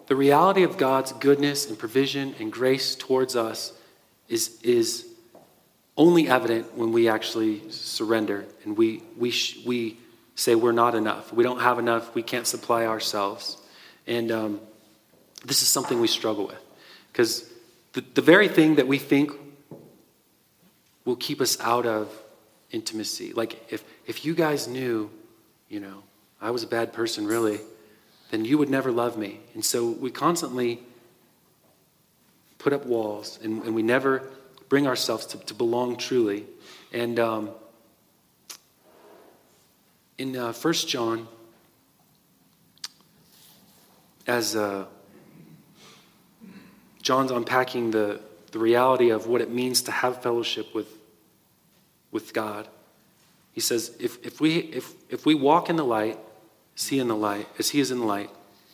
the 0.08 0.16
reality 0.16 0.64
of 0.64 0.78
God's 0.78 1.12
goodness 1.14 1.68
and 1.68 1.78
provision 1.78 2.36
and 2.40 2.52
grace 2.52 2.96
towards 2.96 3.36
us 3.36 3.74
is, 4.30 4.60
is 4.62 5.06
only 5.96 6.28
evident 6.28 6.76
when 6.78 6.92
we 6.92 7.10
actually 7.10 7.70
surrender 7.72 8.46
and 8.64 8.78
we, 8.78 9.04
we, 9.18 9.32
sh- 9.32 9.60
we 9.66 9.98
say 10.36 10.56
we're 10.56 10.72
not 10.72 10.96
enough. 10.96 11.34
We 11.34 11.44
don't 11.44 11.60
have 11.60 11.80
enough. 11.80 12.14
We 12.14 12.24
can't 12.24 12.48
supply 12.48 12.86
ourselves. 12.86 13.58
And 14.06 14.32
um, 14.32 14.62
this 15.46 15.62
is 15.62 15.68
something 15.68 16.00
we 16.00 16.08
struggle 16.08 16.48
with 16.48 16.62
because 17.12 17.50
the, 17.98 18.04
the 18.14 18.22
very 18.22 18.48
thing 18.48 18.76
that 18.76 18.88
we 18.88 19.00
think 19.00 19.32
will 21.04 21.16
keep 21.16 21.42
us 21.42 21.60
out 21.62 21.88
of 21.88 22.12
intimacy. 22.70 23.34
Like 23.34 23.74
if, 23.74 23.84
if 24.06 24.24
you 24.24 24.36
guys 24.36 24.68
knew, 24.68 25.10
you 25.68 25.80
know, 25.80 26.04
I 26.40 26.52
was 26.52 26.62
a 26.62 26.68
bad 26.68 26.94
person 26.94 27.26
really, 27.26 27.60
then 28.30 28.46
you 28.46 28.60
would 28.60 28.70
never 28.70 28.92
love 28.92 29.18
me. 29.18 29.40
And 29.56 29.66
so 29.66 29.90
we 29.90 30.12
constantly 30.12 30.84
put 32.60 32.72
up 32.72 32.86
walls 32.86 33.40
and, 33.42 33.64
and 33.64 33.74
we 33.74 33.82
never 33.82 34.30
bring 34.70 34.86
ourselves 34.86 35.26
to, 35.28 35.40
to 35.40 35.56
belong 35.56 35.96
truly. 35.96 36.46
And 36.94 37.20
um, 37.20 37.50
in 40.20 40.38
uh, 40.38 40.54
1 40.54 40.74
John, 40.74 41.28
as 44.28 44.56
uh, 44.56 44.86
John's 47.08 47.32
unpacking 47.32 47.92
the, 47.92 48.20
the 48.52 48.60
reality 48.60 49.12
of 49.12 49.28
what 49.28 49.40
it 49.40 49.50
means 49.50 49.82
to 49.84 49.92
have 49.92 50.22
fellowship 50.22 50.76
with, 50.76 50.90
with 52.12 52.34
God. 52.34 52.68
He 53.54 53.62
says, 53.62 53.96
if, 53.98 54.18
if, 54.26 54.42
we, 54.42 54.58
if, 54.58 54.92
if 55.10 55.26
we 55.26 55.34
walk 55.34 55.70
in 55.70 55.78
the 55.78 55.86
light, 55.86 56.20
see 56.76 57.00
in 57.00 57.08
the 57.08 57.16
light, 57.16 57.48
as 57.58 57.70
he 57.70 57.80
is 57.80 57.92
in 57.92 58.00
the 58.00 58.06
light, 58.06 58.30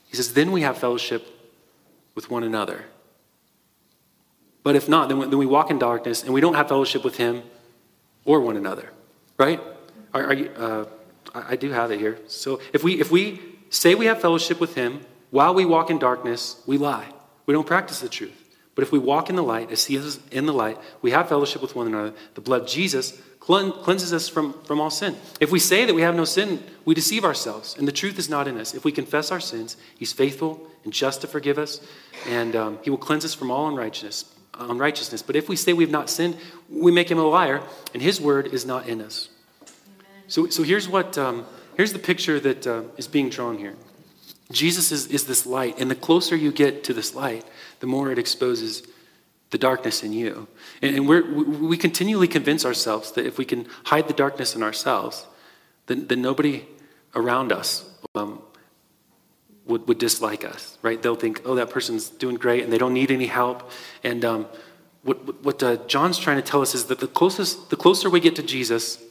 he 0.08 0.16
says, 0.16 0.34
then 0.34 0.52
we 0.52 0.62
have 0.62 0.80
fellowship 0.80 1.28
with 2.16 2.32
one 2.32 2.42
another. 2.42 2.86
But 4.64 4.76
if 4.76 4.90
not, 4.90 5.10
then 5.10 5.20
we, 5.20 5.28
then 5.28 5.38
we 5.38 5.46
walk 5.46 5.70
in 5.70 5.78
darkness 5.78 6.24
and 6.24 6.34
we 6.34 6.42
don't 6.42 6.56
have 6.56 6.68
fellowship 6.68 7.04
with 7.04 7.18
him 7.18 7.44
or 8.26 8.42
one 8.42 8.58
another. 8.58 8.94
Right? 9.38 9.62
Are, 10.12 10.26
are 10.26 10.34
you, 10.34 10.50
uh, 10.58 10.86
I, 11.36 11.52
I 11.52 11.56
do 11.56 11.70
have 11.70 11.92
it 11.92 12.00
here. 12.00 12.18
So 12.26 12.60
if 12.74 12.84
we, 12.84 13.00
if 13.00 13.12
we 13.12 13.40
say 13.70 13.94
we 13.94 14.08
have 14.08 14.20
fellowship 14.20 14.60
with 14.60 14.74
him 14.74 15.02
while 15.30 15.54
we 15.54 15.66
walk 15.66 15.92
in 15.92 16.00
darkness, 16.00 16.60
we 16.66 16.80
lie. 16.80 17.14
We 17.46 17.54
don't 17.54 17.68
practice 17.68 18.00
the 18.00 18.10
truth. 18.10 18.40
But 18.76 18.84
if 18.84 18.92
we 18.92 19.00
walk 19.00 19.30
in 19.30 19.36
the 19.36 19.44
light, 19.44 19.72
as 19.72 19.86
He 19.86 19.96
is 19.96 20.20
in 20.32 20.46
the 20.46 20.54
light, 20.54 20.78
we 21.02 21.12
have 21.12 21.30
fellowship 21.30 21.62
with 21.62 21.76
one 21.76 21.88
another. 21.88 22.14
The 22.34 22.42
blood 22.42 22.64
of 22.64 22.68
Jesus 22.68 23.22
cleanses 23.40 24.14
us 24.14 24.30
from, 24.30 24.54
from 24.64 24.80
all 24.80 24.90
sin. 24.90 25.16
If 25.40 25.52
we 25.52 25.60
say 25.60 25.86
that 25.86 25.94
we 25.94 26.02
have 26.02 26.16
no 26.16 26.24
sin, 26.24 26.64
we 26.86 26.96
deceive 26.96 27.26
ourselves, 27.26 27.76
and 27.78 27.88
the 27.88 27.92
truth 27.92 28.18
is 28.18 28.30
not 28.30 28.48
in 28.48 28.58
us. 28.58 28.74
If 28.74 28.86
we 28.86 28.92
confess 28.92 29.32
our 29.32 29.40
sins, 29.40 29.78
He's 29.98 30.14
faithful 30.14 30.66
and 30.86 30.94
just 30.94 31.22
to 31.22 31.28
forgive 31.28 31.58
us, 31.58 31.82
and 32.28 32.56
um, 32.56 32.80
He 32.84 32.90
will 32.90 32.98
cleanse 32.98 33.26
us 33.26 33.34
from 33.34 33.52
all 33.52 33.68
unrighteousness. 33.68 34.26
Unrighteousness. 34.58 35.22
But 35.22 35.36
if 35.36 35.50
we 35.50 35.56
say 35.56 35.74
we've 35.74 35.92
not 35.92 36.10
sinned, 36.10 36.38
we 36.70 36.92
make 36.92 37.12
Him 37.12 37.20
a 37.20 37.28
liar, 37.28 37.62
and 37.94 38.02
His 38.02 38.22
word 38.22 38.48
is 38.48 38.66
not 38.66 38.88
in 38.88 39.02
us. 39.02 39.30
So, 40.28 40.48
so 40.48 40.64
here's 40.64 40.88
what 40.88 41.18
um, 41.18 41.46
here's 41.76 41.92
the 41.92 42.00
picture 42.00 42.40
that 42.40 42.66
uh, 42.66 42.84
is 42.98 43.08
being 43.08 43.30
drawn 43.30 43.58
here. 43.58 43.76
Jesus 44.52 44.92
is, 44.92 45.08
is 45.08 45.26
this 45.26 45.46
light, 45.46 45.80
and 45.80 45.90
the 45.90 45.96
closer 45.96 46.36
you 46.36 46.52
get 46.52 46.84
to 46.84 46.94
this 46.94 47.16
light, 47.16 47.46
the 47.80 47.88
more 47.88 48.12
it 48.12 48.20
exposes 48.20 48.84
the 49.50 49.58
darkness 49.58 50.04
in 50.04 50.14
you. 50.14 50.48
And, 50.82 50.96
and 50.96 51.08
we 51.08 51.22
we 51.22 51.78
continually 51.78 52.28
convince 52.28 52.66
ourselves 52.66 53.12
that 53.14 53.26
if 53.26 53.38
we 53.38 53.46
can 53.46 53.68
hide 53.86 54.08
the 54.08 54.14
darkness 54.14 54.56
in 54.56 54.64
ourselves, 54.64 55.26
then, 55.88 56.08
then 56.08 56.22
nobody 56.22 56.66
around 57.16 57.52
us 57.52 57.90
um, 58.16 58.42
would, 59.66 59.88
would 59.88 59.98
dislike 59.98 60.44
us, 60.44 60.78
right? 60.82 61.02
They'll 61.02 61.16
think, 61.16 61.42
oh, 61.46 61.56
that 61.56 61.70
person's 61.70 62.10
doing 62.10 62.36
great 62.36 62.64
and 62.64 62.74
they 62.74 62.78
don't 62.78 62.94
need 62.94 63.12
any 63.12 63.28
help. 63.28 63.70
And 64.04 64.26
um, 64.26 64.48
what, 65.04 65.44
what 65.44 65.62
uh, 65.64 65.78
John's 65.88 66.18
trying 66.18 66.38
to 66.38 66.44
tell 66.44 66.62
us 66.62 66.76
is 66.76 66.86
that 66.86 67.00
the, 67.00 67.08
closest, 67.08 67.70
the 67.70 67.76
closer 67.76 68.10
we 68.10 68.20
get 68.20 68.36
to 68.38 68.44
Jesus, 68.44 69.02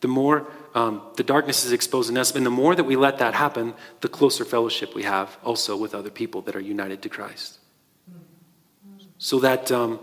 the 0.00 0.08
more 0.08 0.46
um, 0.74 1.02
the 1.16 1.22
darkness 1.22 1.64
is 1.64 1.72
exposing 1.72 2.16
us. 2.16 2.34
And 2.34 2.46
the 2.46 2.50
more 2.50 2.74
that 2.74 2.84
we 2.84 2.96
let 2.96 3.18
that 3.18 3.34
happen, 3.34 3.74
the 4.00 4.08
closer 4.08 4.44
fellowship 4.44 4.94
we 4.94 5.02
have 5.02 5.36
also 5.44 5.76
with 5.76 5.94
other 5.94 6.10
people 6.10 6.42
that 6.42 6.54
are 6.54 6.60
united 6.60 7.02
to 7.02 7.08
Christ. 7.08 7.58
So 9.18 9.40
that 9.40 9.70
um, 9.70 10.00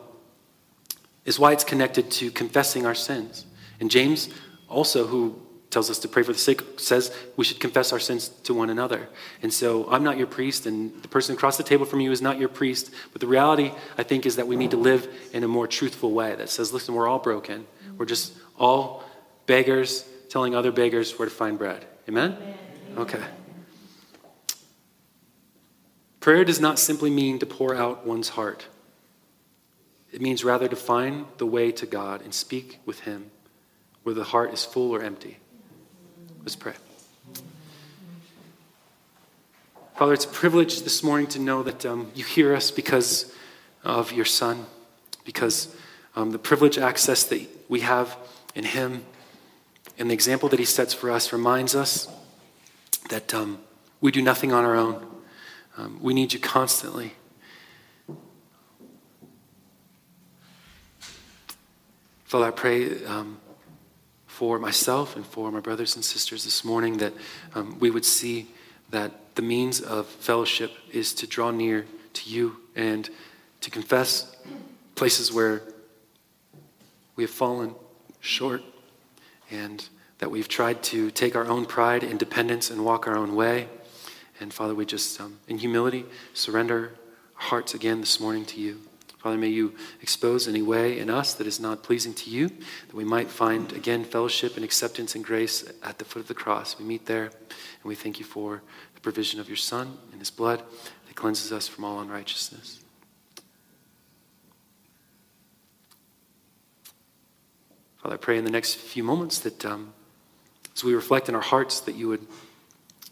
is 1.26 1.40
why 1.40 1.52
it's 1.52 1.64
connected 1.64 2.12
to 2.12 2.32
confessing 2.32 2.86
our 2.86 2.96
sins. 2.96 3.46
And 3.80 3.90
James 3.90 4.30
also, 4.68 5.08
who 5.08 5.42
tells 5.70 5.90
us 5.90 6.00
to 6.00 6.08
pray 6.08 6.24
for 6.24 6.34
the 6.34 6.40
sick, 6.40 6.62
says 6.78 7.14
we 7.36 7.44
should 7.44 7.60
confess 7.60 7.92
our 7.92 8.00
sins 8.00 8.30
to 8.30 8.54
one 8.54 8.70
another. 8.70 9.10
And 9.42 9.54
so 9.54 9.90
I'm 9.90 10.04
not 10.04 10.18
your 10.18 10.28
priest, 10.28 10.66
and 10.66 11.02
the 11.02 11.08
person 11.08 11.36
across 11.36 11.58
the 11.58 11.64
table 11.64 11.86
from 11.86 12.00
you 12.00 12.12
is 12.12 12.22
not 12.22 12.40
your 12.40 12.50
priest. 12.50 12.92
But 13.12 13.22
the 13.22 13.28
reality, 13.28 13.72
I 13.98 14.04
think, 14.04 14.26
is 14.26 14.36
that 14.36 14.48
we 14.48 14.56
need 14.56 14.72
to 14.72 14.78
live 14.78 15.08
in 15.34 15.44
a 15.44 15.48
more 15.48 15.68
truthful 15.68 16.12
way 16.12 16.36
that 16.36 16.50
says, 16.50 16.72
listen, 16.72 16.94
we're 16.94 17.08
all 17.08 17.20
broken. 17.20 17.66
We're 17.98 18.06
just 18.06 18.34
all 18.58 19.04
beggars 19.46 20.06
telling 20.30 20.56
other 20.56 20.72
beggars 20.72 21.18
where 21.18 21.28
to 21.28 21.34
find 21.34 21.58
bread. 21.58 21.86
Amen? 22.08 22.38
Okay. 22.98 23.24
Prayer 26.20 26.44
does 26.44 26.60
not 26.60 26.80
simply 26.80 27.10
mean 27.10 27.40
to 27.40 27.46
pour 27.46 27.76
out 27.76 28.06
one's 28.06 28.30
heart. 28.30 28.68
It 30.12 30.22
means 30.22 30.44
rather 30.44 30.68
to 30.68 30.76
find 30.76 31.26
the 31.38 31.46
way 31.46 31.72
to 31.74 31.86
God 31.86 32.22
and 32.22 32.34
speak 32.34 32.80
with 32.86 33.02
Him 33.02 33.32
where 34.04 34.16
the 34.16 34.24
heart 34.24 34.54
is 34.54 34.64
full 34.64 34.92
or 34.92 35.02
empty. 35.02 35.38
Let's 36.40 36.56
pray. 36.56 36.74
Father, 39.98 40.14
it's 40.14 40.26
a 40.26 40.30
privilege 40.30 40.84
this 40.84 41.04
morning 41.04 41.28
to 41.28 41.40
know 41.40 41.64
that 41.64 41.86
um, 41.86 42.12
you 42.16 42.24
hear 42.24 42.56
us 42.56 42.72
because 42.72 43.34
of 43.84 44.14
your 44.14 44.26
Son, 44.26 44.66
because 45.26 45.76
um, 46.16 46.32
the 46.32 46.40
privilege 46.40 46.78
access 46.78 47.24
that 47.24 47.48
we 47.68 47.82
have 47.82 48.16
in 48.56 48.64
Him 48.64 49.04
and 49.98 50.10
the 50.10 50.14
example 50.14 50.50
that 50.50 50.60
He 50.60 50.66
sets 50.66 50.94
for 50.94 51.12
us 51.12 51.34
reminds 51.34 51.76
us 51.76 52.08
that 53.10 53.34
um, 53.34 53.60
we 54.02 54.12
do 54.12 54.22
nothing 54.22 54.54
on 54.54 54.64
our 54.64 54.76
own. 54.76 55.06
Um, 55.78 56.00
we 56.02 56.14
need 56.14 56.34
you 56.34 56.40
constantly. 56.40 57.14
Father, 62.26 62.46
I 62.46 62.52
pray 62.52 63.06
um, 63.06 63.40
for 64.26 64.60
myself 64.60 65.16
and 65.16 65.26
for 65.26 65.52
my 65.52 65.60
brothers 65.60 65.96
and 65.96 66.04
sisters 66.04 66.44
this 66.44 66.64
morning 66.64 66.98
that 66.98 67.14
um, 67.56 67.78
we 67.80 67.90
would 67.90 68.06
see 68.06 68.48
that 68.90 69.36
the 69.36 69.42
means 69.42 69.82
of 69.82 70.06
fellowship 70.06 70.72
is 70.92 71.14
to 71.14 71.28
draw 71.28 71.52
near 71.52 71.86
to 72.14 72.30
you 72.30 72.58
and 72.76 73.10
to 73.62 73.70
confess 73.72 74.36
places 74.96 75.32
where 75.32 75.62
we 77.16 77.24
have 77.24 77.32
fallen 77.32 77.74
short 78.20 78.62
and 79.52 79.88
that 80.20 80.32
we've 80.32 80.48
tried 80.48 80.82
to 80.84 81.12
take 81.12 81.36
our 81.36 81.46
own 81.46 81.66
pride, 81.66 82.04
independence, 82.04 82.70
and 82.70 82.84
walk 82.84 83.08
our 83.08 83.16
own 83.16 83.36
way. 83.36 83.68
And 84.40 84.54
Father, 84.54 84.76
we 84.76 84.86
just, 84.86 85.20
um, 85.20 85.40
in 85.48 85.58
humility, 85.58 86.06
surrender 86.34 86.94
our 87.36 87.44
hearts 87.44 87.74
again 87.74 88.00
this 88.00 88.20
morning 88.20 88.46
to 88.46 88.60
you. 88.60 88.82
Father, 89.18 89.38
may 89.38 89.50
you 89.50 89.74
expose 90.02 90.48
any 90.48 90.62
way 90.62 91.00
in 91.00 91.10
us 91.10 91.34
that 91.34 91.48
is 91.48 91.60
not 91.60 91.84
pleasing 91.84 92.14
to 92.14 92.30
you, 92.30 92.48
that 92.48 92.94
we 92.94 93.04
might 93.04 93.30
find 93.30 93.74
again 93.74 94.04
fellowship 94.04 94.56
and 94.56 94.64
acceptance 94.64 95.16
and 95.16 95.26
grace 95.26 95.70
at 95.84 95.98
the 95.98 96.06
foot 96.06 96.22
of 96.22 96.28
the 96.28 96.34
cross. 96.34 96.78
We 96.80 96.86
meet 96.86 97.08
there, 97.08 97.26
and 97.26 97.84
we 97.84 97.96
thank 97.96 98.20
you 98.20 98.26
for 98.26 98.62
the 98.94 99.02
provision 99.02 99.40
of 99.40 99.50
your 99.50 99.58
Son 99.58 99.98
and 100.12 100.22
his 100.22 100.30
blood 100.30 100.64
that 101.08 101.16
cleanses 101.16 101.52
us 101.52 101.68
from 101.68 101.84
all 101.84 102.00
unrighteousness. 102.00 102.84
Father, 108.08 108.16
I 108.16 108.24
pray 108.24 108.38
in 108.38 108.46
the 108.46 108.52
next 108.52 108.76
few 108.76 109.04
moments 109.04 109.40
that 109.40 109.66
um, 109.66 109.92
as 110.74 110.82
we 110.82 110.96
reflect 110.96 111.28
in 111.28 111.36
our 111.36 111.42
hearts, 111.42 111.82
that 111.82 111.96
you 111.96 112.08
would 112.08 112.22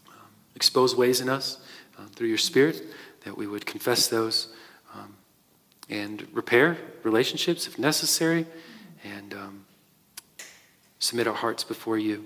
um, 0.08 0.28
expose 0.54 0.96
ways 0.96 1.20
in 1.20 1.28
us 1.28 1.58
uh, 1.98 2.06
through 2.14 2.28
your 2.28 2.38
Spirit, 2.38 2.82
that 3.26 3.36
we 3.36 3.46
would 3.46 3.66
confess 3.66 4.08
those 4.08 4.48
um, 4.94 5.14
and 5.90 6.26
repair 6.32 6.78
relationships 7.02 7.66
if 7.66 7.78
necessary, 7.78 8.46
and 9.04 9.34
um, 9.34 9.66
submit 10.98 11.26
our 11.26 11.34
hearts 11.34 11.62
before 11.62 11.98
you. 11.98 12.24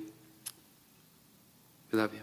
We 1.90 1.98
love 1.98 2.12
you. 2.14 2.20